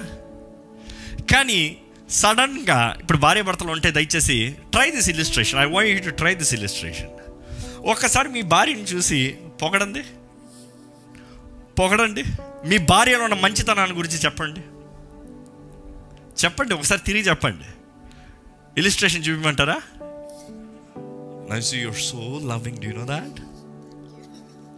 కానీ 1.32 1.78
సడన్గా 2.09 2.97
ఇప్పుడు 3.01 3.18
భార్య 3.18 3.41
భర్తలు 3.41 3.72
ఉంటే 3.72 3.91
దయచేసి 3.91 4.55
try 4.72 4.91
this 4.91 5.09
illustration 5.09 5.59
I 5.59 5.66
want 5.66 5.91
you 5.91 6.11
to 6.11 6.16
try 6.16 6.36
this 6.36 6.53
illustration 6.53 7.11
ఒక్కసారి 7.86 8.30
మీ 8.30 8.41
భార్యని 8.41 8.84
చూసి 8.84 9.36
పొగడండి 9.61 10.03
పొగడండి 11.80 12.24
మీ 12.66 12.78
భార్యలో 12.78 13.24
ఉన్న 13.24 13.34
మంచితనాన్ని 13.34 13.95
గురించి 13.95 14.18
చెప్పండి. 14.18 14.61
చెప్పండి 16.43 16.74
ఒకసారి 16.74 17.01
తిరిగి 17.01 17.24
చెప్పండి. 17.30 17.66
ఇలిస్ట్రేషన్ 18.78 19.22
చూపించమంటారా 19.22 19.82
Nancy, 21.50 21.78
you're 21.78 21.93
so 21.93 22.18
loving. 22.52 22.76
Do 22.76 22.88
you 22.88 22.93
know 22.93 23.06
that? 23.06 23.39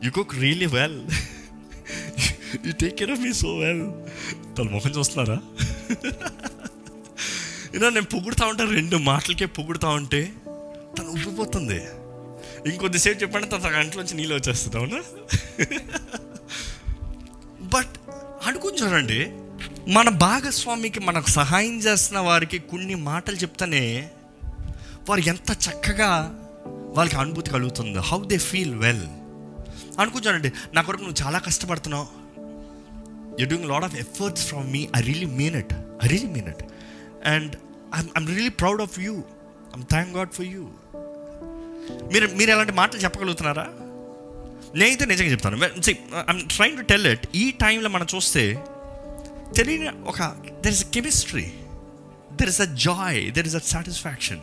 You 0.02 0.12
cook 0.12 0.34
really 0.36 0.68
well. 0.68 0.98
Take 2.64 2.78
take 2.82 2.96
care 3.00 3.12
of 3.14 3.20
me 3.26 3.32
so 3.42 3.50
well. 3.62 3.82
తన 4.58 4.66
ముఖం 4.74 4.92
చూస్తున్నారా 4.98 5.38
ఇలా 7.76 7.88
నేను 7.90 8.06
పొగుడుతూ 8.06 8.44
ఉంటాను 8.46 8.72
రెండు 8.72 8.98
మాటలకే 8.98 9.48
పొగుడుతూ 9.58 9.88
ఉంటే 9.90 10.22
తను 10.98 11.10
ఉబ్బిపోతుంది 11.10 11.80
ఇంకొద్దిసేపు 12.70 13.20
చెప్పండి 13.22 13.48
తన 13.48 13.72
గంటలోంచి 13.76 14.16
నీళ్ళు 14.16 14.36
వచ్చేస్తుంది 14.36 14.78
అవునా 14.78 15.00
బట్ 17.76 17.96
అనుకుని 18.48 18.78
చూడండి 18.78 19.20
మన 19.92 20.10
భాగస్వామికి 20.10 21.00
మనకు 21.00 21.30
సహాయం 21.30 21.78
చేస్తున్న 21.80 22.20
వారికి 22.20 22.60
కొన్ని 22.60 22.96
మాటలు 23.10 23.36
చెప్తానే 23.36 23.86
వారు 25.10 25.24
ఎంత 25.34 25.52
చక్కగా 25.68 26.12
వాళ్ళకి 26.98 27.18
అనుభూతి 27.24 27.50
కలుగుతుంది. 27.56 28.00
హౌ 28.10 28.20
దే 28.34 28.38
ఫీల్ 28.52 28.76
వెల్ 28.86 29.06
అనుకుంటానండి 30.02 30.50
నా 30.76 30.82
కొరకు 30.88 31.04
నువ్వు 31.06 31.20
చాలా 31.24 31.40
కష్టపడుతున్నావు. 31.48 32.08
You 33.40 33.46
doing 33.52 33.68
lot 33.72 33.86
of 33.88 33.96
efforts 34.04 34.46
from 34.50 34.68
me 34.76 34.82
I 34.98 35.02
really 35.10 35.30
mean 35.40 35.56
it 35.62 35.74
I 36.04 36.08
really 36.14 36.32
mean 36.36 36.50
it 36.54 36.64
and 37.34 37.54
I'm 37.98 38.10
I'm 38.18 38.28
really 38.34 38.54
proud 38.62 38.82
of 38.86 38.96
you 39.06 39.14
I'm 39.76 39.86
thank 39.94 40.12
God 40.18 40.32
for 40.38 40.48
you 40.56 40.64
మీరు 42.14 42.26
మీరు 42.40 42.50
ఎలాంటి 42.56 42.74
మాటలు 42.80 43.00
చెప్పగలుగుతున్నారా? 43.06 43.66
నేనైతే 44.80 45.06
నిజంగా 45.12 45.32
చెప్తాను. 45.34 45.58
I'm 46.32 46.42
trying 46.56 46.78
to 46.82 46.86
tell 46.92 47.08
it 47.14 47.26
ఈ 47.44 47.46
టైంలో 47.64 47.90
మనం 47.96 48.08
చూస్తే 48.16 48.44
తెలియని 49.58 49.90
ఒక 50.12 50.22
there 50.64 50.74
is 50.78 50.84
a 50.88 50.90
chemistry 50.98 51.48
there 52.40 52.50
is 52.54 52.62
a 52.68 52.70
joy 52.88 53.20
there 53.38 53.48
is 53.52 53.58
a 53.62 53.64
satisfaction 53.74 54.42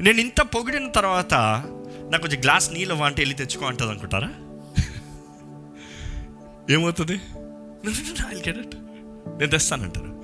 నేను 0.00 0.20
ఇంత 0.20 0.40
పొగిడిన 0.40 0.90
తర్వాత 0.90 1.34
నాకు 2.10 2.22
కొంచెం 2.22 2.40
గ్లాస్ 2.40 2.72
నీళ్ళు 2.72 2.94
అంటే 2.94 3.22
వెళ్ళి 3.22 3.36
తెచ్చుకో 3.36 3.66
అంటుంది 3.66 3.90
అనుకుంటారా? 3.90 4.30
ఏమవుతుంది? 6.70 7.20
నేను 9.38 9.46
తెస్తానంటారు 9.46 10.18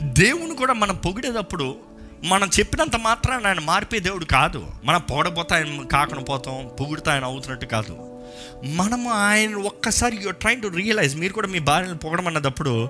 దేవుని 0.00 0.56
కూడా 0.56 0.72
మనం 0.72 0.96
పొగిడేటప్పుడు 0.96 1.76
మనం 2.24 2.50
చెప్పినంత 2.58 2.96
మాత్రాన 2.96 3.46
ఆయన 3.46 3.60
మారిపోయే 3.60 4.00
దేవుడు 4.00 4.24
కాదు. 4.24 4.66
మనం 4.84 5.00
పొగడపోతా 5.00 5.56
ఆయన 5.56 5.86
కాకుండా 5.86 6.24
పోతాం 6.24 6.70
పొగుడుతా 6.80 7.12
ఆయన 7.12 7.24
అవుతున్నట్టు 7.24 7.66
కాదు. 7.66 8.22
మనము 8.64 9.10
ఆయన 9.10 9.54
ఒక్కసారి 9.54 10.18
యూర్ 10.22 10.36
ట్రైన్ 10.36 10.62
టు 10.62 10.68
రియలైజ్ 10.68 11.16
మీరు 11.16 11.32
కూడా 11.32 11.48
మీ 11.48 11.58
భార్యను 11.58 11.98
పొగడమన్నప్పుడు 11.98 12.88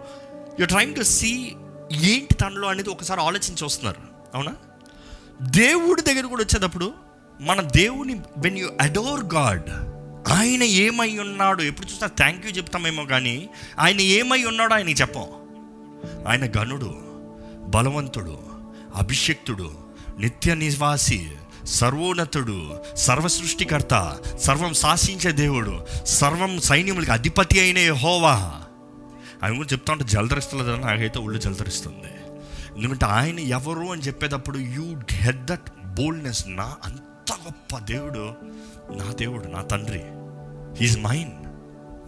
యు 0.60 0.66
ట్రైన్ 0.66 0.94
టు 0.94 1.02
సీ 1.02 1.54
ఏంటి 1.92 2.34
తనలో 2.34 2.68
అనేది 2.68 2.90
ఒకసారి 2.90 3.20
ఆలోచించి 3.20 3.64
వస్తున్నారు. 3.64 4.00
అవునా? 4.34 4.54
దేవుడి 5.42 6.02
దగ్గర 6.02 6.26
కూడా 6.26 6.42
వచ్చేటప్పుడు 6.42 6.92
మన 7.40 7.60
దేవుని 7.60 8.20
వెన్ 8.38 8.58
యూ 8.58 8.68
అడోర్ 8.80 9.34
గాడ్ 9.34 9.70
ఆయన 10.28 10.62
ఏమై 10.62 11.18
ఉన్నాడు? 11.18 11.62
ఎప్పుడు 11.62 11.86
చూసినా 11.86 12.08
థ్యాంక్ 12.08 12.46
యూ 12.46 12.52
చెప్తామేమో 12.52 13.04
కానీ 13.04 13.48
ఆయన 13.78 14.00
ఏమై 14.00 14.44
ఉన్నాడో 14.44 14.74
ఆయనకి 14.74 14.92
చెప్పం. 14.92 15.26
ఆయన 16.28 16.60
గనుడు 16.60 16.94
బలవంతుడు 17.66 18.38
అభిషక్తుడు 18.94 19.70
నిత్య 20.18 20.54
నివాసి 20.54 21.32
సర్వోన్నతుడు 21.64 22.80
సర్వ 22.94 23.28
సృష్టికర్త 23.28 24.18
సర్వం 24.38 24.74
శాసించే 24.74 25.32
దేవుడు 25.32 25.86
సర్వం 26.04 26.60
సైన్యములకి 26.60 27.10
అధిపతి 27.10 27.60
అయిన 27.60 27.92
హోవా 27.92 28.34
ఆయన 29.42 29.56
కూడా 29.56 29.68
చెప్తా 29.72 29.92
ఉంటే 29.92 30.04
జలధరిస్తుంది 30.04 30.76
నాకైతే 30.76 31.18
ఒళ్ళు 31.18 31.38
జలధరిస్తుంది. 31.38 32.17
ఎందుకంటే 32.78 33.06
ఆయన 33.06 33.38
ఎవరు 33.38 33.86
అని 33.92 34.02
చెప్పేటప్పుడు 34.02 34.58
యూ 34.58 35.00
హెడ్ 35.10 35.46
దట్ 35.46 35.70
బోల్డ్నెస్. 35.86 36.44
నా 36.48 36.76
అంత 36.84 37.32
గొప్ప 37.32 37.78
దేవుడు 37.78 38.32
నా 38.92 39.12
దేవుడు 39.12 39.48
నా 39.48 39.62
తండ్రి. 39.62 40.02
He's 40.80 40.98
mine. 40.98 41.32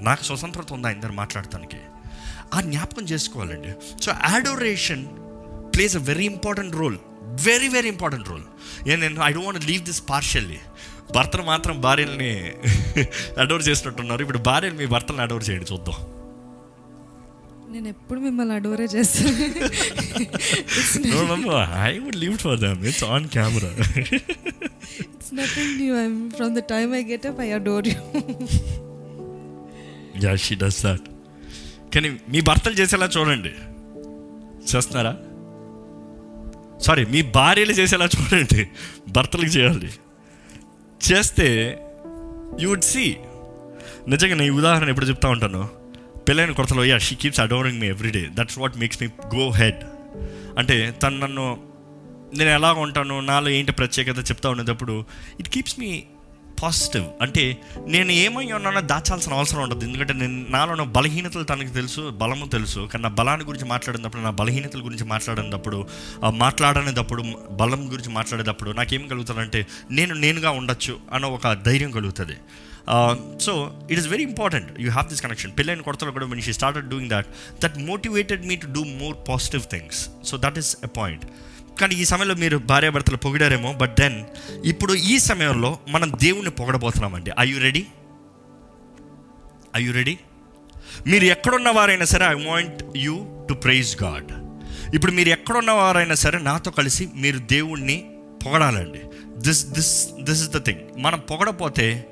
నాకు 0.04 0.24
స్వతంత్రత 0.24 0.72
ఉంది 0.72 0.86
ఆయన 0.86 1.00
దగ్గర 1.00 1.12
మాట్లాడటానికి. 1.12 1.76
ఆ 2.54 2.60
జ్ఞాపకం 2.60 3.02
చేసుకోవాలండి. 3.02 4.02
So 4.02 4.12
adoration 4.12 5.06
plays 5.74 5.96
a 5.96 5.98
very 5.98 6.24
important 6.24 6.76
role 6.76 6.98
very 7.46 7.68
very 7.68 7.88
important 7.88 8.28
role 8.28 8.42
నేను 8.88 9.22
I 9.24 9.32
don't 9.32 9.64
leave 9.64 9.82
this 9.82 10.02
partially 10.10 10.58
భర్తను 11.14 11.42
మాత్రం 11.42 11.80
భార్యల్ని 11.80 12.52
అడోర్ 13.40 13.68
చేసినట్టున్నారు. 13.68 14.20
ఇప్పుడు 14.20 14.38
భార్యలు 14.38 14.74
మీ 14.74 14.86
భర్తలను 14.86 15.22
అడోర్ 15.22 15.50
చేయండి 15.50 15.72
చూద్దాం. 15.72 16.19
నేను 17.72 17.88
ఎప్పుడు 17.88 18.20
మిమ్మల్ని 18.20 18.54
అడోరే 18.54 18.84
చేస్తాను. 18.84 19.36
Would 22.04 22.16
leave 22.22 22.34
it 22.36 22.42
for 22.46 22.56
them. 22.64 22.76
It's 22.90 23.02
on 23.14 23.22
camera. 23.36 23.70
It's 25.00 25.32
nothing 25.34 25.74
new 25.80 25.92
I 26.02 26.06
from 26.36 26.54
the 26.56 26.58
time 26.58 26.94
I 26.94 27.02
get 27.04 27.26
up 27.26 27.40
I 27.40 27.50
adore 27.50 27.88
you 27.88 27.98
yeah, 30.22 30.36
she 30.44 30.54
does 30.62 30.78
that. 30.86 31.02
కానీ 31.94 32.08
మీ 32.28 32.40
భర్తలు 32.40 32.74
చేసేలా 32.74 33.06
చూడండి. 33.06 33.52
చేస్తున్నారా? 34.70 35.16
సారీ 36.80 37.04
మీ 37.04 37.22
భార్యలు 37.22 37.72
చేసేలా 37.72 38.06
చూడండి. 38.16 38.66
భర్తలకు 39.08 39.48
చేయాలి. 39.48 39.90
చేస్తే 41.08 41.78
యూ 42.60 42.68
వుడ్ 42.68 42.88
సీ 42.92 43.16
నిజంగా 44.08 44.34
నేను 44.34 44.54
ఉదాహరణ 44.56 44.88
ఎప్పుడు 44.88 45.06
చెప్తా 45.06 45.28
ఉంటాను. 45.28 45.80
పెళ్ళైన 46.31 46.53
కొరతలో 46.53 46.85
yeah 46.85 46.99
she 46.99 47.14
keeps 47.14 47.41
adoring 47.41 47.81
me 47.81 47.87
every day 47.87 48.28
that's 48.35 48.59
what 48.59 48.76
makes 48.76 48.99
me 49.03 49.09
go 49.35 49.51
head 49.51 49.81
అంటే 50.59 50.95
తను 51.03 51.18
నన్ను 51.18 51.47
నేను 52.37 52.51
ఎలా 52.51 52.72
ఉంటాను? 52.72 53.20
నాలో 53.20 53.49
ఏంటి 53.49 53.72
ప్రత్యేకత? 53.72 54.31
చెప్తా 54.31 54.51
ఉండేటప్పుడు 54.51 55.05
ఇట్ 55.41 55.49
కీప్స్ 55.49 55.81
మీ 55.81 56.05
పాజిటివ్ 56.62 57.07
అంటే 57.22 57.59
నేను 57.87 58.12
ఏమై 58.12 58.53
ఉన్నానో 58.53 58.81
దాచాల్సిన 58.81 59.33
అవసరం 59.33 59.62
ఉండదు. 59.62 59.85
ఎందుకంటే 59.85 60.12
నేను 60.12 60.47
నాలో 60.51 60.70
ఉన్న 60.72 60.83
బలహీనతలు 60.83 61.43
తనకు 61.43 61.68
తెలుసు 61.68 62.11
బలము 62.22 62.47
తెలుసు. 62.47 62.81
కానీ 62.93 63.03
నా 63.03 63.09
బలాన్ని 63.09 63.47
గురించి 63.47 63.68
మాట్లాడినప్పుడు 63.68 64.22
నా 64.22 64.31
బలహీనతల 64.31 64.81
గురించి 64.85 65.05
మాట్లాడినప్పుడు 65.05 65.87
మాట్లాడనేటప్పుడు 66.28 67.22
బలం 67.51 67.93
గురించి 67.93 68.12
మాట్లాడేటప్పుడు 68.18 68.70
నాకేం 68.70 69.09
కలుగుతుందంటే 69.09 69.66
నేను 69.91 70.14
నేనుగా 70.14 70.51
ఉండొచ్చు 70.51 71.01
అన్న 71.12 71.26
ఒక 71.26 71.53
ధైర్యం 71.53 71.91
కలుగుతుంది. 71.91 72.39
So 73.39 73.53
it 73.91 73.99
is 73.99 74.09
very 74.09 74.22
important 74.22 74.81
you 74.81 74.91
have 74.91 75.09
this 75.09 75.20
connection 75.20 75.53
పెళ్ళైన 75.53 75.81
కొడతలో 75.81 76.12
కూడా 76.12 76.26
when 76.26 76.41
she 76.41 76.53
started 76.53 76.89
doing 76.89 77.11
that 77.11 77.26
that 77.64 77.78
motivated 77.78 78.47
me 78.47 78.57
to 78.57 78.66
do 78.66 78.85
more 78.85 79.16
positive 79.28 79.62
things 79.62 80.11
so 80.24 80.37
that 80.37 80.59
is 80.59 80.76
a 80.85 80.87
point 80.87 81.24
కానీ 81.81 81.95
ఈ 81.95 82.05
సమయంలో 82.05 82.35
మీరు 82.35 82.57
భార్యాభర్తలు 82.57 83.16
పొగిడారేమో 83.16 83.72
బట్ 83.72 84.01
దెన్ 84.01 84.24
ఇప్పుడు 84.64 84.95
ఈ 84.95 85.18
సమయంలో 85.18 85.78
మనం 85.89 86.12
దేవుణ్ణి 86.16 86.51
పొగడబోతున్నామండి. 86.51 87.31
I 87.39 87.47
you 87.49 87.59
ready 87.59 87.87
I 89.76 89.83
you 89.85 89.93
ready 89.93 90.18
మీరు 91.07 91.24
ఎక్కడున్న 91.24 91.70
వారైనా 91.70 92.05
సరే 92.05 92.24
I 92.24 92.45
want 92.45 92.83
you 92.97 93.45
to 93.49 93.55
praise 93.55 94.03
God 94.03 94.31
ఇప్పుడు 94.95 95.12
మీరు 95.12 95.28
ఎక్కడున్న 95.28 95.70
వారైనా 95.70 96.14
సరే 96.14 96.39
నాతో 96.39 96.70
కలిసి 96.70 97.09
మీరు 97.14 97.39
దేవుణ్ణి 97.39 98.11
పొగడాలండి. 98.47 99.01
This 99.39 99.66
this 99.66 100.09
this 100.22 100.43
is 100.43 100.51
the 100.51 100.64
thing 100.64 100.81
మనం 100.99 101.18
పొగడపోతే 101.18 102.07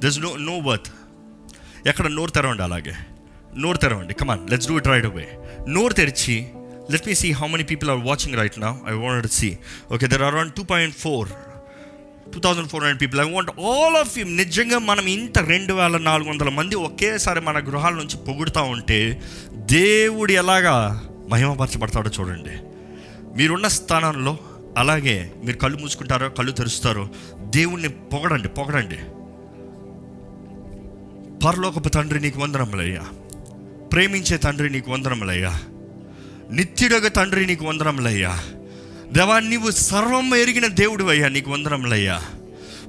దిస్ 0.00 0.18
నో 0.18 0.36
నో 0.36 0.58
వర్త్ 0.58 0.90
ఎక్కడ 1.88 2.06
నోరు 2.06 2.30
తెరవండి 2.30 2.62
అలాగే. 2.62 2.94
నోరు 3.56 3.76
తెరవండి. 3.76 4.14
Come on 4.14 4.50
let's 4.50 4.68
do 4.68 4.76
it 4.76 4.86
right 4.86 5.06
away 5.06 5.38
నోరు 5.68 5.92
తెరిచి 5.92 6.48
let 6.90 7.06
me 7.06 7.14
see 7.14 7.32
how 7.32 7.46
many 7.46 7.64
people 7.64 7.90
are 7.90 7.98
watching 7.98 8.36
right 8.36 8.58
నా 8.58 8.78
I 8.88 8.92
want 8.92 9.26
see 9.26 9.58
okay 9.92 10.06
there 10.06 10.22
are 10.22 10.34
around 10.34 10.52
two 10.52 10.62
point 10.62 10.96
four 10.96 11.28
two 12.34 12.40
thousand 12.40 12.68
four 12.68 12.84
hundred 12.84 13.00
people 13.00 13.28
I 13.28 13.32
want 13.32 13.50
all 13.50 13.96
of 13.96 14.18
you 14.18 14.24
నిజంగా 14.24 14.78
మనం 14.78 15.06
ఇంత 15.06 15.38
రెండు 15.38 15.74
వేల 15.74 15.98
నాలుగు 15.98 16.30
వందల 16.30 16.48
మంది 16.48 16.74
ఒకేసారి 16.74 17.40
మన 17.40 17.58
గృహాల 17.58 17.92
నుంచి 17.92 18.16
పొగుడుతూ 18.16 18.62
ఉంటే 18.62 19.22
దేవుడు 19.52 20.32
ఎలాగా 20.32 21.04
మహిమపరచబడతాడో 21.28 22.10
చూడండి. 22.20 22.54
మీరున్న 23.36 23.68
స్థానంలో 23.68 24.38
అలాగే 24.78 25.32
మీరు 25.44 25.56
కళ్ళు 25.56 25.78
మూసుకుంటారో 25.78 26.28
కళ్ళు 26.28 26.52
తెరుస్తారో 26.52 27.08
దేవుణ్ణి 27.40 27.88
పొగడండి 27.88 28.48
పొగడండి. 28.48 28.98
పరలోకపు 31.44 31.88
తండ్రి 31.88 32.20
నీకు 32.20 32.40
వందనములయ్యా. 32.40 33.02
ప్రేమించే 33.92 34.36
తండ్రి 34.36 34.70
నీకు 34.70 34.92
వందనములయ్యా. 34.92 35.60
నిత్యుడగ 36.52 37.08
తండ్రి 37.08 37.46
నీకు 37.46 37.64
వందనములయ్యా. 37.64 38.38
దేవా 39.12 39.38
నీవు 39.38 39.70
సర్వం 39.70 40.34
ఎరిగిన 40.34 40.66
దేవుడు 40.66 41.04
అయ్యా 41.04 41.28
నీకు 41.28 41.50
వందనములయ్యా. 41.50 42.22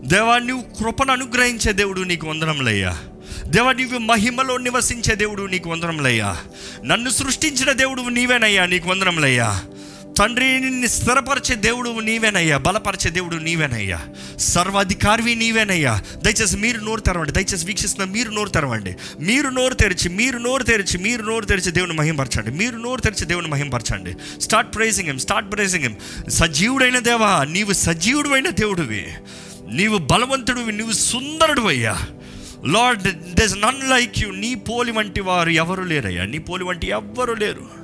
దేవా 0.04 0.40
నీవు 0.40 0.62
కృపను 0.62 1.12
అనుగ్రహించే 1.12 1.74
దేవుడు 1.74 2.02
నీకు 2.02 2.28
వందనములయ్యా. 2.28 2.98
దేవా 3.46 3.74
నీవు 3.74 3.98
మహిమలో 3.98 4.58
నివసించే 4.58 5.16
దేవుడు 5.16 5.44
నీకు 5.44 5.70
వందనములయ్యా. 5.70 6.38
నన్ను 6.86 7.10
సృష్టించిన 7.10 7.72
దేవుడు 7.72 8.02
నీవేనయ్యా 8.02 8.66
నీకు 8.66 8.90
వందనములయ్యా. 8.90 9.62
తండ్రి 10.20 10.60
నిన్ను 10.60 10.88
స్థిరపరిచే 10.88 11.56
దేవుడు 11.56 12.00
నీవేనయ్యా 12.00 12.58
బలపరిచే 12.58 13.12
దేవుడు 13.12 13.36
నీవేనయ్యా. 13.36 14.00
సర్వాధికారివి 14.38 15.36
నీవేనయ్యా. 15.36 16.02
దయచేసి 16.24 16.58
మీరు 16.58 16.80
నోరు 16.80 17.02
తెరవండి 17.02 17.32
దయచేసి 17.32 17.66
వీక్షిస్తున్న 17.66 18.12
మీరు 18.12 18.32
నోరు 18.32 18.50
తెరవండి. 18.50 18.96
మీరు 19.20 19.50
నోరు 19.50 19.74
తెరిచి 19.74 20.10
మీరు 20.10 20.38
నోరు 20.38 20.64
తెరిచి 20.64 20.98
మీరు 20.98 21.24
నోరు 21.24 21.46
తెరిచి 21.46 21.72
దేవుని 21.72 21.94
మహింపరచండి. 21.94 22.52
మీరు 22.52 22.78
నోరు 22.78 23.02
తెరిచి 23.02 23.26
దేవుని 23.26 23.48
మహింపరచండి. 23.48 24.42
Start 24.42 24.76
praising 24.76 25.08
him 25.08 25.20
start 25.20 25.54
praising 25.54 25.84
him 25.84 26.30
సజీవుడైన 26.30 27.00
దేవా 27.00 27.44
నీవు 27.44 27.74
సజీవుడైన 27.74 28.50
దేవుడివి. 28.50 29.08
నీవు 29.72 29.98
బలవంతుడివి 29.98 30.72
నీవు 30.72 30.92
సుందరుడు 30.92 31.62
అయ్యా 31.62 31.98
Lord 32.66 33.04
this 33.34 33.56
none 33.58 33.90
like 33.90 34.20
you 34.20 34.32
నీ 34.32 34.56
పోలి 34.56 34.92
వంటి 34.92 35.22
వారు 35.22 35.50
ఎవరు 35.50 35.84
లేరయ్యా? 35.84 36.26
నీ 36.26 36.38
పోలి 36.38 36.64
వంటి 36.64 36.88
ఎవ్వరు 36.88 37.34
లేరు. 37.34 37.81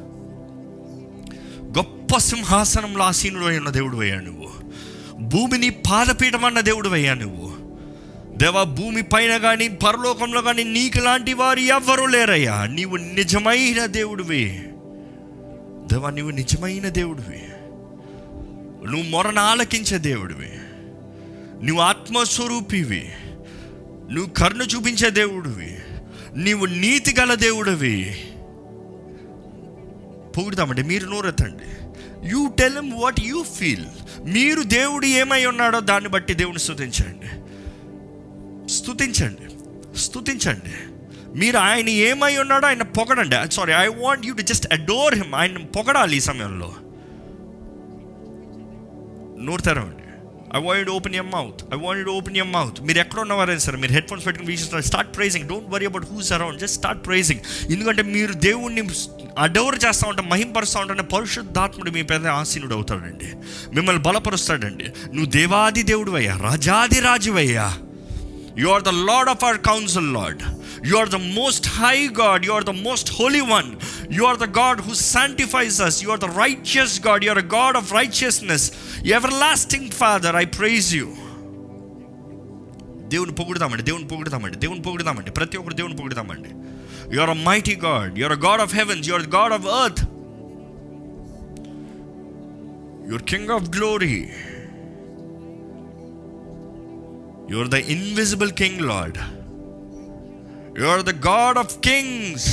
గొప్ప 2.08 2.18
సింహాసనంలో 2.18 3.04
ఆసీనుడు 3.04 3.46
ఉన్న 3.46 3.70
దేవుడు 3.70 3.98
అయ్యా 3.98 4.20
నువ్వు. 4.20 4.50
భూమిని 5.20 5.70
పాదపీఠం 5.70 6.46
అన్న 6.46 6.60
దేవుడు 6.60 6.90
అయ్యా 6.90 7.14
నువ్వు. 7.14 7.56
దేవా 8.38 8.64
భూమి 8.64 9.02
పైన 9.02 9.38
కానీ 9.38 9.68
పరలోకంలో 9.68 10.42
కానీ 10.42 10.64
నీకు 10.64 10.98
లాంటి 10.98 11.34
వారు 11.34 11.60
ఎవ్వరూ 11.60 12.06
లేరయ్యా. 12.06 12.66
నీవు 12.66 12.96
నిజమైన 12.96 13.86
దేవుడివి. 13.86 14.64
దేవా 15.92 16.10
నీవు 16.10 16.30
నిజమైన 16.30 16.90
దేవుడివి. 16.90 17.44
నువ్వు 18.92 19.10
మొరను 19.10 19.42
ఆలకించే 19.42 19.98
దేవుడివి. 19.98 20.50
నువ్వు 21.66 21.80
ఆత్మస్వరూపివి. 21.80 23.12
నువ్వు 24.12 24.30
కరుణ 24.30 24.62
చూపించే 24.62 25.10
దేవుడివి. 25.10 25.78
నీవు 26.36 26.66
నీతి 26.66 27.16
గల 27.20 27.34
దేవుడివి. 27.34 28.22
పొగుడుతామండి 30.38 30.84
మీరు 30.84 31.08
నోరెత్తండి. 31.08 31.87
You 32.28 32.48
tell 32.60 32.94
what 32.94 33.22
you 33.24 33.44
feel 33.44 33.86
మీరు 34.24 34.64
దేవుడు 34.64 35.06
ఏమై 35.06 35.46
ఉన్నాడో 35.46 35.80
దాన్ని 35.80 36.10
బట్టి 36.10 36.34
దేవుని 36.34 36.60
స్తుతించండి. 36.60 37.28
స్తుతించండి. 38.74 39.48
స్తుతించండి. 40.00 40.74
మీరు 41.40 41.58
ఆయన 41.58 41.90
ఏమై 41.90 42.38
ఉన్నాడో 42.38 42.68
ఆయన 42.68 42.82
పొగడండి. 42.82 43.54
Sorry 43.54 43.74
I 43.74 43.88
want 43.88 44.26
you 44.26 44.34
to 44.34 44.42
just 44.42 44.74
adore 44.74 45.16
him 45.16 45.36
ఆయన 45.36 45.58
పొగడాలి 45.58 46.18
ఈ 46.18 46.20
సమయంలో. 46.20 46.74
నోరు 49.44 49.62
తెరవండి. 49.62 50.04
I 50.56 50.60
want 50.60 50.90
open 50.90 51.16
your 51.16 51.32
mouth 51.32 51.74
I 51.74 51.78
want 51.78 52.10
open 52.10 52.38
your 52.38 52.54
mouth 52.54 52.82
మీరు 52.82 53.00
ఎక్కడ 53.00 53.20
ఉన్నవారైనా 53.20 53.60
సరే 53.60 53.78
మీరు 53.78 53.94
హెడ్ 53.94 54.08
ఫోన్స్ 54.08 54.26
పెట్టుకుని 54.26 54.52
వీక్షిస్తారు 54.52 54.84
start 54.84 55.16
praising 55.16 55.50
don't 55.50 55.70
worry 55.70 55.86
about 55.86 56.06
who's 56.12 56.34
around 56.34 56.60
just 56.60 56.78
start 56.78 57.06
praising 57.06 57.72
ఎందుకంటే 57.72 58.02
మీరు 58.02 58.34
దేవుణ్ణి 58.34 58.82
అడోర్ 59.38 59.80
చేస్తూ 59.86 60.10
ఉంటాం 60.10 60.30
మహింపరుస్తూ 60.30 60.80
ఉంటాం 60.80 61.06
పరిశుద్ధాత్ముడు 61.06 61.92
మీ 61.92 62.02
పేద 62.02 62.28
ఆసీనుడు 62.28 62.76
అవుతాడండి. 62.76 63.34
మిమ్మల్ని 63.76 64.02
బలపరుస్తాడండి. 64.02 64.84
నువ్వు 64.84 65.26
దేవాది 65.26 65.84
దేవుడు 65.84 66.12
అయ్యా 66.12 66.38
రాజాది 66.38 67.00
రాజువయ్యా. 67.00 67.78
You 68.58 68.68
are 68.68 68.84
the 68.84 68.90
Lord 68.90 69.30
of 69.30 69.44
our 69.44 69.58
council 69.58 70.14
Lord 70.14 70.44
you 70.86 70.98
are 70.98 71.10
the 71.10 71.16
most 71.16 71.68
high 71.68 72.08
God 72.08 72.46
you 72.46 72.52
are 72.52 72.64
the 72.64 72.70
most 72.70 73.12
holy 73.20 73.42
one 73.42 73.76
you 74.12 74.24
are 74.24 74.38
the 74.38 74.58
God 74.58 74.82
who 74.82 74.94
sanctifies 74.94 75.82
us 75.82 76.04
you 76.04 76.10
are 76.10 76.20
the 76.20 76.24
righteous 76.24 77.08
God 77.08 77.26
you 77.26 77.30
are 77.30 77.38
a 77.38 77.48
God 77.48 77.78
of 77.78 77.94
righteousness 77.94 78.72
everlasting 79.34 79.92
Father 79.92 80.36
I 80.36 80.46
praise 80.46 80.96
you 80.96 81.08
దేవుని 83.08 83.32
పొగుడుతామండి 83.32 83.84
దేవుని 83.84 84.08
పొగుడుతామండి 84.08 84.58
దేవుని 84.58 84.82
పొగుడుతామండి. 84.82 85.32
ప్రతి 85.32 85.58
ఒక్కరు 85.58 85.74
దేవుని 85.74 85.96
పొగుడుతామండి. 85.96 86.50
You 87.14 87.22
are 87.22 87.30
a 87.30 87.34
mighty 87.34 87.76
God 87.76 88.20
you 88.20 88.26
are 88.26 88.32
a 88.32 88.36
God 88.36 88.62
of 88.62 88.76
heavens 88.76 89.10
you 89.10 89.14
are 89.14 89.26
the 89.28 89.34
God 89.36 89.54
of 89.54 89.66
earth 89.66 90.02
your 93.10 93.24
king 93.24 93.50
of 93.50 93.70
glory 93.70 94.30
You 97.50 97.58
are 97.58 97.68
the 97.68 97.82
invisible 97.82 98.50
King, 98.50 98.76
Lord. 98.80 99.16
You 100.74 100.84
are 100.84 101.02
the 101.06 101.16
God 101.16 101.56
of 101.58 101.70
kings. 101.90 102.44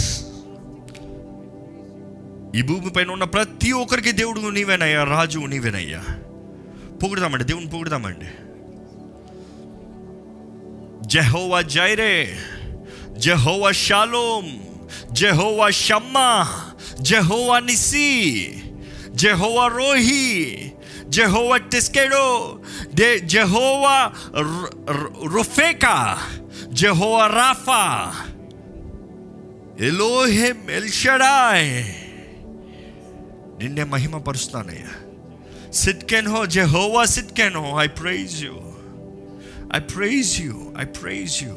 ఈ 2.56 2.62
భూమి 2.62 2.90
పైన 2.90 3.10
ఉన్న 3.10 3.24
ప్రతి 3.24 3.72
ఒక్కరికి 3.72 4.12
దేవుడు 4.12 4.40
నీవేనయ్యా 4.40 5.04
రాజు 5.04 5.38
నీవేనయ్యా. 5.38 6.02
పొగుడుదామండి 7.02 7.44
దేవుని 7.44 7.70
పొగుడుదామండి. 7.70 8.26
Jehovah 11.06 11.62
Jireh. 11.62 12.36
Jehovah 13.24 13.70
Shalom 13.84 14.52
Jehovah 15.20 15.68
Shammah 15.84 16.28
Jehovah 17.10 17.56
Nissi 17.68 18.10
Jehovah 19.22 19.64
Rohi 19.78 20.24
Jehovah 21.16 21.56
Tsidkenu 21.72 22.26
de 22.94 23.20
Jehovah 23.22 24.12
Rofeka, 25.26 26.18
Jehovah 26.72 27.28
Rapha, 27.30 27.84
Elohim 29.78 30.58
El 30.70 30.86
Shaddai. 31.00 31.64
నిన్నే 33.58 33.84
మహిమపరుస్తానయ్యా 33.92 34.92
సిట్కెన్ 35.80 36.28
హో 36.32 36.40
Jehovah 36.54 37.02
Tsidkenu 37.12 37.56
oh 37.60 37.68
I 37.82 37.86
praise 38.00 38.34
you 38.44 38.54
I 39.78 39.80
praise 39.92 40.32
you 40.44 40.54
I 40.82 40.84
praise 40.98 41.36
you 41.44 41.54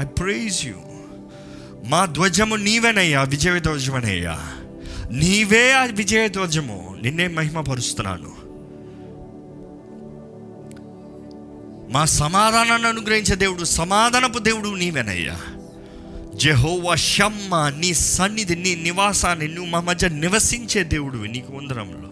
I 0.00 0.04
praise 0.04 0.66
you 0.66 0.74
మా 1.84 2.04
ధ్వజము 2.04 2.56
నీవేనయ్యా 2.56 3.22
విజయ 3.22 3.60
ధ్వజమనయ్యా. 3.60 4.38
నీవే 5.10 5.72
ఆ 5.72 5.84
విజయ 5.84 6.28
ధ్వజము 6.28 6.96
నిన్నే 7.02 7.26
మహిమపరుస్తున్నాను. 7.26 8.32
మా 11.92 12.04
సమాధానాన్ని 12.04 12.88
అనుగ్రహించే 12.88 13.34
దేవుడు 13.34 13.64
సమాధానపు 13.64 14.38
దేవుడు 14.38 14.68
నీవేనయ్యా. 14.68 15.36
జెహోవా 16.34 16.94
షమ్మ 16.94 17.72
నీ 17.78 17.94
సన్నిధి 17.94 18.56
నీ 18.56 18.74
నివాసాన్ని 18.74 19.48
నువ్వు 19.48 19.70
మా 19.70 19.80
మధ్య 19.80 20.08
నివసించే 20.08 20.82
దేవుడు 20.82 21.18
నీకు 21.18 21.52
వందరంలో 21.52 22.08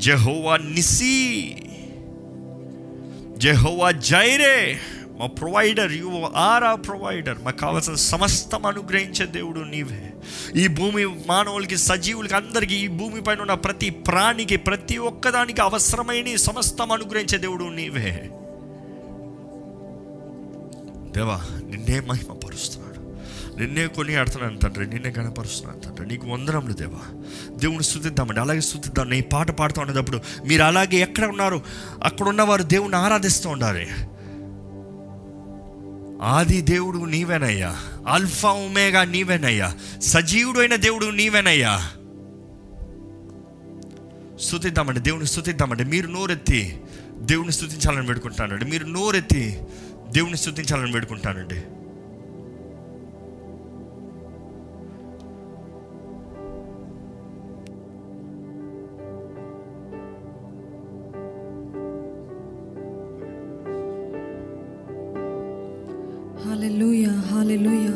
జెహోవా 0.00 0.56
నిసి 0.56 1.56
జెహోవా 3.38 3.90
జైరే. 3.90 4.80
మా 5.20 5.26
provider 5.26 5.92
you 5.92 6.22
are 6.34 6.64
a 6.64 6.74
provider 6.74 7.38
మాకు 7.42 7.56
కావాల్సిన 7.56 7.94
సమస్తం 7.94 8.66
అనుగ్రహించే 8.66 9.26
దేవుడు 9.26 9.60
నీవే. 9.60 10.12
ఈ 10.56 10.66
భూమి 10.66 11.06
మానవులకి 11.06 11.76
సజీవులకి 11.76 12.34
అందరికీ 12.34 12.74
ఈ 12.74 12.88
భూమి 12.88 13.22
పైన 13.22 13.40
ఉన్న 13.40 13.54
ప్రతి 13.54 13.90
ప్రాణికి 13.90 14.56
ప్రతి 14.56 14.98
ఒక్కదానికి 14.98 15.60
అవసరమైన 15.60 16.36
సమస్తం 16.36 16.92
అనుగ్రహించే 16.92 17.38
దేవుడు 17.38 17.64
నీవే. 17.64 18.30
దేవా 21.16 21.40
నిన్నే 21.70 22.00
మహిమపరుస్తున్నాడు. 22.00 22.90
నిన్నే 23.60 23.86
కొని 23.86 24.16
ఆడుతున్నాను 24.16 24.58
తండ్రి 24.58 24.86
నిన్నే 24.86 25.10
కనపరుస్తున్నాను 25.10 25.80
తండ్రి. 25.80 26.06
నీకు 26.06 26.28
వందనములు 26.28 26.72
దేవా. 26.72 27.22
దేవుని 27.56 27.82
స్థుతిద్దామండి. 27.82 28.40
అలాగే 28.40 28.60
స్థుతిద్దాం. 28.60 29.10
నేను 29.10 29.22
పాట 29.22 29.50
పాడుతూ 29.50 29.80
ఉండేటప్పుడు 29.80 30.20
మీరు 30.46 30.62
అలాగే 30.62 30.96
ఎక్కడ 30.96 31.24
ఉన్నారు? 31.24 31.62
అక్కడ 32.04 32.28
ఉన్నవారు 32.28 32.62
దేవుని 32.62 32.96
ఆరాధిస్తూ 32.96 33.50
ఉండాలి. 33.50 33.88
ఆది 36.20 36.60
దేవుడు 36.60 36.98
నీవేనయ్యా. 36.98 37.76
అల్ఫా 38.08 38.50
ఉమేగా 38.50 39.04
నీవేనయ్యా. 39.04 39.76
సజీవుడైన 40.02 40.76
దేవుడు 40.76 41.06
నీవేనయ్యా. 41.06 41.90
స్థుతిద్దామండి 44.40 45.00
దేవుని 45.00 45.26
స్థుతిద్దామండి 45.26 45.84
మీరు 45.84 46.06
నోరెత్తి 46.06 46.80
దేవుని 47.18 47.52
స్థుతించాలని 47.52 48.06
పెడుకుంటానండి 48.06 48.64
మీరు 48.64 48.86
నోరెత్తి 48.86 49.60
దేవుని 50.10 50.36
స్థుతించాలని 50.36 50.92
వేడుకుంటానండి. 50.92 51.62
హాలెలుయ 66.60 67.04
హాలెలుయ 67.04 67.88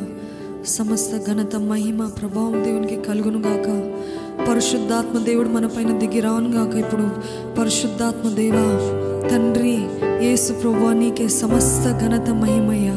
సమస్త 0.67 1.31
ఘనత 1.31 1.57
మహిమ 1.57 2.07
ప్రభావం 2.07 2.65
దేవునికి 2.65 2.97
కలుగును 2.97 3.39
గాక. 3.39 3.67
పరిశుద్ధాత్మ 4.49 5.19
దేవుడు 5.19 5.49
మన 5.49 5.67
పైన 5.67 5.99
దిగి 5.99 6.21
రాను 6.21 6.51
గాక 6.53 6.75
ఇప్పుడు. 6.75 7.11
పరిశుద్ధాత్మ 7.61 8.29
దేవ 8.29 8.55
తండ్రి 9.31 9.77
యేసు 10.23 10.53
ప్రభు 10.53 10.93
నీకే 10.93 11.29
సమస్త 11.29 11.99
ఘనత 12.03 12.31
మహిమయ్య. 12.31 12.91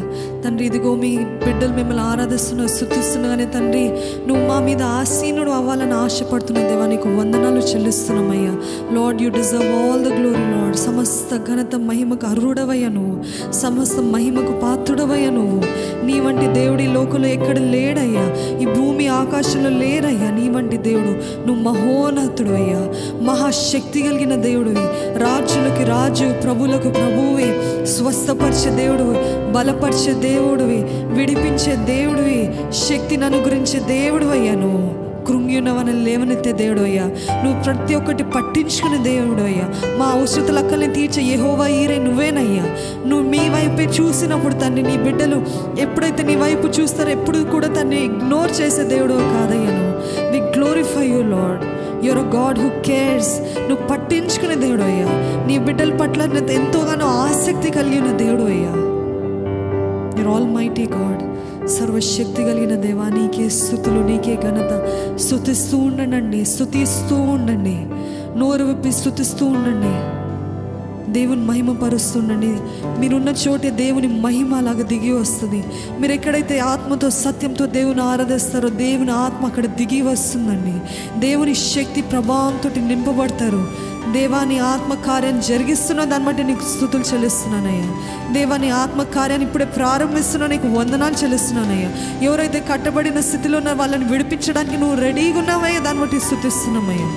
తండ్రి 0.46 0.66
ఇదిగో 0.66 0.96
మీ 0.96 1.18
బిడ్డలు 1.18 1.74
మిమ్మల్ని 1.74 2.04
ఆరాధిస్తున్న 2.04 2.66
స్థుతిస్తున్నాగానే 2.66 3.46
తండ్రి 3.46 3.90
నువ్వు 4.28 4.48
మా 4.48 4.60
మీద 4.60 4.84
ఆసీనుడు 4.84 5.52
అవ్వాలని 5.52 5.94
ఆశపడుతున్న 5.94 6.60
దేవా 6.60 6.88
నీకు 6.88 7.10
వందనాలు 7.10 7.60
చెల్లిస్తున్నామయ్యా. 7.60 8.52
Lord 8.94 9.22
you 9.22 9.30
deserve 9.30 9.66
all 9.66 10.04
the 10.04 10.08
glory 10.08 10.52
Lord. 10.52 10.78
సమస్త 10.78 11.36
ఘనత 11.36 11.76
మహిమకు 11.76 12.28
అర్హుడవయ్య 12.28 12.88
నువ్వు. 12.88 13.24
సమస్త 13.52 14.00
మహిమకు 14.00 14.60
పాత్రుడవయ్య 14.60 15.30
నువ్వు. 15.30 15.62
నీ 16.06 16.20
వంటి 16.20 16.48
దేవుడి 16.48 16.88
లోకంలో 16.88 17.28
ఎక్కడ 17.28 17.58
లేడయ్యా. 17.58 18.58
ఈ 18.60 18.66
భూమి 18.66 19.08
ఆకాశంలో 19.08 19.70
లేరయ్యా 19.70 20.32
నీ 20.32 20.50
వంటి 20.50 20.78
దేవుడు. 20.78 21.48
నువ్వు 21.48 21.64
మహోన్నతుడు 21.64 22.50
అయ్యా 22.50 22.94
మహాశక్తి 23.22 24.02
కలిగిన 24.02 24.36
దేవుడివి. 24.36 25.18
రాజులకి 25.20 25.84
రాజు 25.84 26.42
ప్రభులకు 26.44 26.90
ప్రభువి 27.08 27.50
స్వస్థపరిచే 27.88 28.70
దేవుడివి 28.76 29.18
బలపరిచే 29.52 30.14
దేవుడివి 30.24 30.80
విడిపించే 31.16 31.74
దేవుడివి 31.88 32.40
శక్తిని 32.80 33.26
అనుగ్రహించే 33.26 33.80
దేవుడు 33.90 34.26
అయ్యా 34.28 34.56
నువ్వు. 34.56 34.84
కృంగినవని 35.28 35.94
లేవనెత్తే 36.04 36.52
దేవుడు 36.54 36.82
అయ్యా 36.82 37.06
నువ్వు 37.42 37.64
ప్రతి 37.64 37.96
ఒక్కటి 37.96 38.24
పట్టించుకునే 38.26 38.98
దేవుడు 39.04 39.42
అయ్యా 39.42 39.66
మా 39.98 40.06
అవసరతలు 40.12 40.60
అక్కల్ని 40.60 40.88
తీర్చే 40.94 41.22
యెహోవా 41.24 41.68
ఈరే 41.78 41.98
నువ్వేనయ్యా. 42.00 42.66
నువ్వు 43.06 43.26
మీ 43.30 43.42
వైపే 43.50 43.86
చూసినప్పుడు 43.98 44.56
తండ్రి 44.56 44.84
నీ 44.84 44.98
బిడ్డలు 44.98 45.40
ఎప్పుడైతే 45.80 46.24
నీ 46.24 46.36
వైపు 46.36 46.68
చూస్తారో 46.78 47.12
ఎప్పుడు 47.12 47.40
కూడా 47.52 47.68
తన్ని 47.74 48.00
ఇగ్నోర్ 48.06 48.52
చేసే 48.62 48.84
దేవుడు 48.86 49.18
కాదయ్యా 49.34 49.72
నువ్వు. 49.78 49.94
We 50.32 50.40
glorify 50.56 51.06
you 51.08 51.22
Lord 51.30 51.64
your 52.04 52.36
God 52.36 52.60
who 52.60 52.70
cares 52.70 53.42
నువ్వు 53.70 53.88
పట్టించుకునే 53.88 54.56
దేవుడు 54.56 54.82
అయ్యా. 54.82 55.06
నీ 55.48 55.58
బిడ్డల 55.58 55.98
పట్ల 55.98 56.26
నీకు 56.26 56.52
ఎంతోగానో 56.52 57.06
ఆసక్తి 57.06 57.72
కలిగిన 57.72 58.18
దేవుడు 58.18 58.42
అయ్యా. 58.42 58.88
యుర్ 60.20 60.28
ఆల్ 60.28 60.54
మైటీ 60.54 60.84
గాడ్ 60.84 61.28
సర్వశక్తి 61.68 62.44
కలిగిన 62.44 62.76
దేవా 62.76 63.10
నీకే 63.10 63.50
స్థుతులు 63.50 64.00
నీకే 64.00 64.36
ఘనత. 64.36 64.88
స్థుతిస్తూ 65.20 65.78
ఉండండి 65.78 66.46
స్థుతిస్తూ 66.46 67.16
ఉండండి. 67.16 67.86
నోరు 68.40 68.64
విప్పి 68.64 68.92
స్థుతిస్తూ 68.92 69.46
ఉండండి. 69.46 70.27
దేవుని 71.18 71.42
మహిమ 71.42 71.72
పరుస్తుండండి. 71.72 72.54
మీరున్న 73.02 73.30
చోటే 73.30 73.70
దేవుని 73.70 74.08
మహిమ 74.22 74.56
అలాగ 74.56 74.82
దిగి 74.82 75.12
వస్తుంది. 75.12 75.64
మీరు 76.00 76.14
ఎక్కడైతే 76.14 76.60
ఆత్మతో 76.60 77.10
సత్యంతో 77.10 77.66
దేవుని 77.66 78.02
ఆరాధిస్తారో 78.02 78.70
దేవుని 78.70 79.12
ఆత్మ 79.12 79.46
అక్కడ 79.46 79.66
దిగి 79.66 80.02
వస్తుందండి. 80.02 80.76
దేవుని 81.20 81.56
శక్తి 81.56 82.02
ప్రభావంతో 82.02 82.70
నింపబడతారు. 82.88 83.62
దేవాని 84.12 84.60
ఆత్మకార్యం 84.60 85.38
జరిగిస్తున్న 85.48 86.04
దాన్ని 86.04 86.28
బట్టి 86.28 86.44
నీకు 86.44 86.66
స్థుతులు 86.76 87.04
చెల్లిస్తున్నానయ్యా. 87.14 87.90
దేవాని 88.34 88.70
ఆత్మకార్యాన్ని 88.70 89.48
ఇప్పుడే 89.48 89.66
ప్రారంభిస్తున్నా 89.66 90.48
నీకు 90.48 90.68
వందనాలు 90.68 91.16
చెల్లిస్తున్నానయ్యా. 91.24 91.90
ఎవరైతే 92.26 92.60
కట్టబడిన 92.72 93.20
స్థితిలో 93.20 93.58
ఉన్న 93.58 93.72
వాళ్ళని 93.72 94.06
విడిపించడానికి 94.06 94.78
నువ్వు 94.78 94.98
రెడీగా 95.02 95.40
ఉన్నావయ్యా 95.40 95.80
దాన్ని 95.80 96.02
బట్టి 96.02 96.20
స్థుతిస్తున్నామయ్యా. 96.20 97.10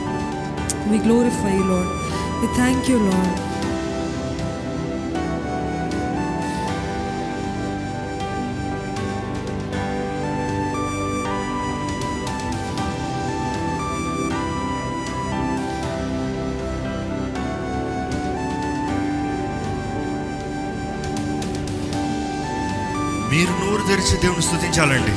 We 0.91 0.99
glorify 0.99 1.57
Lord 1.71 1.93
we 2.41 2.49
thank 2.57 2.91
you 2.91 2.99
Lord 2.99 3.50
తెరిచి 23.91 24.17
దేవుని 24.23 24.43
స్థుతించాలండి 24.43 25.15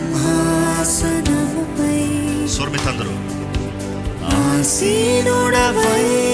స్వర్మితందరూ 2.47 3.15
ఆసీనుడవైన 4.59 5.47
నా 5.53 6.26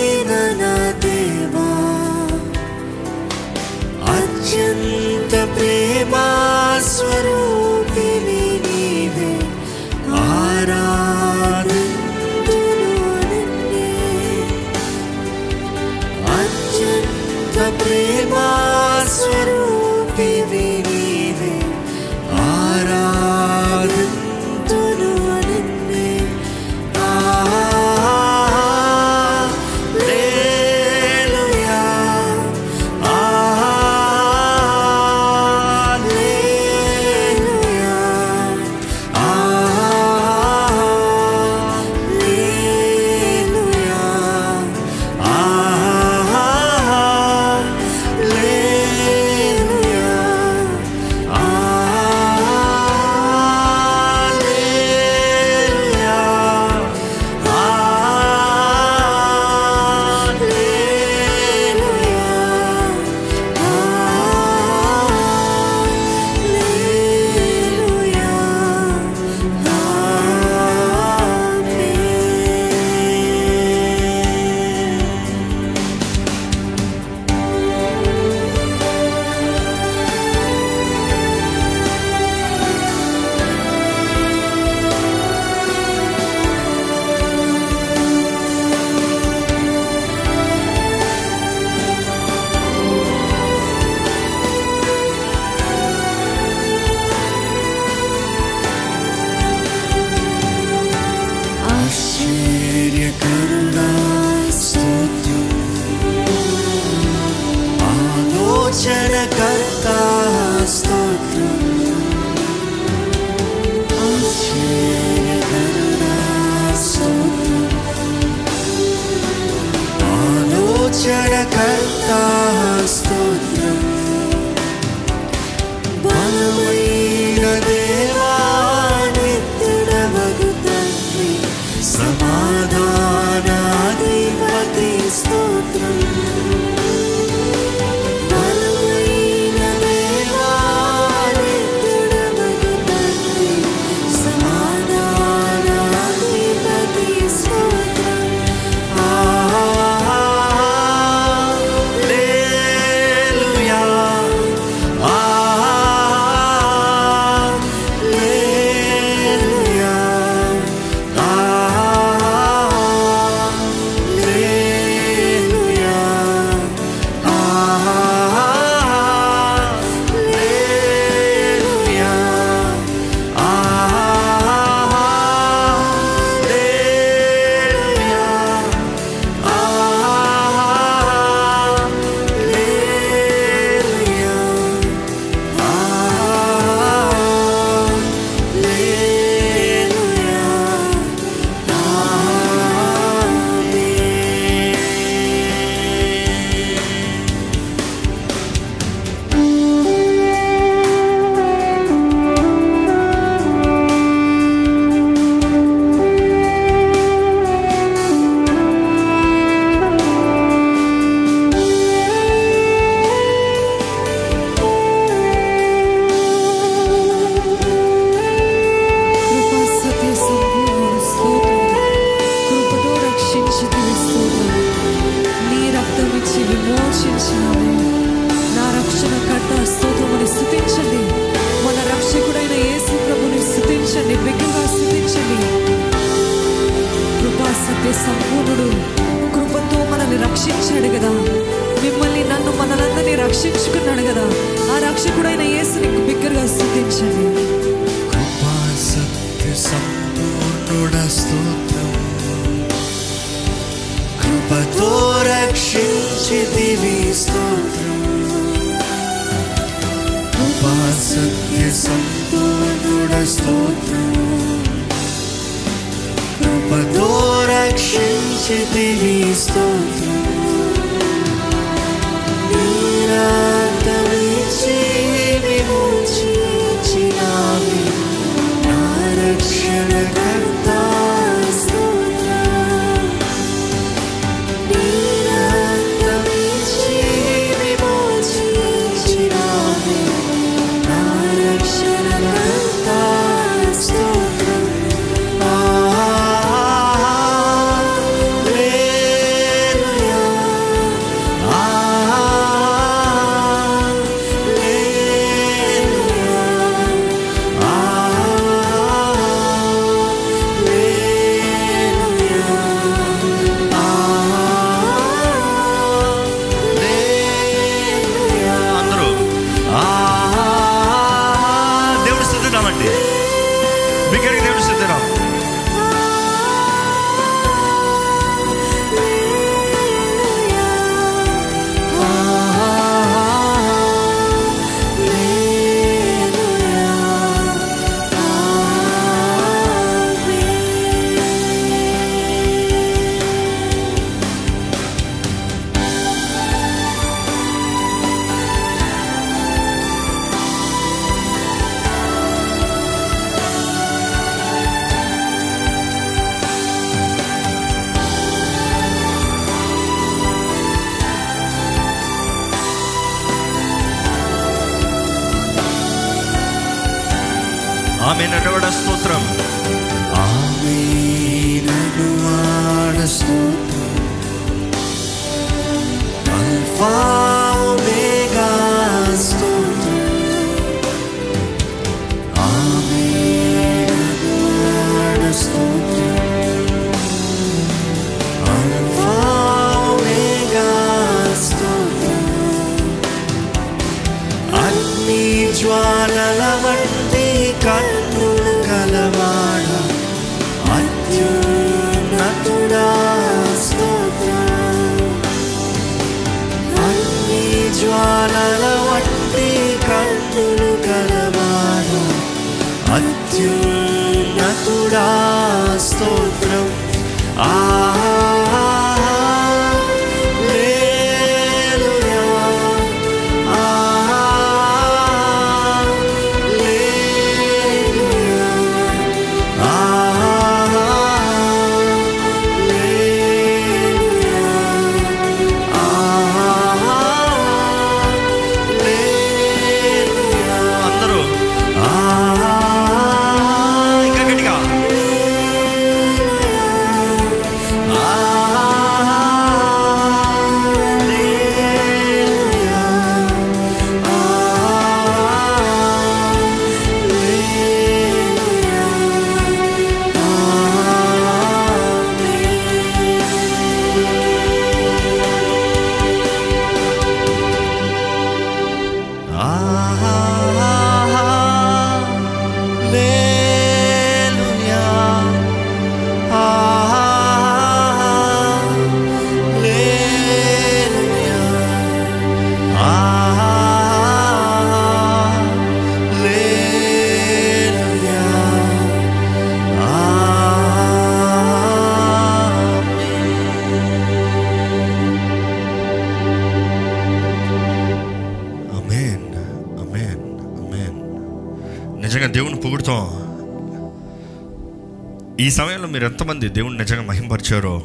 ఈ 505.40 505.50
సమయంలో 505.50 505.88
మీరు 505.88 506.06
ఎంతమంది 506.06 506.50
దేవుని 506.50 506.78
నిజంగా 506.78 507.04
మహింపరిచారో 507.04 507.82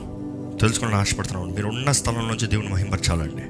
తెలుసుకోవాలని 0.61 1.01
ఆశపడుతున్నాను 1.01 1.55
మీరు 1.55 1.67
ఉన్న 1.67 1.93
స్థలం 1.93 2.29
నుంచి 2.29 2.47
దేవుని 2.47 2.69
మహింపరచాలండి. 2.69 3.43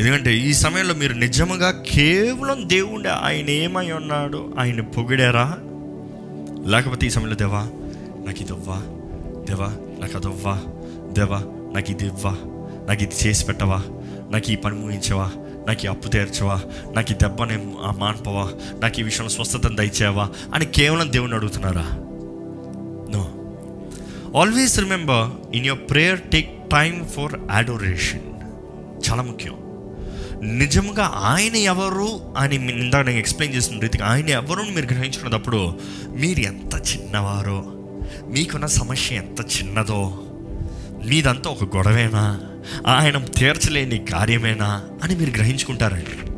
ఎందుకంటే 0.00 0.36
ఈ 0.36 0.52
సమయంలో 0.52 0.94
మీరు 0.94 1.14
నిజముగా 1.14 1.70
కేవలం 1.70 2.68
దేవుడు 2.68 3.08
ఆయన 3.08 3.50
ఏమై 3.50 3.90
ఉన్నాడు 3.90 4.54
ఆయన 4.58 4.80
పొగిడారా? 4.80 5.56
లేకపోతే 6.66 7.06
ఈ 7.06 7.10
సమయంలో 7.10 7.36
దేవా 7.36 7.62
నాకు 8.26 8.42
ఇది 8.42 8.52
ఇవ్వా 8.52 8.76
దేవా 9.48 9.68
నాకు 10.00 10.16
అది 10.16 10.26
ఇవ్వా 10.26 10.58
దేవా 11.12 11.40
నాకు 11.74 11.90
ఇది 11.90 12.06
ఇవ్వా 12.06 12.30
నాకు 12.88 13.02
ఇది 13.02 13.26
చేసి 13.26 13.46
పెట్టవా 13.46 13.82
నాకు 14.30 14.50
ఈ 14.50 14.56
పని 14.56 14.76
ముగించవా 14.76 15.30
నాకు 15.66 15.84
ఈ 15.84 15.86
అప్పు 15.86 16.08
తీర్చవా 16.08 16.60
నాకు 16.94 17.12
ఈ 17.12 17.14
దెబ్బని 17.14 17.58
మాన్పవా 17.98 18.52
నాకు 18.82 19.00
ఈ 19.00 19.02
విషయంలో 19.02 19.30
స్వస్థతను 19.30 19.76
దయచేవా 19.76 20.28
అని 20.54 20.66
కేవలం 20.66 21.12
దేవుని 21.12 21.34
అడుగుతున్నారా? 21.34 22.11
No 23.12 23.30
always 24.40 24.78
remember 24.78 25.56
in 25.56 25.66
your 25.66 25.90
prayer 25.90 26.20
take 26.20 26.70
time 26.70 27.06
for 27.06 27.32
adoration 27.50 28.20
చాలా 29.10 29.22
ముఖ్యం. 29.22 29.54
నిజంగా 30.58 31.12
ఆయన 31.14 31.56
ఎవరు 31.56 32.34
అని 32.36 32.58
మీ- 32.58 32.76
ఇందాక 32.76 33.06
నేను 33.06 33.18
ఎక్స్ప్లెయిన్ 33.18 33.56
చేసిన 33.56 33.78
రీతిగా 33.78 34.06
ఆయన 34.06 34.28
ఎవరు 34.28 34.62
మీరు 34.62 34.86
గ్రహించుకున్నప్పుడు 34.86 35.78
మీరు 36.16 36.40
ఎంత 36.40 36.74
చిన్నవారో 36.74 37.64
మీకున్న 38.28 38.66
సమస్య 38.66 39.16
ఎంత 39.16 39.40
చిన్నదో 39.40 40.22
మీదంతా 41.04 41.50
ఒక 41.50 41.76
గొడవేనా 41.76 42.40
ఆయన 42.86 43.18
తీర్చలేని 43.18 43.98
కార్యమేనా 43.98 44.82
అని 45.02 45.16
మీరు 45.16 45.30
గ్రహించుకుంటారండి. 45.30 46.31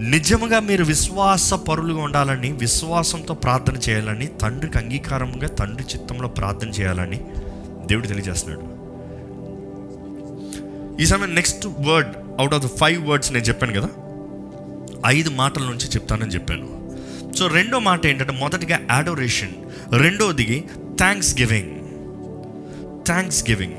నిజముగా 0.00 0.60
మీరు 0.60 0.84
విశ్వాస 0.84 1.54
పరులుగా 1.54 2.02
ఉండాలని 2.02 2.52
విశ్వాసంతో 2.52 3.34
ప్రార్థన 3.34 3.76
చేయాలని 3.76 4.26
తండ్రికి 4.26 4.78
అంగీకారంగా 4.78 5.46
తండ్రి 5.46 5.84
చిత్తంలో 5.94 6.28
ప్రార్థన 6.28 6.68
చేయాలని 6.68 7.20
దేవుడు 7.86 8.06
తెలియజేస్తున్నాడు. 8.06 8.74
ఈ 11.02 11.06
సమయం 11.06 11.34
next 11.34 11.66
word 11.66 12.08
out 12.38 12.54
of 12.54 12.64
the 12.64 12.66
five 12.66 13.08
words 13.08 13.32
నేను 13.32 13.44
చెప్పాను 13.44 13.80
కదా? 13.80 13.88
ఐదు 15.06 15.30
మాటల 15.30 15.62
నుంచి 15.62 15.88
చెప్తానని 15.88 16.30
చెప్పాను. 16.30 16.84
సో 17.36 17.46
రెండో 17.46 17.78
మాట 17.78 18.06
ఏంటంటే 18.06 18.32
మొదటిగా 18.32 18.80
అడోరేషన్ 18.90 19.52
రెండోది 20.00 20.64
thanksgiving 21.40 21.80
thanksgiving 23.50 23.74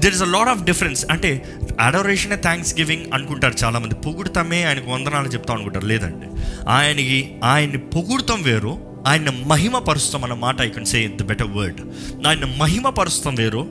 there 0.00 0.14
is 0.14 0.22
a 0.22 0.26
lot 0.26 0.48
of 0.48 0.62
difference 0.62 1.06
అంటే 1.10 1.56
అడోరేషనే 1.80 2.36
థ్యాంక్స్ 2.36 2.74
గివింగ్ 2.74 3.04
అనుకుంటారు 3.14 3.54
చాలామంది. 3.64 3.94
పొగుడుతామే 3.94 4.64
ఆయనకు 4.64 4.90
వందనాలు 4.90 5.28
చెప్తాం 5.28 5.54
అనుకుంటారు. 5.54 5.86
లేదండి. 5.86 6.26
ఆయనకి 6.68 7.38
ఆయన్ని 7.44 7.78
పొగుడుతాం 7.78 8.42
వేరు 8.42 9.02
ఆయన 9.06 9.30
మహిమ 9.46 9.78
పరుస్తాం 9.78 10.24
అన్న 10.24 10.34
మాట 10.34 10.60
I 10.60 10.68
can 10.68 10.84
say 10.84 11.16
the 11.20 11.22
better 11.22 11.46
word 11.46 11.80
ఆయన 12.26 12.44
మహిమ 12.58 12.88
పరుస్తాం 12.88 13.34
వేరు 13.34 13.66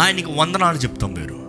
ఆయనకి 0.00 0.32
వందనాలు 0.36 0.78
చెప్తాం 0.78 1.14
వేరు. 1.14 1.44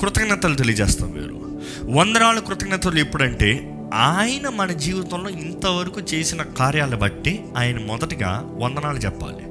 కృతజ్ఞతలు 0.00 0.54
తెలియజేస్తాం 0.54 1.12
వేరు. 1.12 1.60
వందనాలు 1.98 2.40
కృతజ్ఞతలు 2.40 2.98
ఎప్పుడంటే 2.98 3.72
ఆయన 3.94 4.48
మన 4.48 4.72
జీవితంలో 4.72 5.30
ఇంతవరకు 5.30 6.00
చేసిన 6.00 6.42
కార్యాలు 6.42 6.96
బట్టి 6.96 7.44
ఆయన 7.56 7.78
మొదటగా 7.78 8.50
వందనాలు 8.58 8.98
చెప్పాలి. 8.98 9.45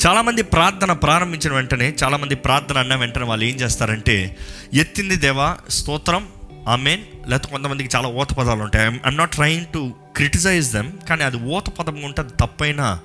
చాలామంది 0.00 0.42
ప్రార్థన 0.42 0.92
ప్రారంభించిన 0.92 1.52
వెంటనే 1.54 1.88
చాలామంది 2.02 2.34
ప్రార్థన 2.34 2.78
అన్న 2.78 2.94
వెంటనే 2.94 3.24
వాళ్ళు 3.24 3.44
ఏం 3.44 3.56
చేస్తారంటే 3.56 4.36
ఎత్తింది 4.74 5.16
దేవా 5.16 5.48
స్తోత్రం 5.78 6.28
ఆమెన్. 6.74 7.02
లేకపోతే 7.30 7.50
కొంతమందికి 7.52 7.90
చాలా 7.96 8.08
ఓత 8.20 8.32
పదాలు 8.38 8.62
ఉంటాయి. 8.62 8.84
I'm 8.86 9.18
not 9.20 9.32
trying 9.32 9.66
to 9.74 9.80
criticize 10.16 10.72
them 10.72 10.90
కానీ 11.08 11.22
అది 11.28 11.38
ఓత 11.54 11.68
పదం 11.78 12.02
ఉంటే 12.08 12.20
అది 12.22 12.34
తప్పైన 12.42 13.00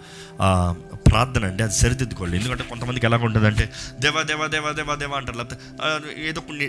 ప్రార్థన 1.07 1.43
అండి 1.49 1.63
అది 1.63 1.73
సరిదిద్దుకోవాలి 1.73 2.35
ఎందుకంటే 2.37 2.63
కొంతమందికి 2.63 3.05
ఎలా 3.09 3.17
ఉంటుందంటే 3.17 3.65
దేవా 4.03 4.21
దేవా 4.21 4.47
దేవా 4.55 4.71
దేవా 4.71 4.95
దేవా 4.95 5.17
అంటారు. 5.17 5.37
లేకపోతే 5.37 6.15
ఏదో 6.29 6.41
కొన్ని 6.41 6.67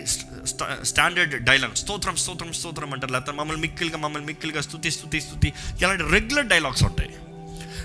స్టాండర్డ్ 0.84 1.34
డైలాగ్ 1.50 1.74
స్తోత్రం 1.82 2.16
స్తోత్రం 2.16 2.52
స్తోత్రం 2.52 2.92
అంటారు. 2.92 3.12
లేకపోతే 3.12 3.38
మమ్మల్ని 3.38 3.62
మిక్కిలుగా 3.62 3.96
మమ్మల్ని 4.04 4.26
మిక్కిలుగా 4.26 4.60
స్థుతి 4.60 4.90
స్తుతి 4.90 5.20
స్తుతి 5.20 5.52
ఇలాంటి 5.82 6.06
రెగ్యులర్ 6.16 6.46
డైలాగ్స్ 6.46 6.84
ఉంటాయి. 6.90 7.10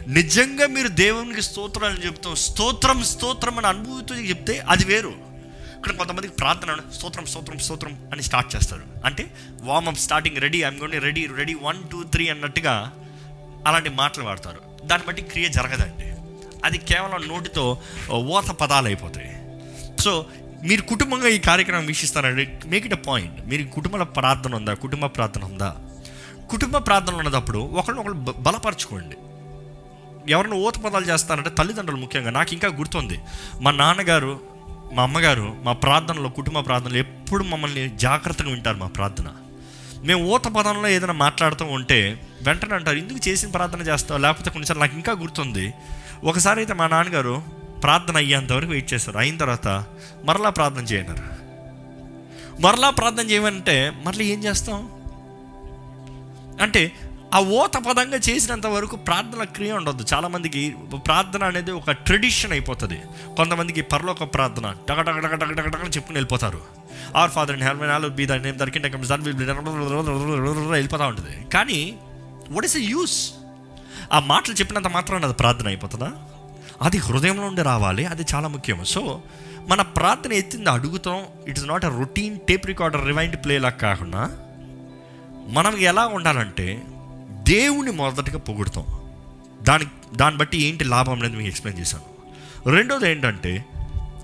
నిజంగా 0.08 0.68
మీరు 0.68 0.88
దేవునికి 0.88 1.42
స్తోత్రాలు 1.42 1.96
చెప్తాం. 1.96 2.36
స్తోత్రం 2.36 3.04
స్తోత్రం 3.04 3.58
అని 3.58 3.68
అనుభూతి 3.68 4.14
చెప్తే 4.14 4.60
అది 4.60 4.86
వేరు. 4.86 5.14
ఇక్కడ 5.78 5.92
కొంతమందికి 5.92 6.34
ప్రార్థన 6.34 6.78
స్తోత్రం 6.98 7.26
స్తోత్రం 7.26 7.58
స్తోత్రం 7.58 8.10
అని 8.12 8.24
స్టార్ట్ 8.24 8.56
చేస్తారు. 8.56 8.82
అంటే 9.06 9.34
warmup 9.62 9.98
starting 9.98 10.38
ready 10.38 10.64
I'm 10.64 10.80
gonna 10.80 11.00
ready 11.00 11.28
ready 11.38 11.54
one 11.62 11.84
two 11.92 12.04
three 12.04 12.28
అన్నట్టుగా 12.28 12.92
అలాంటి 13.68 13.90
మాటలు 13.90 14.24
వాడతారు. 14.24 14.62
దాన్ని 14.86 15.08
బట్టి 15.08 15.22
క్రియ 15.22 15.50
జరగదండి. 15.50 16.06
అది 16.66 16.78
కేవలం 16.78 17.28
నోటితో 17.28 17.78
ఓత 18.12 18.52
పదాలు 18.52 18.86
అయిపోతాయి. 18.86 19.42
సో 20.02 20.26
మీరు 20.64 20.82
కుటుంబంగా 20.82 21.28
ఈ 21.28 21.40
కార్యక్రమం 21.40 21.86
వీక్షిస్తారండి 21.86 22.50
మేక్ 22.66 22.86
ఇట్ 22.86 22.94
అ 22.94 22.98
పాయింట్ 22.98 23.48
మీరు 23.48 23.64
కుటుంబంలో 23.64 24.06
ప్రార్థన 24.06 24.56
ఉందా? 24.56 24.74
కుటుంబ 24.74 25.06
ప్రార్థన 25.06 25.44
ఉందా? 25.44 25.76
కుటుంబ 26.50 26.78
ప్రార్థన 26.78 27.14
ఉన్నప్పుడు 27.14 27.60
ఒకరినొకరు 27.60 28.14
బలపరచుకోండి. 28.14 29.16
ఎవరిని 30.30 30.56
ఊత 30.56 30.78
పదాలు 30.78 31.06
చేస్తారంటే 31.06 31.50
తల్లిదండ్రులు 31.50 32.02
ముఖ్యంగా. 32.02 32.30
నాకు 32.30 32.54
ఇంకా 32.54 32.68
గుర్తుంది. 32.68 33.20
మా 33.62 33.72
నాన్నగారు 33.72 34.40
మా 34.94 35.04
అమ్మగారు 35.04 35.56
మా 35.64 35.74
ప్రార్థనలో 35.74 36.30
కుటుంబ 36.30 36.66
ప్రార్థనలు 36.66 36.98
ఎప్పుడు 36.98 37.44
మమ్మల్ని 37.44 37.98
జాగ్రత్తగా 37.98 38.50
వింటారు 38.50 38.78
మా 38.78 38.88
ప్రార్థన. 38.88 39.28
మేము 40.04 40.26
ఊత 40.26 40.48
పదంలో 40.48 40.88
ఏదైనా 40.88 41.14
మాట్లాడుతూ 41.14 41.66
ఉంటే 41.66 42.22
వెంటనే 42.42 42.76
అంటారు 42.76 42.98
ఎందుకు 42.98 43.30
చేసిన 43.30 43.50
ప్రార్థన 43.50 43.82
చేస్తావు? 43.82 44.20
లేకపోతే 44.20 44.50
కొన్నిసార్లు 44.50 44.84
నాకు 44.84 44.96
ఇంకా 44.96 45.12
గుర్తుంది. 45.12 45.74
ఒకసారి 46.24 46.60
అయితే 46.60 46.74
మా 46.74 46.88
నాన్నగారు 46.88 47.44
ప్రార్థన 47.84 48.18
అయ్యేంతవరకు 48.18 48.72
వెయిట్ 48.72 48.94
చేస్తారు 48.94 49.18
అయిన 49.18 49.38
తర్వాత 49.38 49.86
మరలా 50.26 50.50
ప్రార్థన 50.50 50.82
చేయన్నారు. 50.82 51.44
మరలా 52.62 52.90
ప్రార్థన 52.90 53.30
చేయమంటే 53.30 53.92
మరలా 54.06 54.24
ఏం 54.24 54.44
చేస్తాం? 54.44 54.90
అంటే 56.62 56.92
ఆ 57.34 57.40
ఓత 57.40 57.76
పదంగా 57.78 58.18
చేసినంత 58.18 58.68
వరకు 58.68 58.96
ప్రార్థన 58.96 59.44
క్రియ 59.44 59.72
ఉండదు 59.72 60.06
చాలామందికి 60.14 60.76
ప్రార్థన 61.08 61.44
అనేది 61.44 61.72
ఒక 61.72 61.92
ట్రెడిషన్ 61.92 62.52
అయిపోతుంది. 62.52 63.02
కొంతమందికి 63.38 63.82
పరలోక 63.82 64.24
ప్రార్థన 64.34 64.76
టక 64.90 65.02
టక 65.02 65.20
టక 65.20 65.36
టక 65.36 65.52
టక 65.60 65.70
టక 65.70 65.84
చెప్పుకుని 65.86 66.18
వెళ్ళిపోతారు. 66.18 66.62
ఆర్ 67.16 67.32
ఫాదర్ 67.32 67.56
అండ్ 67.56 67.66
హెల్మెన్ 67.66 67.92
ఆల్ 67.92 68.10
బీ 68.10 68.26
దాని 68.26 68.52
దానికి 68.52 68.80
వెళ్ళిపోతూ 70.72 71.06
ఉంటుంది. 71.08 71.34
కానీ 71.54 71.98
వాట్ 72.52 72.66
ఇస్ 72.66 72.78
యూస్ 72.78 73.34
ఆ 74.14 74.20
మాటలు 74.20 74.56
చెప్పినంత 74.56 74.88
మాత్రం 74.88 75.24
అది 75.24 75.34
ప్రార్థన 75.34 75.68
అయిపోతుందా? 75.68 76.12
అది 76.82 76.98
హృదయంలో 76.98 77.44
నుండి 77.44 77.62
రావాలి 77.62 78.06
అది 78.06 78.24
చాలా 78.36 78.48
ముఖ్యం. 78.48 78.84
సో 78.84 79.22
మన 79.68 79.82
ప్రార్థన 79.82 80.34
ఎత్తింది 80.34 80.70
అడుగుతాం 80.70 81.20
it's 81.48 81.66
not 81.66 81.86
a 81.86 81.98
routine 81.98 82.40
tape 82.40 82.68
recorder 82.68 83.06
rewind 83.06 83.36
play 83.36 83.60
లాగా 83.60 83.78
కాకుండా 83.84 84.24
మనం 85.48 85.78
ఎలా 85.78 86.08
ఉండాలంటే 86.08 86.82
దేవుని 87.44 87.92
మొదటగా 87.92 88.38
పొగుడతాం. 88.38 88.86
దాని 89.62 89.86
దాన్ని 90.16 90.38
బట్టి 90.38 90.62
ఏంటి 90.62 90.84
లాభం 90.84 91.14
అనేది 91.14 91.36
మీకు 91.36 91.48
ఎక్స్ప్లెయిన్ 91.48 91.82
చేశాను. 91.82 92.04
రెండోది 92.70 93.12
ఏంటంటే 93.12 93.66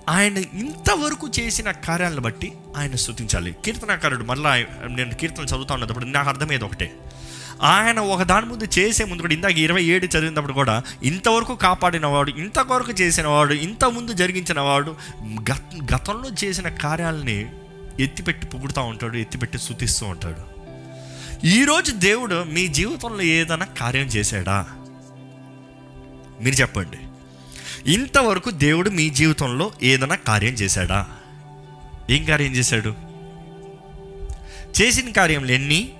ఆయన 0.08 0.38
ఇంతవరకు 0.38 1.28
చేసిన 1.40 1.70
కార్యాలను 1.70 2.20
బట్టి 2.20 2.52
ఆయన 2.76 2.94
స్థుతించాలి 2.94 3.56
కీర్తనాకారుడు 3.64 4.24
మళ్ళీ 4.24 4.64
నేను 4.94 5.14
కీర్తన 5.14 5.44
చదువుతా 5.44 5.74
ఉన్నప్పుడు 5.74 6.04
నాకు 6.04 6.28
అర్థమయ్యేది 6.28 6.64
ఒకటే. 6.64 6.94
ఆయన 7.62 7.98
ఒక 7.98 8.22
దాని 8.22 8.46
ముందు 8.46 8.64
చేసే 8.78 9.04
ముందు 9.04 9.22
కూడా 9.22 9.34
ఇందాక 9.34 9.52
ఇరవై 9.52 9.84
ఏడు 9.84 10.04
చదివినప్పుడు 10.04 10.52
కూడా 10.52 10.82
ఇంతవరకు 11.02 11.54
కాపాడినవాడు 11.54 12.30
ఇంతవరకు 12.30 12.92
చేసినవాడు 12.92 13.54
ఇంత 13.54 13.84
ముందు 13.84 14.12
జరిగించిన 14.12 14.60
వాడు 14.60 14.96
గత 15.52 15.62
గతంలో 15.94 16.30
చేసిన 16.44 16.68
కార్యాలని 16.68 17.46
ఎత్తిపెట్టి 18.00 18.46
పొగుడుతూ 18.46 18.82
ఉంటాడు 18.82 19.16
ఎత్తిపెట్టి 19.16 19.58
స్థుతిస్తూ 19.58 20.06
ఉంటాడు. 20.06 20.59
ఈరోజు 21.44 21.92
దేవుడు 21.92 22.44
మీ 22.44 22.68
జీవితంలో 22.68 23.22
ఏదైనా 23.22 23.64
కార్యం 23.64 24.06
చేశాడా? 24.06 24.66
మీరు 26.40 26.54
చెప్పండి. 26.54 26.98
ఇంతవరకు 27.92 28.50
దేవుడు 28.50 28.90
మీ 28.90 29.10
జీవితంలో 29.10 29.72
ఏదైనా 29.82 30.14
కార్యం 30.14 30.52
చేశాడా? 30.52 31.06
ఏం 32.10 32.24
కార్యం 32.24 32.52
చేశాడు? 32.52 32.94
చేసిన 34.82 35.12
కార్యములు 35.12 35.52
ఎన్ని? 35.52 35.94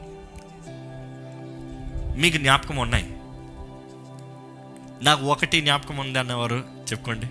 మీకు 2.17 2.37
జ్ఞాపకం 2.37 2.77
ఉన్నాయి. 2.77 3.05
నాకు 5.05 5.25
ఒకటి 5.25 5.61
జ్ఞాపకం 5.61 5.97
ఉంది 5.97 6.19
అన్నవారు 6.19 6.65
చెప్పుకోండి. 6.93 7.27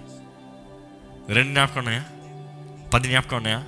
రెండు 1.34 1.50
జ్ఞాపకం 1.50 1.80
ఉన్నాయా? 1.80 2.06
పది 2.94 3.08
జ్ఞాపకం 3.08 3.38
ఉన్నాయా? 3.38 3.64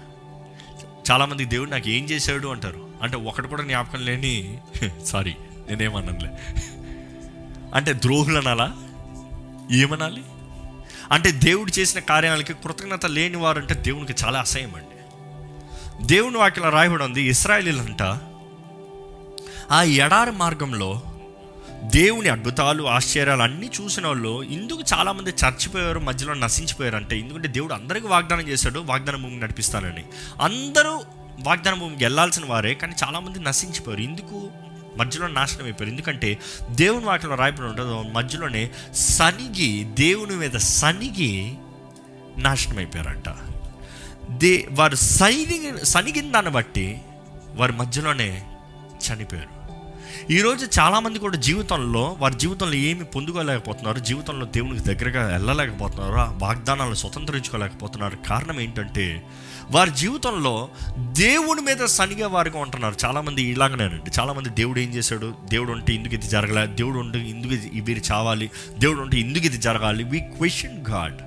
చాలామంది 1.11 1.45
దేవుడు 1.45 1.69
నాకు 1.69 1.89
ఏం 1.89 2.05
చేశాడు 2.05 2.47
అంటారు. 2.47 2.90
అంటే 3.01 3.17
ఒకటి 3.17 3.47
కూడా 3.47 3.63
జ్ఞాపకం 3.63 4.05
లేని 4.05 4.59
సారీ 5.05 5.35
నేనేమన్నానులే 5.69 6.29
అంటే 7.73 7.93
ద్రోహులనాలా? 7.93 8.73
ఏమనాలి? 9.71 10.21
అంటే 11.11 11.31
దేవుడు 11.31 11.79
చేసిన 11.79 11.99
కార్యాలకి 11.99 12.53
కృతజ్ఞత 12.53 13.05
లేని 13.05 13.37
వారు 13.37 13.59
అంటే 13.59 13.73
దేవునికి 13.73 14.25
చాలా 14.25 14.39
అసహ్యం 14.39 14.75
అండి. 14.75 14.87
దేవుని 16.05 16.37
వాక్యం 16.37 16.69
రాయబడి 16.69 17.03
ఉంది 17.03 17.21
ఇస్రాయలీలంట 17.21 18.01
ఆ 19.71 19.83
ఎడారి 19.83 20.31
మార్గంలో 20.31 21.01
దేవుని 21.83 22.29
అద్భుతాలు 22.29 22.83
ఆశ్చర్యాలు 22.83 23.41
అన్నీ 23.41 23.71
చూసిన 23.81 24.07
వాళ్ళు 24.07 24.43
ఇందుకు 24.43 24.81
చాలామంది 24.93 25.29
చచ్చిపోయారు 25.29 25.99
మధ్యలో 25.99 26.33
నశించిపోయారు 26.33 26.95
అంటే 26.95 27.19
ఎందుకంటే 27.19 27.47
దేవుడు 27.47 27.73
అందరికీ 27.73 28.07
వాగ్దానం 28.07 28.47
చేశాడు 28.47 28.79
వాగ్దాన 28.79 29.15
భూమి 29.15 29.39
నడిపిస్తానని. 29.39 30.03
అందరూ 30.41 31.03
వాగ్దాన 31.41 31.73
భూమికి 31.73 32.03
వెళ్ళాల్సిన 32.03 32.45
వారే 32.45 32.73
కానీ 32.73 32.93
చాలామంది 33.03 33.39
నశించిపోయారు. 33.39 34.01
ఎందుకు? 34.01 34.49
మధ్యలో 34.97 35.27
నాశనం 35.27 35.63
అయిపోయారు. 35.63 35.91
ఎందుకంటే 35.91 36.39
దేవుని 36.69 37.05
వాటిలో 37.05 37.35
రాయబడి 37.35 37.61
ఉంటుంది 37.61 38.13
మధ్యలోనే 38.13 38.71
సనిగి 38.93 39.83
దేవుని 39.83 40.35
మీద 40.35 40.51
సనిగి 40.51 41.53
నాశనం 42.37 42.77
అయిపోయారంట. 42.77 43.35
దే 44.31 44.67
వారు 44.71 44.95
సైనిగి 44.95 45.85
సనిగిన 45.85 46.31
దాన్ని 46.31 46.51
బట్టి 46.51 47.01
వారి 47.55 47.71
మధ్యలోనే 47.71 48.45
చనిపోయారు. 49.09 49.61
ఈరోజు 50.31 50.79
చాలామంది 50.79 51.19
కూడా 51.19 51.37
జీవితంలో 51.37 52.15
వారి 52.19 52.35
జీవితంలో 52.35 52.73
ఏమి 52.73 53.03
పొందుకోలేకపోతున్నారు 53.03 53.99
జీవితంలో 53.99 54.45
దేవునికి 54.45 54.95
దగ్గరగా 54.95 55.27
వెళ్ళలేకపోతున్నారు 55.27 56.39
వాగ్దానాలను 56.39 56.93
స్వతంత్రించుకోలేకపోతున్నారు. 56.93 58.17
కారణం 58.27 58.59
ఏంటంటే 58.59 59.23
వారి 59.71 59.91
జీవితంలో 59.91 60.69
దేవుని 60.97 61.61
మీద 61.61 61.85
సనిగే 61.85 62.25
వారిగా 62.25 62.59
ఉంటున్నారు. 62.59 62.95
చాలామంది 63.05 63.41
ఇలాగనేనండి. 63.41 64.11
చాలామంది 64.19 64.49
దేవుడు 64.49 64.79
ఏం 64.79 64.93
చేశాడు? 64.93 65.33
దేవుడు 65.49 65.71
ఉంటే 65.71 65.93
ఎందుకు 65.93 66.13
ఇది 66.13 66.27
జరగలే. 66.27 66.67
దేవుడు 66.67 66.99
ఉంటే 66.99 67.19
ఎందుకు 67.19 67.53
ఇది 67.53 67.81
వీరు 67.81 68.13
చావాలి. 68.13 68.51
దేవుడు 68.77 69.01
ఉంటే 69.01 69.17
ఎందుకు 69.17 69.45
ఇది 69.45 69.57
జరగాలి. 69.57 70.03
వీ 70.03 70.19
క్వశ్చన్ 70.19 70.85
గాడ్ 70.89 71.17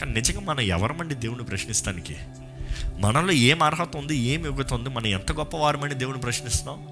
కానీ 0.00 0.12
నిజంగా 0.12 0.40
మనం 0.40 0.60
ఎవరమండి 0.60 1.14
దేవుని 1.14 1.44
ప్రశ్నిస్తానికి? 1.44 2.16
మనలో 2.98 3.32
ఏం 3.32 3.62
అర్హత 3.62 3.96
ఉంది 3.96 4.16
ఏం 4.16 4.46
యోగ్యత 4.46 4.74
ఉంది 4.74 4.90
మనం 4.90 5.06
ఎంత 5.06 5.32
గొప్పవారమని 5.32 5.94
దేవుని 5.94 6.18
ప్రశ్నిస్తున్నాం? 6.18 6.86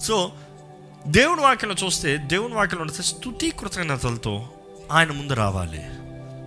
సో 0.00 0.32
దేవుని 1.06 1.40
వాక్యం 1.40 1.70
చూస్తే 1.84 2.16
దేవుని 2.16 2.54
వాక్యం 2.54 2.80
ఉంటే 2.80 3.02
స్థుతి 3.02 3.50
కృతజ్ఞతలతో 3.50 4.48
ఆయన 4.92 5.12
ముందు 5.12 5.32
రావాలి. 5.32 5.82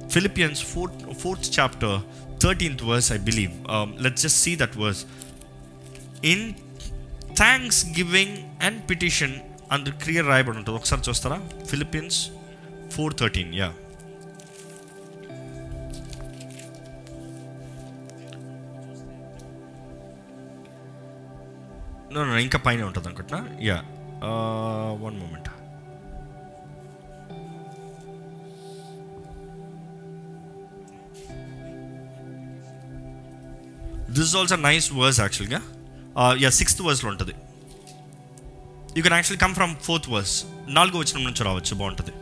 Philippians 0.10 0.64
fourth 0.64 1.20
fourth 1.20 1.60
chapter 1.60 2.02
thirteenth 2.40 2.84
verse 2.84 3.12
I 3.12 3.18
believe 3.18 3.54
let 4.06 4.18
just 4.18 4.40
see 4.40 4.56
that 4.56 4.78
verse 4.78 5.06
in 6.24 6.54
thanksgiving 8.00 8.38
and 8.62 8.90
petition 8.90 9.36
అందు 9.72 9.90
క్లియర్ 9.90 10.28
రాయబడి 10.28 10.58
ఉంటుంది. 10.58 10.78
ఒకసారి 10.80 11.02
చూస్తారా? 11.10 11.38
ఫిలిప్పీన్స్ 11.70 12.20
ఫోర్ 12.96 13.14
థర్టీన్ 13.14 13.54
యా 13.54 13.72
ఇంకా 22.46 22.60
పైన 22.60 22.84
ఉంటుంది 22.84 23.08
అనుకుంటున్నా 23.10 23.42
yeah 23.70 23.84
one 25.04 25.16
uh, 25.16 25.22
moment 25.22 25.50
this 34.14 34.26
is 34.28 34.36
also 34.42 34.56
nice 34.70 34.88
verse 35.02 35.20
యాక్చువల్గా 35.26 35.60
యా 36.44 36.50
సిక్స్త్ 36.60 36.82
వర్స్లో 36.88 37.10
ఉంటుంది. 37.14 37.34
You 38.98 39.02
can 39.06 39.16
actually 39.18 39.42
come 39.46 39.56
from 39.60 39.74
fourth 39.88 40.10
verse 40.14 40.36
నాలుగో 40.78 40.98
వచ్చిన 41.04 41.24
నుంచి 41.28 41.44
రావచ్చు 41.50 41.74
బాగుంటుంది. 41.82 42.14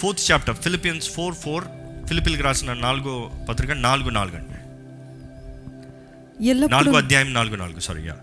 Fourth 0.00 0.22
chapter 0.30 0.56
Philippians 0.64 1.06
four 1.16 1.34
four 1.44 1.64
ఫిలిపిల్కి 2.08 2.42
రాసిన 2.48 2.72
నాలుగో 2.86 3.14
పత్రిక 3.48 3.72
నాలుగు 3.86 4.10
నాలుగు 4.18 4.36
అండి. 4.40 4.50
నాలుగో 6.76 6.96
అధ్యాయం 7.02 7.30
నాలుగు 7.38 7.56
నాలుగు 7.62 7.80
సారీ 7.88 8.02
యా 8.08 8.16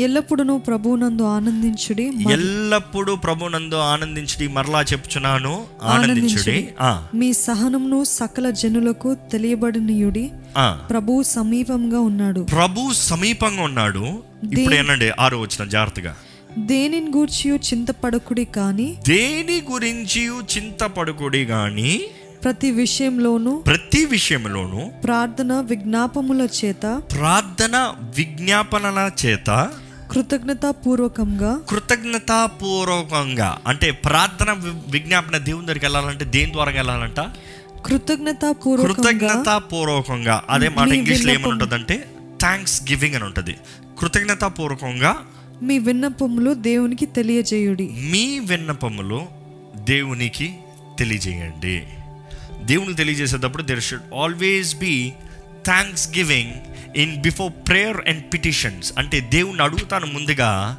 ఎల్లప్పుడూ 0.00 0.58
ప్రభువునందు 0.58 1.22
ఆనందించుడి 1.22 2.04
ఎల్లప్పుడూ 2.32 3.16
ప్రభునందు 3.16 3.74
ఆనందించుడి 3.74 4.48
మరలా 4.48 4.82
చెప్తున్నాను 4.82 5.66
ఆనందించుడి. 5.82 6.68
ఆ, 6.80 6.90
మీ 7.14 7.32
సహనమును 7.32 8.04
సకల 8.04 8.50
జనులకు 8.50 9.16
తెలియబడినయుడి 9.32 10.30
ఆ. 10.58 10.86
ప్రభువు 10.90 11.22
సమీపంగా 11.22 12.00
ఉన్నాడు. 12.00 12.40
ప్రభు 12.40 12.92
సమీపంగా 12.92 13.62
ఉన్నాడు. 13.62 14.04
ఇప్పుడు 14.52 14.74
ఏనండి 14.74 15.10
ఆరో 15.20 15.40
వచ్చిన 15.40 15.68
జాగ్రత్తగా. 15.68 16.14
దేనిని 16.58 17.10
గూర్చి 17.16 17.50
చింతపడకుడి 17.68 18.44
కాని 18.44 18.96
దేని 19.08 19.62
గురించి 19.72 20.22
చింతపడుకుడి 20.52 21.44
గాని 21.44 22.00
ప్రతి 22.42 22.70
విషయంలోనూ 22.70 23.52
ప్రతి 23.66 24.04
విషయంలోనూ 24.04 24.82
ప్రార్థన 25.04 25.60
విజ్ఞాపముల 25.60 26.48
చేత 26.58 26.84
ప్రార్థన 27.12 27.76
విజ్ఞాపనల 28.16 29.10
చేత 29.26 29.50
కృతజ్ఞతాపూర్వకంగా 30.10 31.60
కృతజ్ఞతాపూర్వకంగా. 31.68 33.58
అంటే 33.66 33.90
ప్రార్థన 33.90 34.56
విజ్ఞాపన 34.88 35.36
దేవుని 35.36 35.66
దగ్గరికి 35.66 35.84
వెళ్ళాలంటే 35.84 36.24
దేని 36.24 36.52
ద్వారా 36.52 36.72
వెళ్ళాలంట? 36.72 37.20
కృతజ్ఞతాపూర్వకంగా 37.84 39.12
కృతజ్ఞతాపూర్వకంగా. 39.12 40.44
అదే 40.50 40.68
మాట 40.68 40.88
ఏమని 40.88 41.00
విన్నపం- 41.00 41.48
ఉంటుందంటే 41.48 42.10
థ్యాంక్స్ 42.40 42.82
గివింగ్ 42.90 43.14
అని 43.14 43.24
ఉంటుంది. 43.24 43.56
కృతజ్ఞతాపూర్వకంగా 44.00 45.16
మీ 45.62 45.78
విన్నపములు 45.78 46.54
దేవునికి 46.54 47.06
తెలియజేయుడి. 47.06 47.88
మీ 47.88 48.38
విన్నపములు 48.38 49.26
దేవునికి 49.76 50.58
తెలియజేయండి. 50.98 51.84
దేవునికి 52.62 52.94
తెలియజేసేటప్పుడు 52.94 53.62
there 53.62 53.82
should 53.82 54.14
always 54.14 54.76
be 54.76 55.12
thanksgiving 56.16 56.52
in 56.96 57.20
before 57.20 57.52
prayer 57.68 58.08
and 58.08 58.24
petitions 58.32 58.92
అంటే 58.98 59.20
దేవుణ్ణి 59.20 59.62
అడుగుతాను 59.62 60.06
ముందుగా 60.06 60.78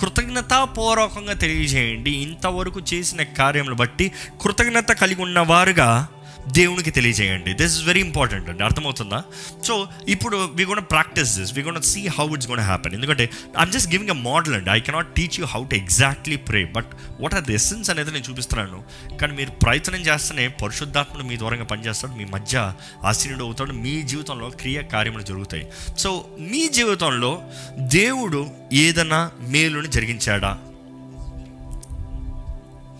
కృతజ్ఞతాపూర్వకంగా 0.00 1.32
తెలియజేయండి. 1.32 2.10
ఇంతవరకు 2.10 2.80
చేసిన 2.94 3.22
కార్యములు 3.22 3.74
బట్టి 3.74 4.12
కృతజ్ఞత 4.40 4.92
కలిగి 4.92 5.22
ఉన్నవారుగా 5.22 6.08
దేవునికి 6.48 6.90
తెలియజేయండి. 6.90 7.52
దిస్ 7.52 7.78
ఇస్ 7.78 7.86
వెరీ 7.86 8.00
ఇంపార్టెంట్ 8.00 8.48
అండి. 8.48 8.64
అర్థమవుతుందా? 8.64 9.24
సో 9.64 9.88
ఇప్పుడు 10.08 10.50
we 10.54 10.64
gonna 10.64 10.80
practice 10.90 11.38
this 11.38 11.54
we 11.54 11.62
gonna 11.62 11.82
see 11.82 12.06
how 12.06 12.34
it's 12.34 12.48
gonna 12.48 12.60
happen 12.60 12.94
ఎందుకంటే 12.94 13.30
I'm 13.58 13.72
just 13.72 13.90
giving 13.90 14.10
a 14.10 14.12
model 14.12 14.54
అండి. 14.54 14.70
I 14.70 14.80
cannot 14.80 15.14
teach 15.14 15.40
you 15.40 15.46
how 15.46 15.64
to 15.64 15.74
exactly 15.74 16.36
pray 16.36 16.64
but 16.64 16.86
what 17.20 17.34
are 17.34 17.44
the 17.44 17.54
essence 17.54 17.90
అనేది 17.90 18.10
నేను 18.10 18.24
చూపిస్తున్నాను. 18.30 18.84
కానీ 19.16 19.36
మీరు 19.36 19.50
ప్రయత్నం 19.50 20.00
చేస్తేనే 20.00 20.48
పరిశుద్ధాత్ముడు 20.48 21.24
మీ 21.24 21.36
దూరంగా 21.36 21.64
పనిచేస్తాడు. 21.64 22.12
మీ 22.12 22.24
మధ్య 22.24 22.72
ఆశీనుడు 23.04 23.44
అవుతాడు. 23.44 23.72
మీ 23.72 24.02
జీవితంలో 24.02 24.50
క్రియ 24.50 24.82
కార్యములు 24.82 25.22
జరుగుతాయి. 25.22 25.66
సో 25.98 26.28
మీ 26.40 26.68
జీవితంలో 26.68 27.42
దేవుడు 27.78 28.46
ఏదైనా 28.72 29.30
మేలుని 29.40 29.88
జరిగించాడా? 29.88 30.58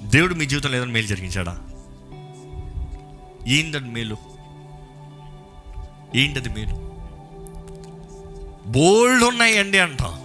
దేవుడు 0.05 0.35
మీ 0.35 0.47
జీవితంలో 0.47 0.77
ఏదైనా 0.77 0.93
మేలు 0.93 1.07
జరిగించాడా? 1.07 1.59
ఏంటది 3.47 3.89
మేలు. 3.91 4.17
ఏంటది 6.15 6.49
మేలు. 6.49 6.93
బోల్డ్ 8.67 9.25
ఉన్నాయండి 9.25 9.79
అంటాం. 9.79 10.23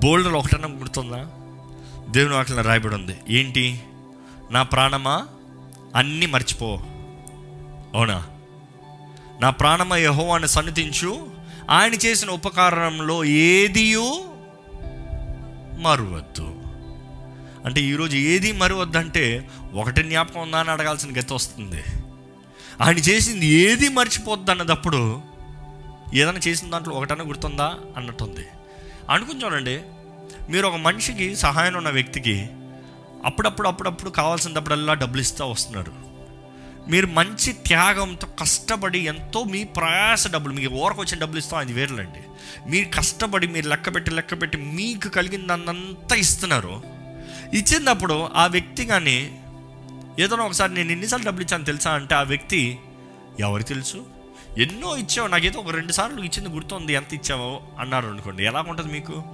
బోల్డ్ 0.00 0.28
ఒకటన్నా 0.28 0.68
గుర్తుందా? 0.68 1.30
దేవుని 2.10 2.34
వాటిలో 2.34 2.62
రాయబడి 2.62 2.94
ఉంది. 2.94 3.16
ఏంటి? 3.28 3.82
నా 4.50 4.62
ప్రాణమా? 4.62 5.26
అన్నీ 5.96 6.26
మర్చిపో. 6.26 6.80
అవునా? 7.94 8.26
నా 9.40 9.50
ప్రాణమ 9.50 9.94
యహోవాన్ని 9.94 10.48
సన్నిధించు. 10.48 11.26
ఆయన 11.70 11.94
చేసిన 11.94 12.30
ఉపకారంలో 12.30 13.24
ఏదియూ 13.24 14.24
మరువద్దు. 15.80 16.54
అంటే 17.64 17.80
ఈరోజు 17.80 18.16
ఏది 18.16 18.52
మరువద్దంటే 18.52 19.48
ఒకటి 19.74 20.02
జ్ఞాపకం 20.02 20.40
ఉందా 20.40 20.60
అని 20.60 20.70
అడగాల్సిన 20.70 21.20
గతి 21.20 21.34
వస్తుంది. 21.34 21.82
ఆయన 22.80 22.98
చేసింది 22.98 23.46
ఏది 23.46 23.88
మర్చిపోద్ది 23.88 24.50
అన్నదప్పుడు 24.50 25.20
ఏదైనా 26.14 26.40
చేసిన 26.48 26.70
దాంట్లో 26.70 26.94
ఒకటన్నా 26.94 27.24
గుర్తుందా 27.24 27.74
అన్నట్టుంది. 27.96 28.46
అనుకుని 29.10 29.44
చూడండి 29.44 29.80
మీరు 30.50 30.66
ఒక 30.66 30.74
మనిషికి 30.74 31.36
సహాయం 31.36 31.74
ఉన్న 31.74 31.88
వ్యక్తికి 31.88 32.48
అప్పుడప్పుడు 33.24 33.68
అప్పుడప్పుడు 33.68 34.10
కావాల్సినప్పుడల్లా 34.10 34.94
డబ్బులు 34.94 35.20
ఇస్తూ 35.20 35.46
వస్తున్నారు 35.46 35.92
మీరు 36.88 37.06
మంచి 37.06 37.52
త్యాగంతో 37.52 38.28
కష్టపడి 38.40 38.98
ఎంతో 38.98 39.44
మీ 39.44 39.64
ప్రయాస 39.64 40.28
డబ్బులు 40.28 40.52
మీకు 40.52 40.74
ఓరకు 40.74 41.00
వచ్చిన 41.00 41.20
డబ్బులు 41.20 41.38
ఇస్తాం 41.38 41.60
అది 41.60 41.72
వేర్లండి. 41.72 42.22
మీరు 42.70 42.96
కష్టపడి 42.96 43.46
మీరు 43.46 43.68
లెక్క 43.68 43.94
పెట్టి 43.94 44.10
లెక్క 44.10 44.42
పెట్టి 44.42 44.58
మీకు 44.58 45.08
కలిగిన 45.08 45.46
దాన్నంతా 45.46 46.16
ఇస్తున్నారు. 46.16 46.82
ఇచ్చినప్పుడు 47.54 48.28
ఆ 48.34 48.46
వ్యక్తి 48.46 48.86
కానీ 48.86 49.43
ఏదో 50.18 50.36
ఒకసారి 50.36 50.74
నేను 50.74 50.92
ఎన్నిసార్లు 50.92 51.26
డబ్బులు 51.26 51.44
ఇచ్చాను 51.44 51.64
తెలుసా 51.64 51.90
అంటే 51.90 52.14
ఆ 52.14 52.22
వ్యక్తి 52.22 52.78
ఎవరికి 53.40 53.68
తెలుసు? 53.68 54.06
ఎన్నో 54.58 54.96
ఇచ్చావు 54.96 55.28
నాకేదో 55.28 55.60
ఒక 55.60 55.70
రెండు 55.70 55.92
సార్లు 55.92 56.20
ఇచ్చింది 56.20 56.48
గుర్తుంది 56.48 56.92
ఎంత 56.92 57.14
ఇచ్చావో? 57.14 57.60
అన్నారు 57.78 58.06
అనుకోండి. 58.06 58.44
ఎలా 58.44 58.64
ఉంటుంది 58.68 58.92
మీకు? 58.92 59.24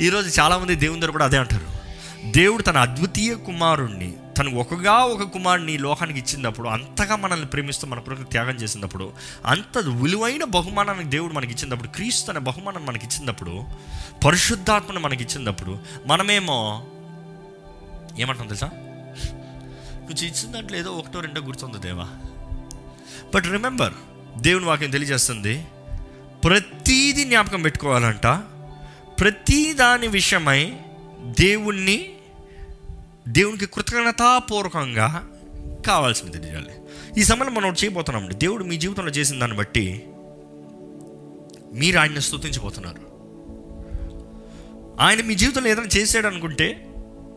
ఈరోజు 0.00 0.40
చాలామంది 0.40 0.74
దేవుని 0.74 1.00
దగ్గర 1.00 1.12
కూడా 1.12 1.24
అదే 1.24 1.36
అంటారు. 1.36 1.82
దేవుడు 2.30 2.62
తన 2.62 2.76
అద్వితీయ 2.76 3.34
కుమారుణ్ణి 3.34 4.14
తను 4.38 4.58
ఒకగా 4.58 4.92
ఒక 4.92 5.22
కుమారుని 5.22 5.78
లోకానికి 5.78 6.18
ఇచ్చినప్పుడు 6.18 6.68
అంతగా 6.68 7.16
మనల్ని 7.16 7.46
ప్రేమిస్తూ 7.46 7.86
మన 7.86 7.98
కొరకు 7.98 8.22
త్యాగం 8.22 8.54
చేసినప్పుడు 8.54 9.12
అంత 9.46 9.78
విలువైన 9.78 10.44
బహుమానానికి 10.44 11.08
దేవుడు 11.08 11.32
మనకి 11.32 11.52
ఇచ్చినప్పుడు 11.52 11.88
క్రీస్తు 11.88 12.30
అనే 12.30 12.40
బహుమానం 12.40 12.86
మనకి 12.86 13.06
ఇచ్చినప్పుడు 13.06 13.62
పరిశుద్ధాత్మను 14.24 15.00
మనకి 15.00 15.22
ఇచ్చినప్పుడు 15.24 15.78
మనమేమో 16.06 16.86
ఏమంటాం 18.18 18.46
తెలుసా? 18.46 18.70
కొంచెం 20.06 20.28
ఇచ్చిన 20.28 20.52
దాంట్లో 20.52 20.78
ఏదో 20.78 20.90
ఒకటో 20.90 21.20
రెండో 21.20 21.40
గుర్తుంది 21.40 21.78
దేవా. 21.78 22.08
బట్ 23.34 23.46
రిమెంబర్ 23.46 23.92
దేవుని 24.40 24.64
వాక్యం 24.64 24.90
తెలియజేస్తుంది 24.90 25.66
ప్రతీది 26.44 27.24
జ్ఞాపకం 27.24 27.62
పెట్టుకోవాలంట. 27.62 28.26
ప్రతి 29.20 29.72
దాని 29.72 30.06
విషయమై 30.06 30.76
దేవుణ్ణి 31.40 32.12
దేవునికి 33.28 33.66
కృతజ్ఞతాపూర్వకంగా 33.66 35.28
కావాల్సింది 35.86 36.38
తెలియాలి. 36.38 36.72
ఈ 37.20 37.24
సమయంలో 37.24 37.52
మనం 37.52 37.72
చేయబోతున్నాం. 37.72 38.24
చేయబోతున్నాం 38.24 38.34
దేవుడు 38.34 38.64
మీ 38.64 38.76
జీవితంలో 38.76 39.10
చేసిన 39.10 39.38
దాన్ని 39.38 39.56
బట్టి 39.56 40.06
మీరు 41.72 41.98
ఆయన్ని 41.98 42.22
స్తుతించబోతున్నారు. 42.22 43.12
ఆయన 45.00 45.22
మీ 45.22 45.34
జీవితంలో 45.34 45.68
ఏదైనా 45.68 45.88
చేసాడు 45.96 46.26
అనుకుంటే 46.26 46.94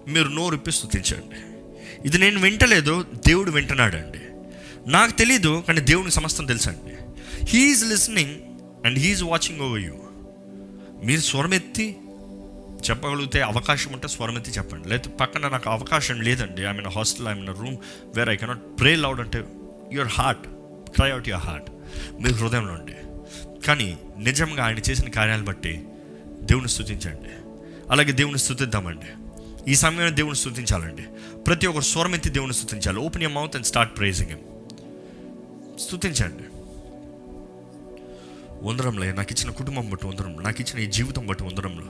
మీరు 0.08 0.28
నోరు 0.28 0.56
ఇప్పి 0.56 0.72
ఇది 2.06 2.18
నేను 2.18 2.42
వింటలేదు 2.42 3.06
దేవుడు 3.28 3.52
వింటున్నాడండి. 3.52 4.20
నాకు 4.92 5.12
తెలీదు 5.12 5.64
కానీ 5.68 5.82
దేవునికి 5.82 6.16
సమస్తం 6.16 6.46
తెలుసండి. 6.46 6.96
He's 7.46 7.86
listening 7.86 8.36
and 8.86 9.00
he's 9.00 9.24
watching 9.24 9.62
over 9.62 9.82
you 9.82 9.94
మీరు 11.04 11.22
స్వరమెత్తి 11.22 11.98
చెప్పగలిగితే 12.90 13.42
అవకాశం 13.42 13.94
ఉంటే 13.94 14.08
స్వరమెత్తి 14.08 14.52
చెప్పండి. 14.52 14.90
లేకపోతే 14.90 15.16
పక్కన 15.16 15.48
నాకు 15.48 15.70
అవకాశం 15.70 16.22
లేదండి. 16.22 16.62
I 16.62 16.72
mean 16.72 16.88
hostel 16.88 17.28
I 17.28 17.34
mean 17.34 17.48
room 17.48 17.78
where 18.16 18.30
I 18.30 18.36
cannot 18.36 18.60
pray 18.80 18.96
loud 18.96 19.20
అంటే 19.20 19.44
your 19.94 20.08
heart 20.08 20.48
cry 20.96 21.12
out 21.12 21.30
your 21.30 21.44
heart 21.44 21.72
మీ 22.22 22.30
హృదయంలో 22.30 22.74
ఉండి. 22.74 22.96
కానీ 23.68 23.98
నిజంగా 24.18 24.66
ఆయన 24.66 24.78
చేసిన 24.78 25.10
కార్యాలను 25.10 25.46
బట్టి 25.46 25.84
దేవుని 26.42 26.70
స్థుతించండి. 26.70 27.30
అలాగే 27.92 28.12
దేవుని 28.12 28.40
స్థుతిద్దామండి. 28.40 29.06
ఈ 29.72 29.76
సమయంలో 29.76 30.10
దేవుని 30.10 30.36
స్థుతించాలండి. 30.36 31.04
ప్రతి 31.48 31.68
ఒక్కరు 31.68 31.86
స్వరం 31.86 32.16
ఎత్తి 32.16 32.30
దేవుని 32.30 32.54
స్థుతించాలి 32.54 33.00
open 33.00 33.24
your 33.24 33.34
mouth 33.34 33.56
and 33.56 33.68
start 33.68 33.98
praising 33.98 34.30
him 34.30 34.44
స్థుతించండి 35.80 36.46
వందరంలో 38.64 39.06
నాకు 39.12 39.32
ఇచ్చిన 39.32 39.52
కుటుంబం 39.52 39.90
బట్టి 39.90 40.08
వందరంలో 40.08 40.42
నాకు 40.42 40.62
ఇచ్చిన 40.62 40.80
ఈ 40.80 40.86
జీవితం 40.86 41.28
బట్టి 41.28 41.44
వందరంలో 41.44 41.84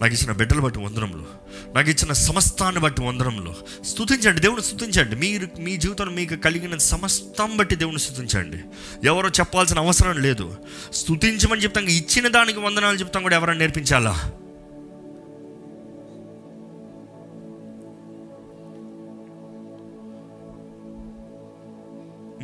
నాకు 0.00 0.14
ఇచ్చిన 0.14 0.32
బిడ్డలు 0.32 0.60
బట్టి 0.60 0.78
వందరంలో 0.78 1.26
నాకు 1.74 1.90
ఇచ్చిన 1.90 2.12
సమస్తాన్ని 2.12 2.80
బట్టి 2.80 3.02
వందరంలో 3.02 3.52
స్థుతించండి 3.84 4.40
దేవుని 4.40 4.62
స్థుతించండి 4.62 5.16
మీరు 5.16 5.48
మీ 5.60 5.76
జీవితంలో 5.76 6.12
మీకు 6.12 6.36
కలిగిన 6.36 6.76
సమస్తం 6.76 7.56
బట్టి 7.56 7.76
దేవుని 7.76 7.98
స్థుతించండి 7.98 8.60
ఎవరో 9.06 9.28
చెప్పాల్సిన 9.28 9.78
అవసరం 9.78 10.18
లేదు. 10.18 10.56
స్థుతించమని 10.92 11.62
చెప్తాం 11.62 11.88
ఇచ్చిన 11.88 12.28
దానికి 12.28 12.60
వందనాలు 12.60 12.96
చెప్తాం 12.96 13.22
కూడా 13.22 13.36
ఎవరైనా 13.36 13.58
నేర్పించాలా? 13.58 14.14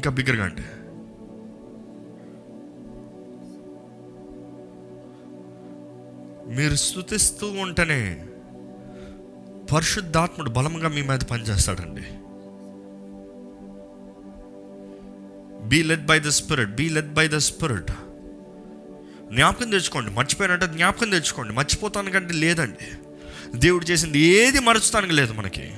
ఇంకా 0.04 0.16
బిగ్గరగా 0.16 0.44
అంటే? 0.44 0.64
మీరు 6.56 6.74
స్థుతిస్తూ 6.74 7.46
ఉంటేనే 7.46 8.26
పరిశుద్ధాత్ముడు 9.72 10.50
బలంగా 10.50 10.88
మీ 10.88 11.02
మీద 11.02 11.20
పనిచేస్తాడండి. 11.20 12.04
Be 15.68 15.82
led 15.82 16.06
by 16.06 16.20
the 16.20 16.28
spirit 16.28 16.70
be 16.70 16.88
led 16.88 17.14
by 17.14 17.28
the 17.28 17.36
spirit 17.36 17.90
జ్ఞాపకం 19.34 19.70
తెచ్చుకోండి 19.70 20.10
మర్చిపోయినట్టు 20.10 20.66
జ్ఞాపకం 20.66 21.10
తెచ్చుకోండి 21.10 21.52
మర్చిపోతానికంటే 21.52 22.34
లేదండి. 22.34 22.86
దేవుడు 23.58 23.84
చేసింది 23.84 24.18
ఏది 24.18 24.60
మరచుతానికి 24.60 25.12
లేదు 25.12 25.32
మనకి. 25.32 25.72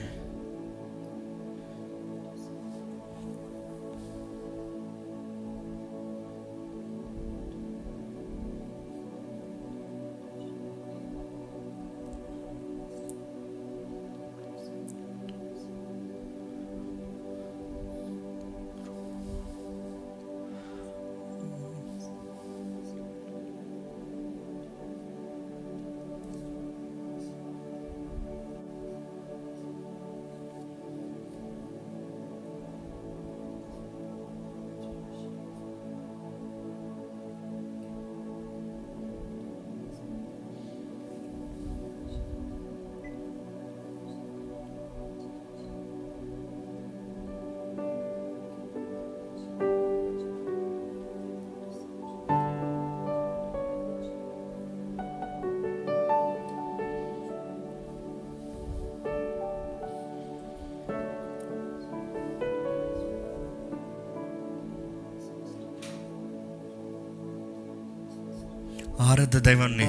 దైవాన్ని 69.38 69.88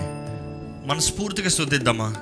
మనస్ఫూర్తిగా 0.88 1.50
స్తుతిద్దామా? 1.50 2.16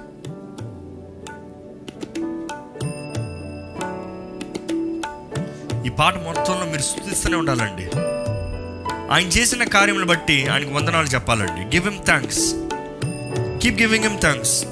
ఈ 5.85 5.89
పాట 5.89 6.15
మొత్తంలో 6.15 6.65
మీరు 6.65 6.81
స్థుతిస్తూనే 6.81 7.35
ఉండాలండి. 7.35 7.89
ఆయన 9.13 9.27
చేసిన 9.27 9.63
కార్యములు 9.63 10.05
బట్టి 10.05 10.47
ఆయనకు 10.47 10.73
వందనాలు 10.73 11.07
చెప్పాలండి. 11.07 11.77
Give 11.77 11.89
him 11.89 12.05
thanks 12.05 12.53
keep 13.63 13.81
giving 13.81 14.05
him 14.05 14.19
thanks 14.19 14.65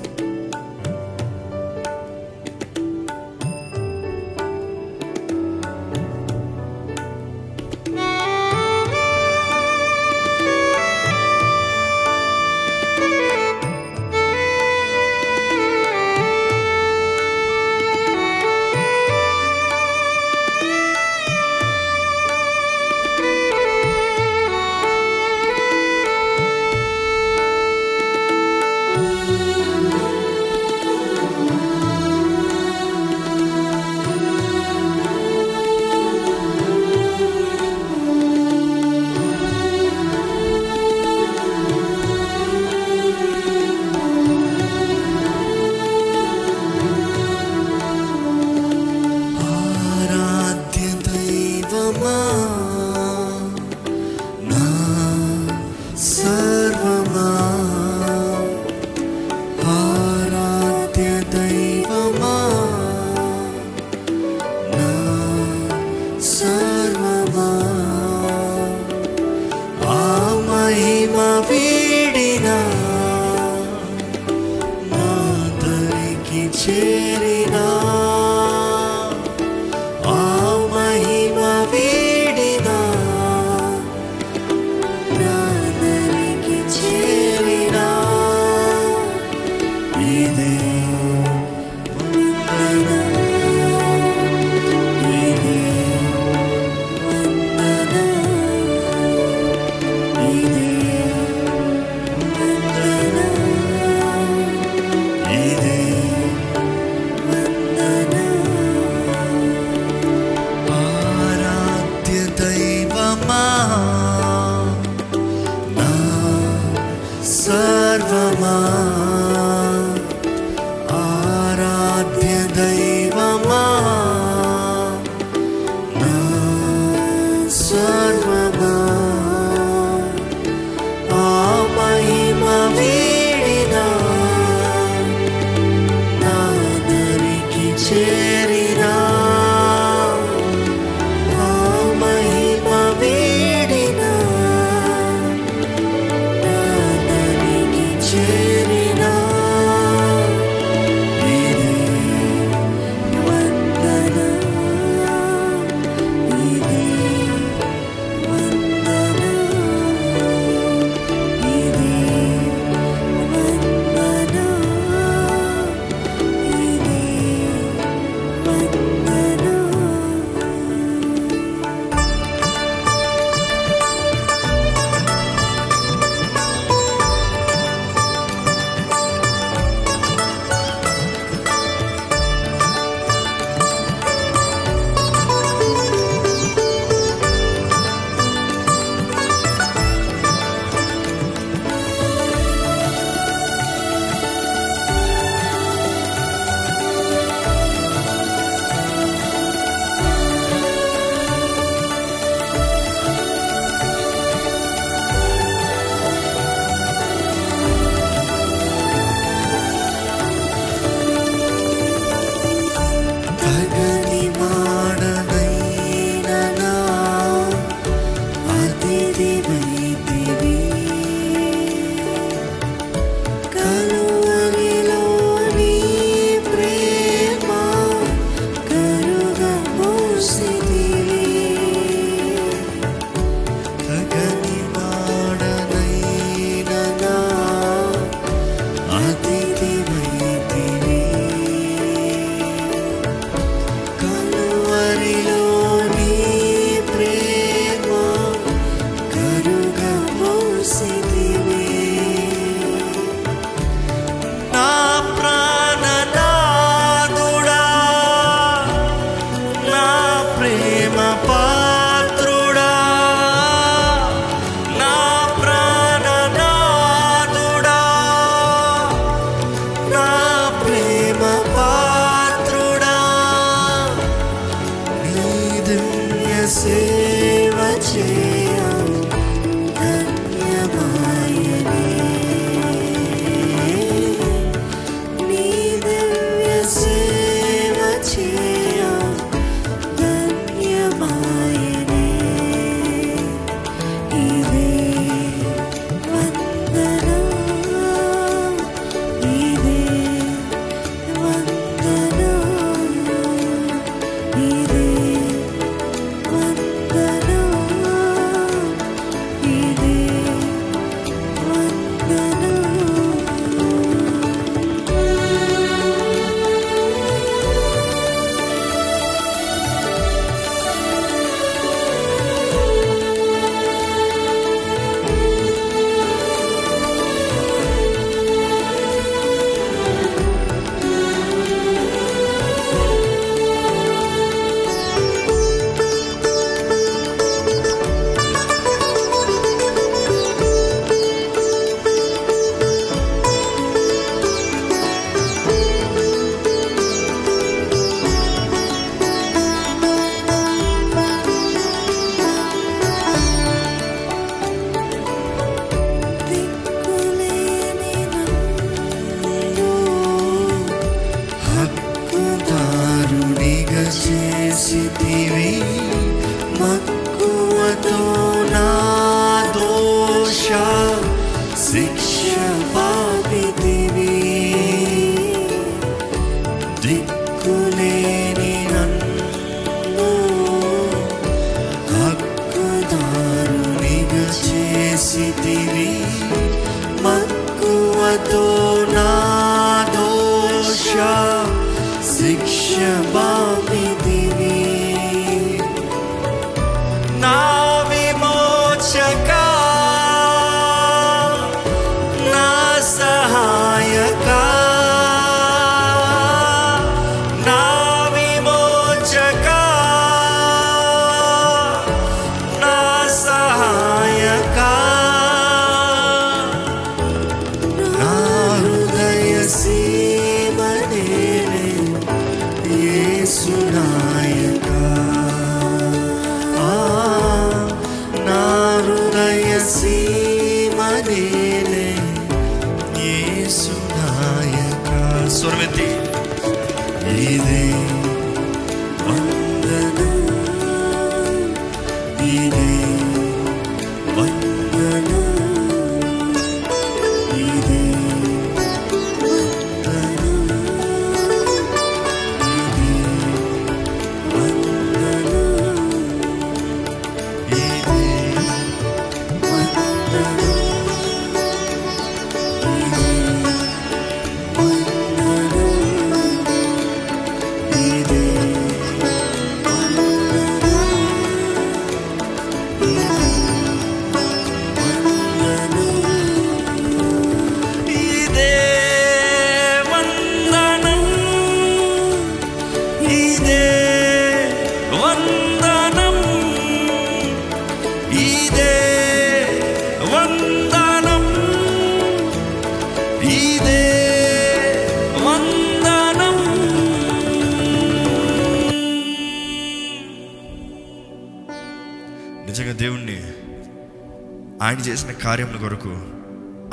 కార్యముల 505.33 505.57
కొరకు 505.57 505.91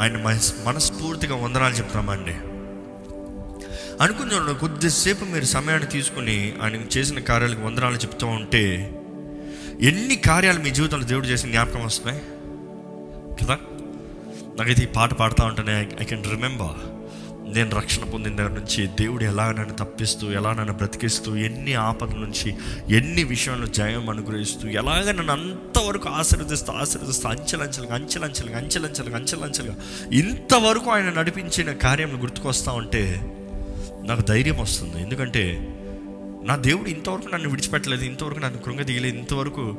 ఆయన 0.02 0.16
మనస్ఫూర్తిగా 0.66 1.34
వందనాలు 1.34 1.74
చెప్తామండి 1.74 2.32
అనుకున్న 4.02 4.52
కొద్దిసేపు 4.52 5.24
మీరు 5.24 5.44
సమయాన్ని 5.44 5.88
తీసుకుని 5.88 6.56
ఆయన 6.62 6.98
చేసిన 6.98 7.18
కార్యాలకు 7.18 7.60
వందనాలు 7.60 7.96
చెప్తూ 7.96 8.26
ఉంటే 8.26 8.90
ఎన్ని 9.80 10.16
కార్యాలు 10.16 10.58
మీ 10.58 10.70
జీవితంలో 10.70 11.06
దేవుడు 11.06 11.26
చేసిన 11.26 11.50
జ్ఞాపకం 11.50 11.84
వస్తున్నాయి? 11.84 12.22
కదా? 13.44 13.58
నాకైతే 14.58 14.82
ఈ 14.82 14.86
పాట 14.86 15.12
పాడుతూ 15.12 15.44
ఉంటేనే 15.44 15.88
ఐ 16.00 16.04
కెన్ 16.04 16.24
రిమెంబర్ 16.24 16.89
నేను 17.54 17.76
రక్షణ 17.76 18.04
పొందిన 18.04 18.36
దగ్గర 18.36 18.50
నుంచి 18.50 18.86
దేవుడు 18.86 19.24
ఎలా 19.24 19.52
నన్ను 19.52 19.74
తప్పిస్తూ 19.74 20.30
ఎలా 20.30 20.52
నన్ను 20.52 20.72
బ్రతికిస్తూ 20.72 21.36
ఎన్ని 21.36 21.74
ఆపద 21.74 22.10
నుంచి 22.10 22.54
ఎన్ని 22.96 23.24
విషయంలో 23.24 23.66
జయం 23.66 24.10
అనుగ్రహిస్తూ 24.10 24.68
ఎలాగ 24.68 25.10
నన్ను 25.10 25.32
అంతవరకు 25.32 26.08
ఆశీర్వదిస్తూ 26.08 26.72
ఆశీర్వదిస్తూ 26.72 27.28
అంచెలంచెలుగా 27.28 27.94
అంచెలంచెలుగా 27.94 28.58
అంచెలంచెలుగా 28.58 29.16
అంచెలంచెలుగా 29.16 29.76
ఇంతవరకు 30.12 30.90
ఆయన 30.90 31.10
నడిపించిన 31.10 31.72
కార్యం 31.72 32.22
గుర్తుకొస్తా 32.22 32.72
ఉంటే 32.72 33.20
నాకు 34.04 34.22
ధైర్యం 34.22 34.58
వస్తుంది. 34.58 35.02
ఎందుకంటే 35.02 35.68
నా 36.44 36.56
దేవుడు 36.56 36.88
ఇంతవరకు 36.88 37.28
నన్ను 37.34 37.50
విడిచిపెట్టలేదు 37.50 38.04
ఇంతవరకు 38.04 38.38
నన్ను 38.38 38.58
కృంగదీయలేదు 38.58 39.16
ఇంతవరకు 39.16 39.78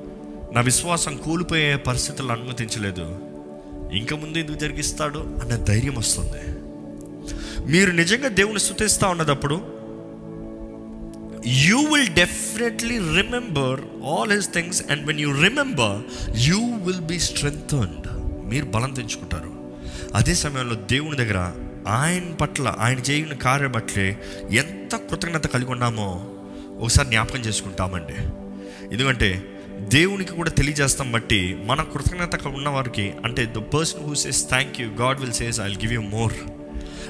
నా 0.54 0.62
విశ్వాసం 0.62 1.18
కూలిపోయే 1.18 1.76
పరిస్థితులను 1.76 2.32
అనుమతించలేదు. 2.32 3.20
ఇంకా 3.94 4.16
ముందు 4.16 4.38
ఎందుకు 4.38 4.58
జరిగిస్తాడు 4.58 5.20
అన్న 5.20 5.56
ధైర్యం 5.56 5.96
వస్తుంది. 5.96 6.51
మీరు 7.66 7.92
నిజంగా 7.92 8.28
దేవుని 8.28 8.60
స్థుతిస్తూ 8.60 9.08
ఉన్నదప్పుడు 9.08 9.56
you 11.48 11.78
will 11.80 12.10
definitely 12.10 12.98
remember 12.98 13.82
all 14.06 14.32
his 14.32 14.54
things 14.54 14.84
and 14.92 15.08
when 15.08 15.20
you 15.20 15.42
remember 15.42 16.02
you 16.38 16.58
will 16.58 17.02
be 17.02 17.20
strengthened 17.20 18.08
మీరు 18.50 18.66
బలం 18.66 18.94
తెచ్చుకుంటారు. 18.94 19.74
అదే 20.16 20.34
సమయంలో 20.34 20.76
దేవుని 20.76 21.18
దగ్గర 21.18 21.52
ఆయన 21.88 22.34
పట్ల 22.34 22.76
ఆయన 22.80 22.98
చేయని 22.98 23.36
కార్యం 23.36 23.72
బట్లే 23.72 24.22
ఎంత 24.52 24.96
కృతజ్ఞత 24.96 25.48
కలిగి 25.48 25.72
ఉన్నామో 25.72 26.26
ఒకసారి 26.80 27.08
జ్ఞాపకం 27.08 27.40
చేసుకుంటామండి. 27.40 28.14
ఎందుకంటే 28.94 29.44
దేవునికి 29.80 30.32
కూడా 30.32 30.50
తెలియజేస్తాం 30.50 31.12
బట్టి 31.12 31.58
మన 31.66 31.82
కృతజ్ఞత 31.82 32.48
ఉన్న 32.48 32.70
వారికి 32.70 33.14
అంటే 33.24 33.46
the 33.46 33.58
person 33.58 34.04
who 34.04 34.16
says 34.16 34.50
thank 34.50 34.82
you 34.82 34.90
God 34.90 35.20
will 35.20 35.34
says 35.34 35.60
I 35.60 35.64
will 35.64 35.78
give 35.78 35.94
you 35.94 36.02
more 36.02 36.34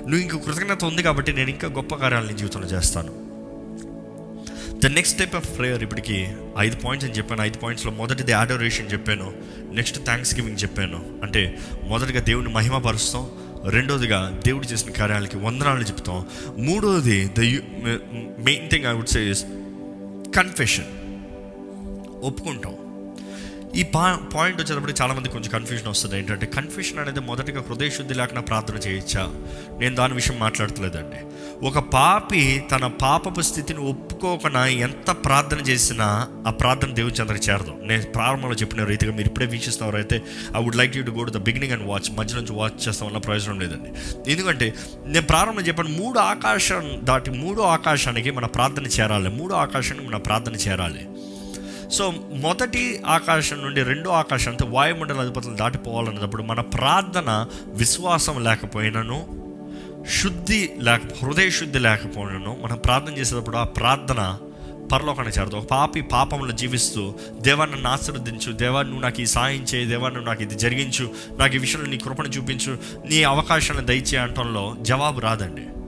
నువ్వు 0.02 0.18
ఇంక 0.18 0.36
కృతజ్ఞత 0.36 0.86
ఉంది 0.86 1.03
కాబట్టి 1.03 1.34
నేను 1.34 1.49
ఇంకా 1.49 1.68
గొప్ప 1.68 1.95
కార్యాలు 1.95 2.28
నీ 2.28 2.34
జీవితంలో 2.34 2.68
చేస్తాను. 2.68 3.32
The 4.80 4.86
next 4.86 5.19
type 5.19 5.36
of 5.36 5.57
prayer 5.57 5.84
ఇప్పటికి 5.84 6.28
ఐదు 6.60 6.76
పాయింట్స్ 6.76 7.10
అని 7.10 7.18
చెప్పాను. 7.18 7.41
ఐదు 7.41 7.57
పాయింట్స్లో 7.57 7.91
మొదటిది 7.91 8.32
ఆడోరేషన్ 8.32 8.91
చెప్పాను. 8.91 9.34
నెక్స్ట్ 9.72 10.03
థ్యాంక్స్ 10.03 10.36
గివింగ్ 10.36 10.57
చెప్పాను. 10.64 11.19
అంటే 11.23 11.60
మొదటిగా 11.88 12.22
దేవుని 12.22 12.49
మహిమపరుస్తాం. 12.49 13.30
రెండోదిగా 13.69 14.40
దేవుడు 14.45 14.65
చేసిన 14.65 14.91
కార్యాలకి 14.91 15.38
వందనాలు 15.38 15.84
చెప్తాం. 15.84 16.26
మూడోది 16.57 17.26
the 17.26 17.40
main 18.40 18.69
thing 18.69 18.86
I 18.86 18.94
would 18.94 19.07
say 19.07 19.30
is 19.30 19.44
confession 20.36 20.86
ఒప్పుకుంటాం. 22.22 22.76
ఈ 23.76 23.84
పా 23.84 24.19
పాయింట్ 24.35 24.61
వచ్చేటప్పుడు 24.61 24.93
చాలామంది 25.02 25.30
కొంచెం 25.30 25.52
కన్ఫ్యూజన్ 25.52 25.88
వస్తుంది. 25.88 26.18
ఏంటంటే 26.18 26.45
కన్ఫ్యూషన్ 26.45 26.99
అనేది 26.99 27.19
మొదటిగా 27.19 27.64
హృదయ 27.69 27.89
శుద్ధి 27.89 28.14
లేకుండా 28.14 28.41
ప్రార్థన 28.41 28.76
చేయొచ్చా? 28.76 29.30
నేను 29.80 29.95
దాని 29.95 30.14
విషయం 30.14 30.39
మాట్లాడతలేదండి. 30.39 31.19
ఒక 31.65 31.80
పాపి 31.80 32.64
తన 32.72 32.88
పాపపు 32.88 33.41
స్థితిని 33.41 33.80
ఒప్పుకోకుండా 33.80 34.68
ఎంత 34.68 35.11
ప్రార్థన 35.11 35.57
చేసినా 35.57 36.27
ఆ 36.48 36.52
ప్రార్థన 36.52 36.93
దేవుని 36.93 37.14
చెందరికి 37.14 37.52
చేరదు. 37.52 37.73
నేను 37.84 38.03
ప్రారంభంలో 38.03 38.56
చెప్పిన 38.56 38.84
రీతిగా 38.84 39.11
మీరు 39.11 39.27
ఇప్పుడే 39.27 39.45
వీక్షిస్తున్నారు. 39.45 39.98
అయితే 39.98 40.22
I 40.57 40.64
would 40.64 40.76
like 40.76 40.98
you 40.98 41.03
to 41.03 41.11
go 41.11 41.23
to 41.23 41.31
the 41.31 41.38
beginning 41.38 41.73
and 41.73 41.88
watch 41.88 42.18
మధ్య 42.18 42.35
నుంచి 42.35 42.52
వాచ్ 42.52 42.88
చేస్తాం 42.88 43.07
వల్ల 43.07 43.18
ప్రయోజనం 43.18 43.60
లేదండి. 43.60 43.89
ఎందుకంటే 44.31 44.73
నేను 45.06 45.26
ప్రారంభం 45.26 45.61
చెప్పాను 45.61 45.89
మూడు 45.89 46.19
ఆకాశం 46.19 46.99
దాటి 47.03 47.31
మూడో 47.31 47.64
ఆకాశానికి 47.64 48.31
మన 48.31 48.45
ప్రార్థన 48.45 48.85
చేరాలి. 48.85 49.30
మూడో 49.30 49.56
ఆకాశానికి 49.56 50.07
మన 50.07 50.18
ప్రార్థన 50.18 50.53
చేరాలి. 50.53 51.07
సో 51.92 52.14
మొదటి 52.34 53.02
ఆకాశం 53.06 53.62
నుండి 53.62 53.84
రెండో 53.84 54.12
ఆకాశం 54.12 54.52
అంటే 54.52 54.66
వాయుమండల 54.66 55.22
అధిపతులు 55.22 55.56
దాటిపోవాలన్నప్పుడు 55.56 56.44
మన 56.44 56.62
ప్రార్థన 56.62 57.46
విశ్వాసం 57.68 58.44
లేకపోయినను 58.44 59.42
శుద్ధి 60.22 60.70
లేక 60.80 61.02
హృదయ 61.26 61.50
శుద్ధి 61.50 61.80
లేకపోయినను 61.80 62.58
మనం 62.64 62.78
ప్రార్థన 62.78 63.14
చేసేటప్పుడు 63.14 63.58
ఆ 63.58 63.64
ప్రార్థన 63.64 64.38
పరలోకానికి 64.92 65.40
చేరదు. 65.40 65.56
ఒక 65.56 65.64
పాపి 65.64 66.02
పాపంలో 66.02 66.52
జీవిస్తూ 66.52 67.14
దేవాన్ని 67.42 67.76
నన్ను 67.76 67.90
ఆశీర్వదించు. 67.90 68.52
దేవా 68.52 68.82
నువ్వు 68.82 69.02
నాకు 69.02 69.22
ఈ 69.22 69.26
సాయం 69.26 69.66
చేయి. 69.76 69.86
దేవా 69.86 70.10
నువ్వు 70.10 70.26
నాకు 70.26 70.44
ఇది 70.44 70.56
జరిగించు. 70.56 71.10
నాకు 71.40 71.56
ఈ 71.56 71.58
విషయంలో 71.58 71.88
నీ 71.88 71.98
కృపను 71.98 72.28
చూపించు. 72.28 72.78
నీ 73.10 73.24
అవకాశాలను 73.24 73.86
దయచే 73.86 74.18
అంటంలో 74.18 74.76
జవాబు 74.82 75.20
రాదండి. 75.20 75.81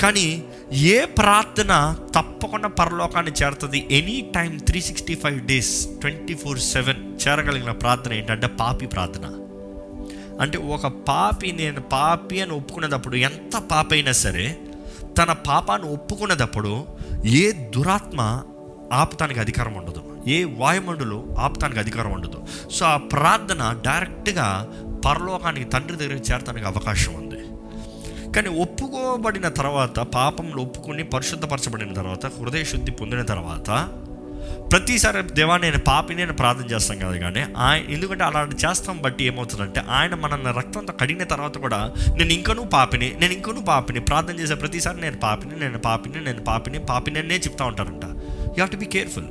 కానీ 0.00 0.44
ఏ 0.72 1.04
ప్రార్థన 1.04 1.96
తప్పకుండా 2.14 2.68
పరలోకాన్ని 2.68 3.32
చేరుతుంది? 3.32 3.86
Any 3.90 4.32
time 4.34 4.58
three 4.58 4.80
sixty 4.80 5.14
five 5.14 5.40
days 5.40 5.86
twenty 5.86 6.34
four 6.34 6.58
seven 6.58 7.28
చేరగలిగిన 7.28 7.70
ప్రార్థన 7.70 8.12
ఏంటంటే 8.12 8.46
పాపి 8.46 8.86
ప్రార్థన. 8.86 9.26
అంటే 10.40 10.58
ఒక 10.58 10.86
పాపి 10.86 11.52
నేను 11.52 11.80
పాపి 11.80 12.40
అని 12.40 12.52
ఒప్పుకునేటప్పుడు 12.52 13.16
ఎంత 13.16 13.58
పాప 13.58 13.92
అయినా 13.92 14.12
సరే 14.12 14.58
తన 15.18 15.32
పాపాన్ని 15.32 15.88
ఒప్పుకునేటప్పుడు 15.88 16.86
ఏ 17.26 17.52
దురాత్మ 17.52 18.42
ఆపటానికి 18.92 19.40
అధికారం 19.40 19.74
ఉండదు. 19.74 20.02
ఏ 20.26 20.44
వాయుమండులు 20.44 21.34
ఆపటానికి 21.38 21.80
అధికారం 21.80 22.12
ఉండదు. 22.12 22.44
సో 22.70 22.86
ఆ 22.86 22.96
ప్రార్థన 22.96 23.76
డైరెక్ట్గా 23.84 24.68
పరలోకానికి 25.04 25.70
తండ్రి 25.70 25.96
దగ్గరికి 25.96 26.32
చేరటానికి 26.32 26.66
అవకాశం 26.66 27.14
ఉంది. 27.14 27.25
కానీ 28.36 28.60
ఒప్పుకోబడిన 28.60 29.48
తర్వాత 29.48 29.98
పాపంలో 30.14 30.62
ఒప్పుకొని 30.62 31.02
పరిశుద్ధపరచబడిన 31.04 31.92
తర్వాత 31.92 32.26
హృదయ 32.26 32.64
శుద్ధి 32.64 32.90
పొందిన 32.90 33.22
తర్వాత 33.22 33.70
ప్రతిసారి 34.70 35.22
దేవా 35.34 35.56
నేను 35.56 35.78
పాపి 35.78 36.14
నేను 36.14 36.32
ప్రార్థన 36.32 36.64
చేస్తాం 36.64 36.98
కదా 36.98 37.16
కానీ 37.16 37.42
ఆయన 37.56 37.82
ఎందుకంటే 37.90 38.24
అలాంటి 38.24 38.56
చేస్తాం 38.56 38.98
బట్టి 39.02 39.24
ఏమవుతుందంటే 39.24 39.80
ఆయన 39.88 40.14
మనల్ని 40.14 40.52
రక్తంతో 40.58 40.92
కడిగిన 40.92 41.24
తర్వాత 41.24 41.58
కూడా 41.58 41.80
నేను 42.18 42.32
ఇంకనూ 42.32 42.64
పాపిని 42.64 43.14
నేను 43.20 43.32
ఇంకనూ 43.32 43.60
పాపిని 43.60 44.00
ప్రార్థన 44.00 44.34
చేసే 44.34 44.54
ప్రతిసారి 44.54 45.00
నేను 45.00 45.16
పాపిని 45.16 45.60
నేను 45.60 45.78
పాపిని 45.78 46.24
నేను 46.24 46.44
పాపిని 46.44 46.78
పాపిని 46.84 47.18
అనే 47.18 47.38
చెప్తా 47.38 47.64
ఉంటారంట. 47.64 48.04
You 48.44 48.54
have 48.54 48.70
to 48.70 48.76
be 48.76 48.86
careful 48.86 49.28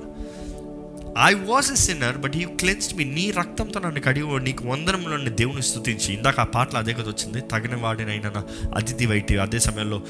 I 1.23 1.33
was 1.33 1.71
a 1.71 1.75
sinner 1.75 2.17
but 2.17 2.35
you 2.35 2.49
cleansed 2.49 2.97
me 2.97 3.03
నీ 3.03 3.31
రక్తంతో 3.31 3.79
నన్ను 3.79 4.01
కడిగి 4.01 4.39
నీకు 4.39 4.67
వందనంలో 4.67 5.29
దేవుని 5.29 5.63
స్థుతించి 5.63 6.13
ఇందాక 6.13 6.39
ఆ 6.39 6.43
పాటలు 6.43 6.77
అదే 6.77 6.93
కదా 6.93 7.03
వచ్చింది. 7.03 7.41
తగిన 7.41 7.75
వాడినైనా 7.75 8.29
నా 8.29 8.43
అతిథి 8.75 9.05
వైటి. 9.05 9.37
అదే 9.37 9.59
సమయంలో 9.59 10.01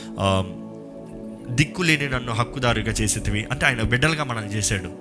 దిక్కులేని 1.55 2.09
నన్ను 2.09 2.33
హక్కుదారుగా 2.33 2.91
చేసేటివి. 2.91 3.45
అంటే 3.51 3.65
ఆయన 3.65 3.81
బిడ్డలుగా 3.81 4.23
మనల్ని 4.23 4.53
చేశాడు. 4.53 4.91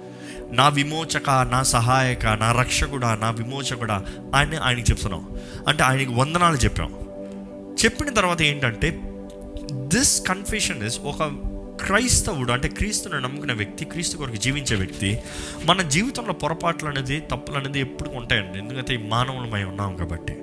నా 0.53 0.69
విమోచక 0.69 1.31
నా 1.31 1.63
సహాయక 1.63 2.27
నా 2.27 2.53
రక్షకుడా 2.53 3.15
నా 3.15 3.31
విమోచకుడ 3.31 3.93
ఆయన 4.35 4.59
ఆయనకి 4.63 4.91
చెప్తున్నాం. 4.91 5.29
అంటే 5.69 5.83
ఆయనకి 5.83 6.11
వందనాలు 6.15 6.57
చెప్పాం. 6.57 6.95
చెప్పిన 7.85 8.15
తర్వాత 8.15 8.43
ఏంటంటే 8.43 9.01
దిస్ 9.73 10.23
కన్ఫెషన్ 10.29 10.87
ఇస్ 10.87 10.99
ఒక 10.99 11.23
క్రైస్తవుడు 11.81 12.53
అంటే 12.53 12.69
క్రీస్తుని 12.69 13.21
నమ్ముకున్న 13.21 13.53
వ్యక్తి 13.53 13.85
క్రీస్తు 13.85 14.17
కొరకు 14.17 14.37
జీవించే 14.37 14.77
వ్యక్తి 14.77 15.19
మన 15.65 15.83
జీవితంలో 15.83 16.33
పొరపాట్లు 16.33 16.89
అనేది 16.89 17.21
తప్పులు 17.21 17.57
అనేది 17.57 17.81
ఎప్పుడు 17.81 18.09
ఉంటాయండి. 18.09 18.59
ఎందుకంటే 18.59 18.95
ఈ 18.95 18.97
మానవులమై 18.97 19.65
ఉన్నాం 19.65 19.97
కాబట్టి. 19.97 20.37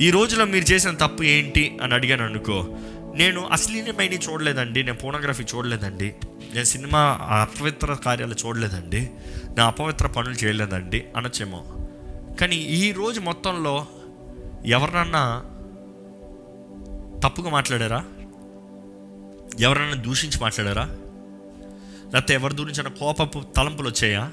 ఈ 0.00 0.10
రోజులో 0.10 0.44
మీరు 0.44 0.72
చేసిన 0.72 0.90
తప్పు 0.90 1.22
ఏంటి 1.22 1.78
అని 1.82 1.94
అడిగాను 1.94 2.24
అనుకో 2.24 2.78
నేను 3.14 3.46
అశ్లీలమైన 3.46 4.12
చూడలేదండి 4.12 4.82
నేను 4.82 4.98
ఫోనోగ్రఫీ 4.98 5.42
చూడలేదండి 5.42 6.14
నేను 6.54 6.64
సినిమా 6.64 7.00
అపవిత్ర 7.20 7.94
కార్యాలు 7.94 8.34
చూడలేదండి 8.46 9.10
నా 9.58 9.66
అపవిత్ర 9.66 10.06
పనులు 10.06 10.34
చేయలేదండి 10.34 11.04
అనొచ్చేమో. 11.16 11.64
కానీ 12.40 12.56
ఈ 12.56 12.92
రోజు 12.92 13.20
మొత్తంలో 13.20 13.86
ఎవరినన్నా 14.66 15.44
తప్పుగా 17.28 17.50
మాట్లాడారా? 17.50 18.04
ఎవరైనా 19.60 19.94
దూషించి 19.94 20.40
మాట్లాడారా? 20.40 20.84
లేకపోతే 22.12 22.34
ఎవరి 22.34 22.54
గురించి 22.54 22.82
కోపపు 22.82 23.42
తలంపులు 23.56 23.88
వచ్చాయా? 23.88 24.32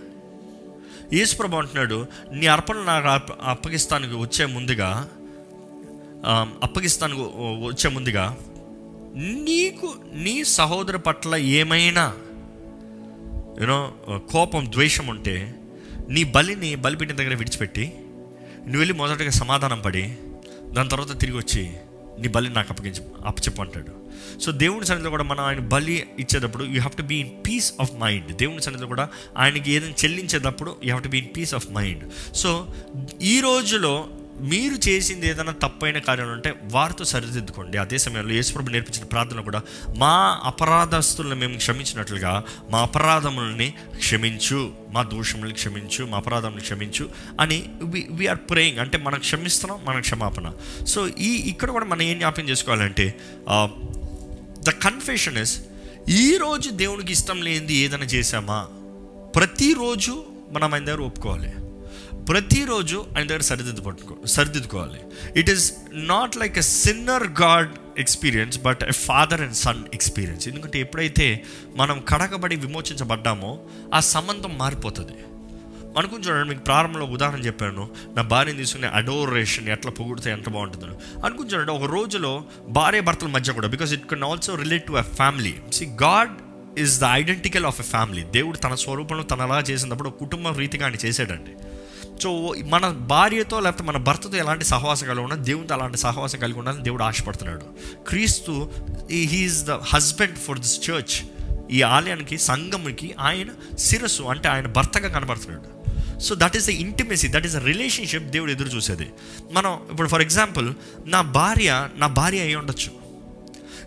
యేసుప్రభు 1.13 1.55
అంటున్నాడు 1.55 2.07
నీ 2.31 2.47
అర్పణ 2.47 2.75
నాకు 2.75 3.33
అప్పగిస్తానికి 3.43 4.15
వచ్చే 4.15 4.45
ముందుగా 4.45 5.09
అప్పగిస్తానికి 6.63 7.21
వచ్చే 7.65 7.89
ముందుగా 7.89 8.37
నీకు 9.17 9.95
నీ 10.13 10.43
సహోదరు 10.43 10.97
పట్ల 10.97 11.35
ఏమైనా 11.35 12.13
యూనో 13.61 13.93
కోపం 14.31 14.65
ద్వేషం 14.65 15.07
ఉంటే 15.07 15.55
నీ 16.09 16.23
బలిని 16.23 16.75
బలిపీఠం 16.75 17.17
దగ్గర 17.17 17.35
విడిచిపెట్టి 17.35 17.93
నువ్వు 18.57 18.77
వెళ్ళి 18.77 18.93
మొదటగా 18.93 19.29
సమాధానం 19.29 19.81
పడి 19.81 20.17
దాని 20.71 20.89
తర్వాత 20.89 21.19
తిరిగి 21.19 21.37
వచ్చి 21.37 21.77
నీ 22.19 22.27
బలిని 22.27 22.55
నాకు 22.55 22.67
అప్పగించి 22.71 23.01
అప్పచెప్పు 23.25 23.61
అంటాడు. 23.61 24.00
సో 24.43 24.51
దేవుని 24.63 24.85
సన్నిధిలో 24.89 25.11
కూడా 25.15 25.25
మనం 25.31 25.43
ఆయన 25.49 25.59
బలి 25.75 25.97
ఇచ్చేటప్పుడు 26.19 26.63
you 26.63 26.79
have 26.81 26.97
to 27.01 27.05
be 27.11 27.19
in 27.25 27.33
peace 27.47 27.69
of 27.79 27.93
mind 28.03 28.31
దేవుని 28.37 28.63
సన్నిధిలో 28.67 28.87
కూడా 28.87 29.05
ఆయనకి 29.37 29.69
ఏదైనా 29.75 29.97
చెల్లించేటప్పుడు 30.03 30.71
you 30.83 30.89
have 30.89 31.03
to 31.03 31.09
be 31.09 31.21
in 31.25 31.35
peace 31.37 31.53
of 31.59 31.67
mind 31.77 32.03
so 32.41 32.51
ఈ 33.33 33.39
రోజులో 33.39 33.93
మీరు 34.51 34.75
చేసింది 34.87 35.25
ఏదైనా 35.29 35.53
తప్పైన 35.63 35.97
కార్యాలు 36.05 36.31
ఉంటే 36.31 36.51
వారితో 36.75 37.03
సరిదిద్దుకోండి. 37.11 37.77
అదే 37.77 37.97
సమయంలో 38.03 38.33
యేసుప్రభు 38.37 38.73
నేర్పించిన 38.75 39.05
ప్రార్థన 39.05 39.39
కూడా 39.41 39.61
మా 40.03 40.13
అపరాధస్తులను 40.49 41.35
మేము 41.35 41.57
క్షమించినట్లుగా 41.57 42.31
మా 42.71 42.79
అపరాధములని 42.87 43.67
క్షమించు 43.97 44.61
మా 44.95 45.01
దోషములను 45.13 45.57
క్షమించు 45.61 46.03
మా 46.11 46.17
అపరాధములను 46.17 46.65
క్షమించు 46.69 47.05
అని 47.39 47.59
వీఆర్ 48.19 48.41
ప్రేయింగ్ 48.51 48.79
అంటే 48.85 48.97
మనం 49.07 49.19
క్షమిస్తున్నాం 49.27 49.79
మన 49.89 49.99
క్షమాపణ. 50.07 50.47
సో 50.93 51.01
ఈ 51.07 51.31
ఇక్కడ 51.53 51.69
కూడా 51.69 51.85
మనం 51.85 52.01
ఏం 52.01 52.17
జ్ఞాపకం 52.17 52.49
చేసుకోవాలంటే 52.49 53.07
ద 54.63 54.69
కన్ఫెషన్ 54.69 55.37
ఇస్ 55.37 55.59
ఈరోజు 56.09 56.69
దేవునికి 56.69 57.11
ఇష్టం 57.11 57.41
లేనిది 57.41 57.73
ఏదైనా 57.73 58.03
చేశామా? 58.03 58.67
ప్రతిరోజు 59.35 60.23
మనం 60.51 60.73
ఆయన 60.73 60.85
దగ్గర 60.85 61.01
ఒప్పుకోవాలి. 61.01 61.53
ప్రతిరోజు 62.25 63.05
ఆయన 63.17 63.27
దగ్గర 63.27 63.41
సరిదిద్దు 63.41 63.81
పట్టుకో 63.81 64.17
సరిదిద్దుకోవాలి. 64.25 64.99
It 65.39 65.49
is 65.49 65.73
not 65.93 66.37
like 66.37 66.57
a 66.57 66.61
sinner 66.61 67.41
God 67.41 67.99
experience 67.99 68.59
but 68.59 68.83
a 68.83 68.91
father 68.91 69.41
and 69.41 69.55
son 69.55 69.83
experience 69.93 70.47
ఎందుకంటే 70.47 70.79
ఎప్పుడైతే 70.79 71.43
మనం 71.75 72.03
కడగబడి 72.09 72.55
విమోచించబడ్డామో 72.55 73.59
ఆ 73.93 73.99
సంబంధం 73.99 74.57
మారిపోతుంది. 74.57 75.13
అనుకుని 75.97 76.23
చూడండి 76.23 76.49
మీకు 76.49 76.61
ప్రారంభంలో 76.61 77.05
ఉదాహరణ 77.05 77.39
చెప్పాను. 77.39 77.89
నా 78.15 78.21
భార్యని 78.21 78.57
తీసుకునే 78.57 78.87
అడోరేషన్ 78.87 79.69
ఎట్లా 79.69 79.91
పొగిడితే 79.91 80.31
ఎంత 80.31 80.49
బాగుంటుందో 80.49 80.87
అనుకుని 81.25 81.49
చూడండి 81.49 81.71
ఒక 81.71 81.91
రోజులో 81.91 82.43
భార్య 82.67 83.01
భర్తల 83.01 83.27
మధ్య 83.27 83.53
కూడా 83.53 83.67
because 83.67 83.93
it 83.93 84.05
can 84.05 84.23
also 84.23 84.55
relate 84.55 84.87
to 84.87 84.93
a 84.93 85.01
family 85.01 85.55
see 85.73 85.85
God 85.85 86.31
is 86.79 86.99
the 86.99 87.03
identical 87.03 87.65
of 87.65 87.79
a 87.79 87.83
family 87.83 88.23
దేవుడు 88.23 88.57
తన 88.57 88.75
స్వరూపంలో 88.75 89.23
తనలా 89.23 89.59
చేసినప్పుడు 89.59 90.09
కుటుంబ 90.09 90.47
రీతిగా 90.47 90.85
ఆయన 90.85 90.95
చేసాడండి 91.05 91.51
సో 92.23 92.55
మన 92.65 92.87
భార్యతో 92.87 93.59
లేకపోతే 93.59 93.83
మన 93.83 93.97
భర్తతో 93.97 94.37
ఎలాంటి 94.37 94.65
సహవాసం 94.65 95.07
కలిగి 95.07 95.23
ఉన్నా 95.23 95.35
దేవునితో 95.35 95.75
అలాంటి 95.75 95.97
సహవాసం 95.97 96.39
కలిగి 96.39 96.59
ఉండాలని 96.59 96.83
దేవుడు 96.83 97.03
ఆశపడుతున్నాడు. 97.03 97.61
క్రీస్తు 98.07 98.71
he's 99.11 99.63
the 99.63 99.71
husband 99.71 100.37
for 100.37 100.59
this 100.59 100.89
church 100.89 101.25
ఈ 101.71 101.81
ఆలయానికి 101.81 102.37
సంఘముకి 102.37 103.15
ఆయన 103.19 103.77
శిరస్సు 103.77 104.23
అంటే 104.23 104.49
ఆయన 104.49 104.67
భర్తగా 104.67 105.09
కనబడుతున్నాడు. 105.09 105.80
So 106.27 106.31
that 106.43 106.55
is 106.59 106.67
the 106.69 106.73
intimacy 106.85 107.27
that 107.35 107.45
is 107.49 107.55
the 107.57 107.61
relationship 107.71 108.27
దేవుడు 108.35 108.51
ఎదురు 108.55 108.71
చూసేది. 108.77 109.07
మనం 109.57 109.71
ఇప్పుడు 109.91 110.09
ఫర్ 110.13 110.23
ఎగ్జాంపుల్ 110.27 110.67
నా 111.13 111.21
భార్య 111.39 111.71
నా 112.03 112.07
భార్య 112.19 112.41
అయి 112.47 112.55
ఉండొచ్చు. 112.61 112.91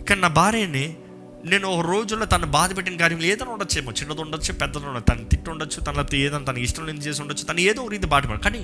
కానీ 0.08 0.20
నా 0.26 0.30
భార్యని 0.40 0.86
నేను 1.52 1.66
ఒక 1.74 1.82
రోజుల్లో 1.92 2.26
తను 2.32 2.46
బాధ 2.56 2.68
పెట్టిన 2.76 2.96
కార్యం 3.00 3.22
ఏదైనా 3.30 3.52
ఉండొచ్చేమో 3.54 3.90
చిన్నది 3.98 4.20
ఉండొచ్చు 4.24 4.50
పెద్దది 4.60 4.86
ఉండొచ్చు 4.90 5.08
తను 5.10 5.24
తిట్టు 5.32 5.48
ఉండొచ్చు 5.54 5.78
తన 5.86 5.94
లేకపోతే 5.98 6.18
ఏదైనా 6.24 6.46
తనకి 6.50 6.64
ఇష్టం 6.68 6.84
లేని 6.88 7.02
చేసి 7.06 7.20
ఉండొచ్చు 7.22 7.44
తను 7.50 7.60
ఏదో 7.70 7.80
ఒక 7.82 7.90
రీతి 7.94 8.08
బాధపడ 8.14 8.38
కానీ 8.46 8.62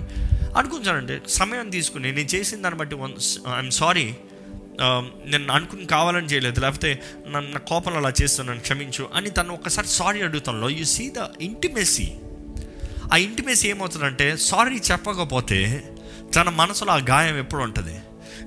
అనుకుంటానండి 0.58 1.16
సమయం 1.38 1.66
తీసుకుని 1.76 2.08
నేను 2.18 2.30
చేసిన 2.34 2.58
దాన్ని 2.64 2.78
బట్టి 2.80 2.96
ఐఎమ్ 3.58 3.70
సారీ 3.80 4.06
um, 4.84 5.04
నేను 5.32 5.52
అనుకుని 5.56 5.86
కావాలని 5.94 6.28
చేయలేదు. 6.32 6.58
లేకపోతే 6.64 6.90
నన్ను 7.34 7.50
నా 7.56 7.60
కోపంలో 7.72 8.00
అలా 8.02 8.12
చేస్తున్నాను 8.22 8.64
క్షమించు 8.68 9.06
అని 9.18 9.30
తను 9.38 9.54
ఒకసారి 9.58 9.88
సారీ 9.98 10.22
అడుగుతాను. 10.28 10.70
యూ 10.78 10.86
సీ 10.96 11.06
ద 11.18 11.28
ఇంటిమెసీ 11.48 12.08
ఆ 13.12 13.16
ఇంటిమేసి 13.16 13.68
ఏమవుతుందంటే 13.68 14.36
సారీ 14.36 14.80
చెప్పకపోతే 14.92 15.90
తన 16.34 16.48
మనసులో 16.48 16.92
ఆ 16.92 16.96
గాయం 16.96 17.38
ఎప్పుడు 17.38 17.62
ఉంటుంది? 17.62 18.00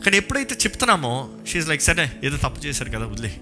కానీ 0.06 0.18
ఎప్పుడైతే 0.18 0.56
చెప్తున్నామో 0.56 1.30
షీఈ్ 1.48 1.68
లైక్ 1.68 1.82
సరే 1.82 2.12
ఏదో 2.24 2.38
తప్పు 2.38 2.66
చేశారు 2.66 2.90
కదా 2.90 3.06
వదిలే. 3.06 3.38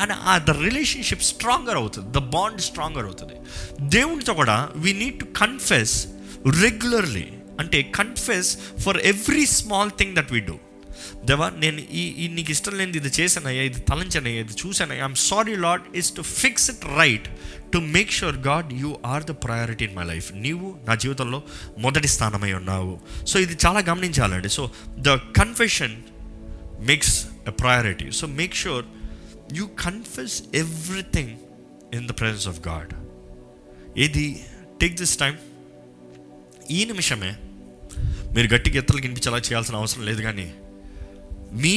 అని 0.00 0.12
ఆ 0.12 0.38
ద 0.38 0.50
రిలేషన్షిప్ 0.50 1.22
స్ట్రాంగర్ 1.22 1.76
అవుతుంది. 1.76 2.08
ద 2.12 2.18
బాండ్ 2.18 2.60
స్ట్రాంగర్ 2.60 3.04
అవుతుంది. 3.04 3.32
దేవునితో 3.80 4.34
కూడా 4.34 4.68
we 4.76 4.92
need 4.92 5.18
to 5.18 5.24
confess 5.24 6.06
regularly 6.60 7.28
అంటే 7.60 7.82
confess 7.82 8.58
for 8.80 8.96
every 8.96 9.46
small 9.46 9.90
thing 9.98 10.16
that 10.16 10.32
we 10.32 10.40
do 10.40 10.58
దేవా 11.28 11.46
నేను 11.62 11.80
ఈ 12.00 12.02
ఈ 12.22 12.24
నీకు 12.36 12.50
ఇష్టం 12.54 12.74
లేనిది 12.78 12.98
ఇది 13.02 13.10
చేశానయ్యా 13.18 13.62
ఇది 13.68 13.80
తలంచానయ్యా 13.90 14.40
ఇది 14.44 14.54
చూశానయ్యా. 14.62 15.02
I'm 15.04 15.18
sorry 15.30 15.54
Lord 15.66 15.84
is 16.00 16.10
to 16.16 16.22
fix 16.40 16.66
it 16.72 16.84
right 17.00 17.28
to 17.74 17.78
make 17.96 18.10
sure 18.18 18.38
God 18.48 18.72
you 18.82 18.90
are 19.12 19.24
the 19.30 19.34
priority 19.46 19.84
in 19.88 19.94
my 19.94 20.06
life 20.12 20.28
నీవు 20.46 20.68
నా 20.88 20.94
జీవితంలో 21.04 21.38
మొదటి 21.78 22.08
స్థానమై 22.08 22.52
ఉన్నావు. 22.60 22.94
సో 23.30 23.38
ఇది 23.44 23.56
చాలా 23.66 23.80
గమనించాలండి. 23.90 24.48
So 24.48 24.64
the 25.08 25.14
confession 25.40 25.96
makes 26.90 27.14
a 27.52 27.54
priority 27.62 28.06
so 28.20 28.26
make 28.40 28.54
sure 28.54 28.84
you 29.58 29.64
confess 29.86 30.36
everything 30.62 31.32
in 31.96 32.06
the 32.10 32.14
presence 32.20 32.48
of 32.48 32.60
God 32.68 32.92
ఇది 34.06 34.26
take 34.82 34.94
this 35.00 35.16
time 35.24 35.34
ఈ 36.70 36.84
నిమిషమే 36.84 37.32
మీరు 38.36 38.48
గట్టిగా 38.54 38.76
ఎత్తలు 38.80 39.00
వినిపించేలా 39.00 39.40
చేయాల్సిన 39.48 39.74
అవసరం 39.76 40.04
లేదు 40.10 40.22
కానీ 40.22 40.46
మీ 41.54 41.72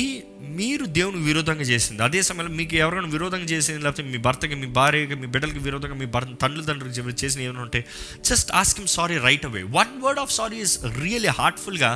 మీరు 0.58 0.86
దేవునికి 0.96 1.26
విరోధంగా 1.26 1.62
చేసింది. 1.64 2.04
అదే 2.04 2.22
సమయంలో 2.22 2.54
మీకు 2.54 2.76
ఎవరైనా 2.76 3.08
విరోధంగా 3.08 3.46
చేసింది 3.46 3.80
లేకపోతే 3.80 4.04
మీ 4.04 4.18
భర్తకి 4.18 4.56
మీ 4.56 4.68
భార్యకి 4.72 5.16
మీ 5.16 5.28
బిడ్డలకి 5.28 5.60
విరోధంగా 5.60 5.94
మీ 5.94 6.06
భర్త 6.06 6.30
తండ్రి 6.42 6.66
తండ్రికి 6.66 6.94
చేసిన 7.22 7.42
ఏమైనా 7.42 7.62
ఉంటే 7.62 7.80
just 8.26 8.52
ask 8.52 8.80
him 8.80 8.88
sorry 8.90 9.18
right 9.20 9.46
away 9.46 9.64
one 9.72 10.02
word 10.02 10.20
of 10.20 10.32
sorry 10.32 10.58
is 10.58 10.86
really 11.00 11.28
హార్ట్ఫుల్గా 11.38 11.92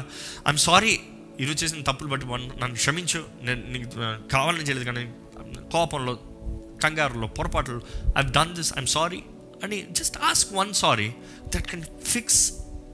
ఐఎమ్ 0.48 0.58
సారీ 0.60 0.94
ఈరోజు 1.40 1.64
చేసిన 1.64 1.82
తప్పులు 1.82 2.08
బట్టి 2.08 2.26
వన్- 2.26 2.62
నన్ను 2.62 2.76
క్షమించు 2.76 3.26
నేను 3.44 3.72
నీకు 3.72 3.88
కావాలని 4.32 4.64
చేయలేదు 4.64 4.86
కానీ 4.86 5.03
కోపంలో 5.72 6.14
కంగారులో 6.84 7.28
పొరపాట్లు 7.28 7.82
I 8.18 8.22
done 8.32 8.53
this 8.53 8.74
I'm 8.78 8.88
sorry 8.88 9.22
అని 9.64 9.86
just 9.91 10.18
ask 10.24 10.53
one 10.53 10.74
sorry 10.74 11.10
that 11.56 11.68
can 11.68 11.84
fix 12.06 12.41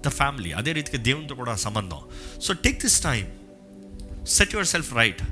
the 0.02 0.10
family 0.10 0.52
అదే 0.52 0.72
రీతిగా 0.72 1.04
దేవునితో 1.04 1.36
కూడా 1.36 1.56
సంబంధం. 1.56 2.00
So 2.42 2.54
take 2.54 2.80
this 2.80 3.04
time 3.04 3.26
set 4.28 4.54
yourself 4.68 4.94
right 4.94 5.24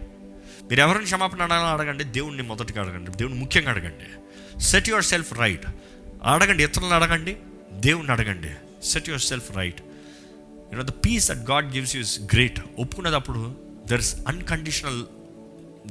మీరు 0.63 0.81
ఎవరిని 0.81 1.03
క్షమాపణ 1.03 1.41
అడగాలని 1.41 1.69
అడగండి 1.69 2.03
దేవుణ్ణి 2.03 2.43
మొదటిగా 2.43 2.81
అడగండి 2.81 3.11
దేవుని 3.11 3.35
ముఖ్యంగా 3.35 3.69
అడగండి. 3.69 4.05
సెట్ 4.61 4.89
యువర్ 4.89 5.03
సెల్ఫ్ 5.03 5.39
రైట్ 5.39 5.65
అడగండి 6.23 6.63
ఇతరులను 6.63 6.93
అడగండి 6.93 7.37
దేవుణ్ణి 7.71 8.11
అడగండి. 8.11 8.51
Set 8.83 9.09
yourself 9.21 9.57
right 9.57 9.81
you know 10.73 10.83
the 10.83 10.89
peace 10.89 11.31
that 11.31 11.49
God 11.51 11.75
gives 11.75 11.95
us 11.95 12.19
great 12.19 12.59
ఒప్పుకునేటప్పుడు 12.79 13.55
there 13.87 13.99
is 13.99 14.15
unconditional 14.27 15.05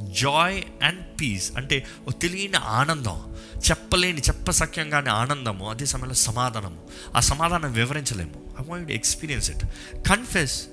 joy 0.02 0.62
and 0.82 1.20
peace 1.20 1.52
అంటే 1.56 1.86
ఒక 2.09 2.14
తెలియని 2.22 2.56
ఆనందం 2.56 3.36
చెప్పలేని 3.56 4.20
చెప్పసఖ్యంగానే 4.20 5.10
ఆనందము 5.10 5.70
అదే 5.70 5.86
సమయంలో 5.86 6.14
సమాధానము. 6.14 6.82
ఆ 7.16 7.20
సమాధానం 7.20 7.72
వివరించలేము. 7.72 8.55
I 8.60 8.62
want 8.68 8.90
experience 8.90 9.51
it 9.51 9.66
confess 10.09 10.66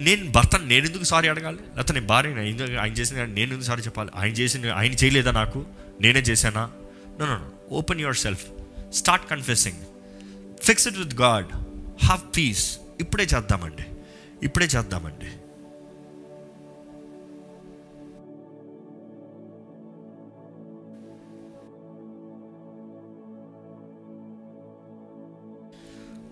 నేను 0.00 0.30
భర్త 0.30 0.56
నేను 0.56 0.86
ఎందుకు 0.86 1.04
సారీ 1.04 1.28
అడగాలి? 1.28 1.56
లేకపోతే 1.56 1.92
నేను 1.92 2.06
భార్య 2.06 2.30
ఎందుకు 2.30 2.78
ఆయన 2.78 2.92
చేసిన 2.92 3.24
నేను 3.24 3.40
ఎందుకు 3.40 3.62
సారీ 3.62 3.82
చెప్పాలి? 3.82 4.10
ఆయన 4.14 4.32
చేసిన 4.32 4.72
ఆయన 4.72 4.92
చేయలేదా 4.92 5.30
నాకు? 5.30 5.66
నేనే 6.00 6.20
చేశానా? 6.20 6.70
No 7.20 7.26
no 7.26 7.50
open 7.70 8.00
yourself 8.16 8.46
start 8.90 9.30
confessing 9.30 9.76
fixed 10.62 10.96
with 10.96 11.14
God 11.14 11.46
have 12.04 12.36
peace 12.36 12.78
ఇప్పుడే 13.00 13.24
చేద్దామండి. 13.24 13.84
ఇప్పుడే 14.42 14.66
చేద్దామండి. 14.66 15.26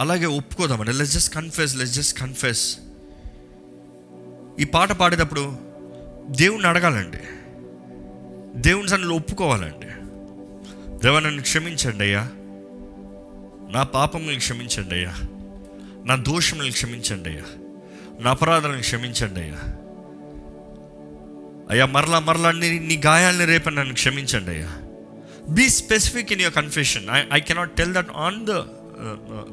అలాగే 0.01 0.27
ఒప్పుకోదామండి. 0.27 0.93
Let's 0.93 1.13
just 1.13 1.35
confess 1.35 1.77
let's 1.77 1.95
just 1.95 2.21
confess 2.21 2.79
ఈ 4.61 4.65
పాట 4.65 4.93
పాడేటప్పుడు 4.93 5.57
దేవుణ్ణి 6.31 6.69
అడగాలండి. 6.69 7.17
దేవుని 8.61 8.89
సన్నిలో 8.89 9.17
ఒప్పుకోవాలండి. 9.17 9.87
దేవా 11.03 11.21
నన్ను 11.21 11.43
క్షమించండి 11.43 12.05
అయ్యా. 12.05 12.31
నా 13.71 13.83
పాపములను 13.83 14.39
క్షమించండి 14.39 14.95
అయ్యా. 14.95 15.15
నా 16.07 16.17
దోషములను 16.17 16.73
క్షమించండి 16.73 17.29
అయ్యా. 17.29 17.43
నా 18.21 18.31
అపరాధాలను 18.31 18.81
క్షమించండి 18.81 19.41
అయ్యా. 19.41 19.59
అయ్యా 21.71 21.87
మరలా 21.87 22.19
మరలా 22.19 22.53
నీ 22.53 22.79
నీ 22.79 23.03
గాయాలని 23.07 23.45
రేపని 23.45 23.77
నన్ను 23.77 23.95
క్షమించండి 23.95 24.51
అయ్యా. 24.51 24.69
Be 25.49 25.69
specific 25.69 26.33
in 26.33 26.41
your 26.41 26.55
confession 26.55 27.11
I 27.11 27.23
I 27.33 27.41
cannot 27.41 27.77
tell 27.77 27.95
that 27.95 28.09
on 28.17 28.47
the 28.47 28.51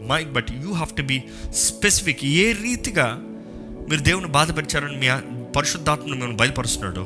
mic 0.08 0.32
but 0.32 0.48
you 0.52 0.72
have 0.74 0.98
to 0.98 1.02
be 1.02 1.24
specific 1.52 2.26
ఏ 2.26 2.52
రీతిగా 2.52 3.22
మీరు 3.90 4.02
దేవుని 4.02 4.28
బాధపరిచారని 4.28 4.96
మీ 4.96 5.08
పరిశుద్ధాత్మను 5.52 6.10
మిమ్మల్ని 6.10 6.36
బయలుపరుస్తున్నాడు. 6.36 7.00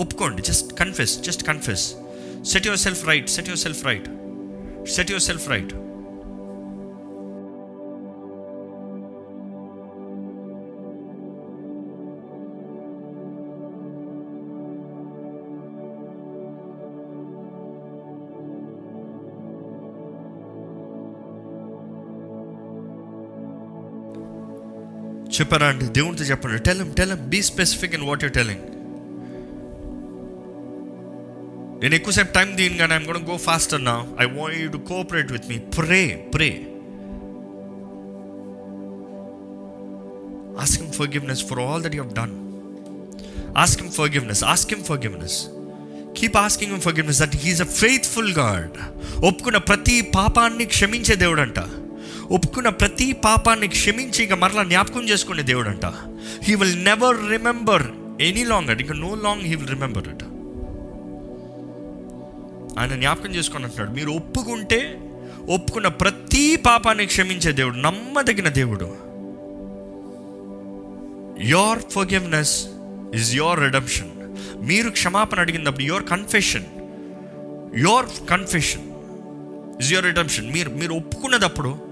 ఒప్పుకోండి. 0.00 0.42
Just 0.42 0.78
confess 0.78 1.20
just 1.20 1.44
confess 1.44 1.94
set 2.44 2.66
yourself 2.78 3.06
right 3.06 3.28
set 3.28 3.48
yourself 3.58 3.84
right 3.84 4.08
set 4.90 5.10
yourself 5.22 5.48
right 5.48 5.72
చెప్పారా 25.40 25.66
అండి 25.66 25.84
దేవునితో 25.84 26.24
చెప్పండి. 26.24 26.58
Tell him 26.58 26.92
tell him 26.92 27.28
be 27.28 27.42
specific 27.42 27.94
in 27.94 28.02
what 28.02 28.24
you 28.24 28.30
telling 28.30 28.64
నేను 31.82 31.94
ఎక్కువసేపు 31.94 32.32
టైం 32.32 32.56
దీని 32.56 32.76
కానీ 32.76 32.94
ఐమ్ 32.94 33.04
గోన్ 33.04 33.30
గో 33.30 33.36
ఫాస్ట్ 33.36 33.74
అన్నా. 33.74 34.06
I 34.20 34.24
want 34.24 34.58
you 34.60 34.68
to 34.68 34.76
cooperate 34.76 35.32
with 35.32 35.48
me 35.48 35.58
pray 35.58 36.30
pray 36.34 36.48
ask 40.60 40.82
him 40.82 40.92
forgiveness 40.92 41.44
for 41.44 41.60
all 41.60 41.82
that 41.82 41.94
you 41.94 42.02
have 42.02 42.14
done 42.14 42.34
ask 43.56 43.82
him 43.82 43.92
forgiveness 43.92 44.44
ask 44.44 44.74
him 44.74 44.84
forgiveness 44.84 45.38
keep 46.18 46.36
asking 46.36 46.72
him 46.72 46.80
forgiveness 46.80 47.20
that 47.22 47.36
he is 47.36 47.60
a 47.60 47.64
faithful 47.64 48.32
God 48.32 48.76
ఒప్పుకున్న 49.24 49.56
ప్రతి 49.56 50.00
పాపాన్ని 50.00 50.64
క్షమించే 50.64 51.14
దేవుడు 51.14 51.40
అంట 51.40 51.58
ఒప్పుకున్న 52.30 52.68
ప్రతి 52.68 53.12
పాపాన్ని 53.12 53.68
క్షమించి 53.68 54.24
ఇక 54.24 54.32
మరలా 54.32 54.62
జ్ఞాపకం 54.62 55.08
చేసుకునే 55.08 55.42
దేవుడు 55.42 55.68
అంట 55.68 55.86
he 56.42 56.54
will 56.54 56.84
never 56.84 57.30
remember 57.30 57.82
any 58.20 58.44
long 58.44 58.70
at 58.70 58.80
ఇంకా 58.80 58.94
no 58.94 59.14
long 59.14 59.42
he 59.42 59.54
will 59.54 59.68
remember 59.68 60.08
it 60.08 60.22
ఆయన 62.78 62.94
జ్ఞాపకం 62.94 63.34
చేసుకొని 63.34 63.64
అంటున్నాడు 63.64 63.90
మీరు 63.90 64.10
ఒప్పుకుంటే 64.10 64.98
ఒప్పుకున్న 65.48 65.88
ప్రతి 65.88 66.56
పాపాన్ని 66.56 67.06
క్షమించే 67.06 67.52
దేవుడు 67.52 67.76
నమ్మదగిన 67.76 68.48
దేవుడు. 68.48 68.84
Your 71.44 71.78
forgiveness 71.92 72.66
is 73.14 73.34
your 73.34 73.60
redemption 73.60 74.10
మీరు 74.62 74.90
క్షమాపణ 74.90 75.40
అడిగినప్పుడు 75.40 75.82
your 75.82 76.04
confession 76.04 76.64
your 77.78 78.06
confession 78.30 78.82
is 79.80 79.92
your 79.92 80.06
redemption 80.06 80.52
మీరు 80.52 80.70
మీరు 80.70 80.94
ఒప్పుకున్నదప్పుడు 80.94 81.85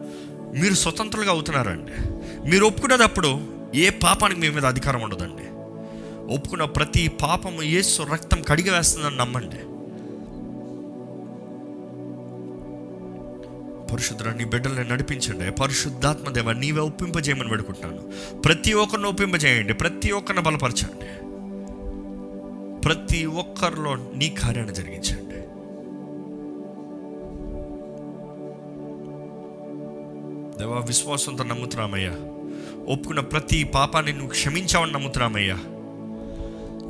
మీరు 0.61 0.75
స్వతంత్రులుగా 0.75 1.31
అవుతున్నారండి. 1.31 1.93
మీరు 2.51 2.67
ఒప్పుకున్నదప్పుడు 2.67 3.41
ఏ 3.75 3.91
పాపానికి 3.91 4.41
మీ 4.41 4.51
మీద 4.51 4.67
అధికారం 4.67 5.03
ఉండదండి. 5.03 5.43
ఒప్పుకున్న 6.35 6.65
ప్రతి 6.65 7.09
పాపము 7.09 7.63
ఏసు 7.63 8.03
రక్తం 8.03 8.43
కడిగి 8.43 8.71
వేస్తుందని 8.71 9.17
నమ్మండి. 9.17 9.57
పరిశుద్ధ 13.93 14.29
నీ 14.29 14.45
బిడ్డల్ని 14.45 14.89
నడిపించండి. 14.89 15.51
పరిశుద్ధాత్మ 15.51 16.31
దేవ 16.31 16.53
నీవే 16.53 16.81
ఒప్పింపజేయమని 16.81 17.49
పెడుకుంటాను 17.49 18.13
ప్రతి 18.41 18.73
ఒక్కరిని 18.73 19.07
ఒప్పింపజేయండి. 19.07 19.75
ప్రతి 19.75 20.13
ఒక్కరిని 20.13 20.45
బలపరచండి. 20.45 21.07
ప్రతి 22.81 23.27
ఒక్కరిలో 23.27 23.95
నీ 23.95 24.29
కార్యాన్ని 24.29 24.75
జరిగించండి. 24.75 25.34
దేవా 30.59 30.79
విశ్వాసంతో 30.79 31.45
నమ్ముతున్నామయ్యా. 31.45 32.13
ఒప్పుకున్న 32.93 33.21
ప్రతి 33.21 33.65
పాపాన్ని 33.65 34.13
నువ్వు 34.13 34.29
క్షమించావని 34.29 34.93
నమ్ముతున్నామయ్యా. 34.93 35.59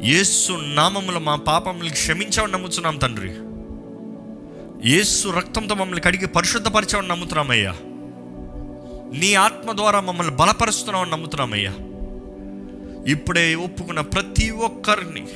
ఏసు 0.02 0.52
నామములు 0.52 1.18
మా 1.18 1.36
పాపములు 1.36 1.90
క్షమించావని 1.90 2.52
నమ్ముతున్నాం 2.52 2.96
తండ్రి. 2.96 3.30
యేసు 4.90 5.28
రక్తంతో 5.28 5.74
మమ్మల్ని 5.74 6.00
కడిగి 6.00 6.26
పరిశుద్ధపరిచావని 6.26 7.08
నమ్ముతున్నామయ్యా. 7.08 7.70
నీ 9.18 9.34
ఆత్మ 9.34 9.72
ద్వారా 9.72 10.00
మమ్మల్ని 10.00 10.36
బలపరుస్తున్నామని 10.36 11.10
నమ్ముతున్నామయ్యా. 11.10 11.72
ఇప్పుడే 13.06 13.54
ఒప్పుకున్న 13.54 14.00
ప్రతి 14.00 14.50
ఒక్కరిని 14.50 15.26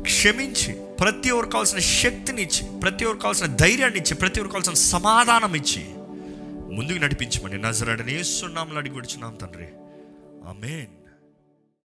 క్షమించి 0.00 0.72
ప్రతి 0.72 1.30
ఒక్కరు 1.30 1.50
కావాల్సిన 1.50 1.78
శక్తిని 1.78 2.42
ఇచ్చి 2.42 2.80
ప్రతి 2.80 3.04
ఒక్కరు 3.04 3.22
కావాల్సిన 3.22 3.46
ధైర్యాన్ని 3.46 3.98
ఇచ్చి 3.98 4.14
ప్రతి 4.14 4.40
ఒక్కరు 4.40 4.52
కావాల్సిన 4.52 4.98
సమాధానం 4.98 5.54
ఇచ్చి 5.54 5.84
ముందుకు 6.70 6.98
నడిపించమని. 6.98 7.58
నజరడని 7.58 8.20
ఏస్తున్నాములు 8.20 8.78
అడిగి 8.78 8.94
విడుచున్నాం 8.94 9.34
తండ్రి. 9.34 9.68
ఆమెన్. 10.48 10.99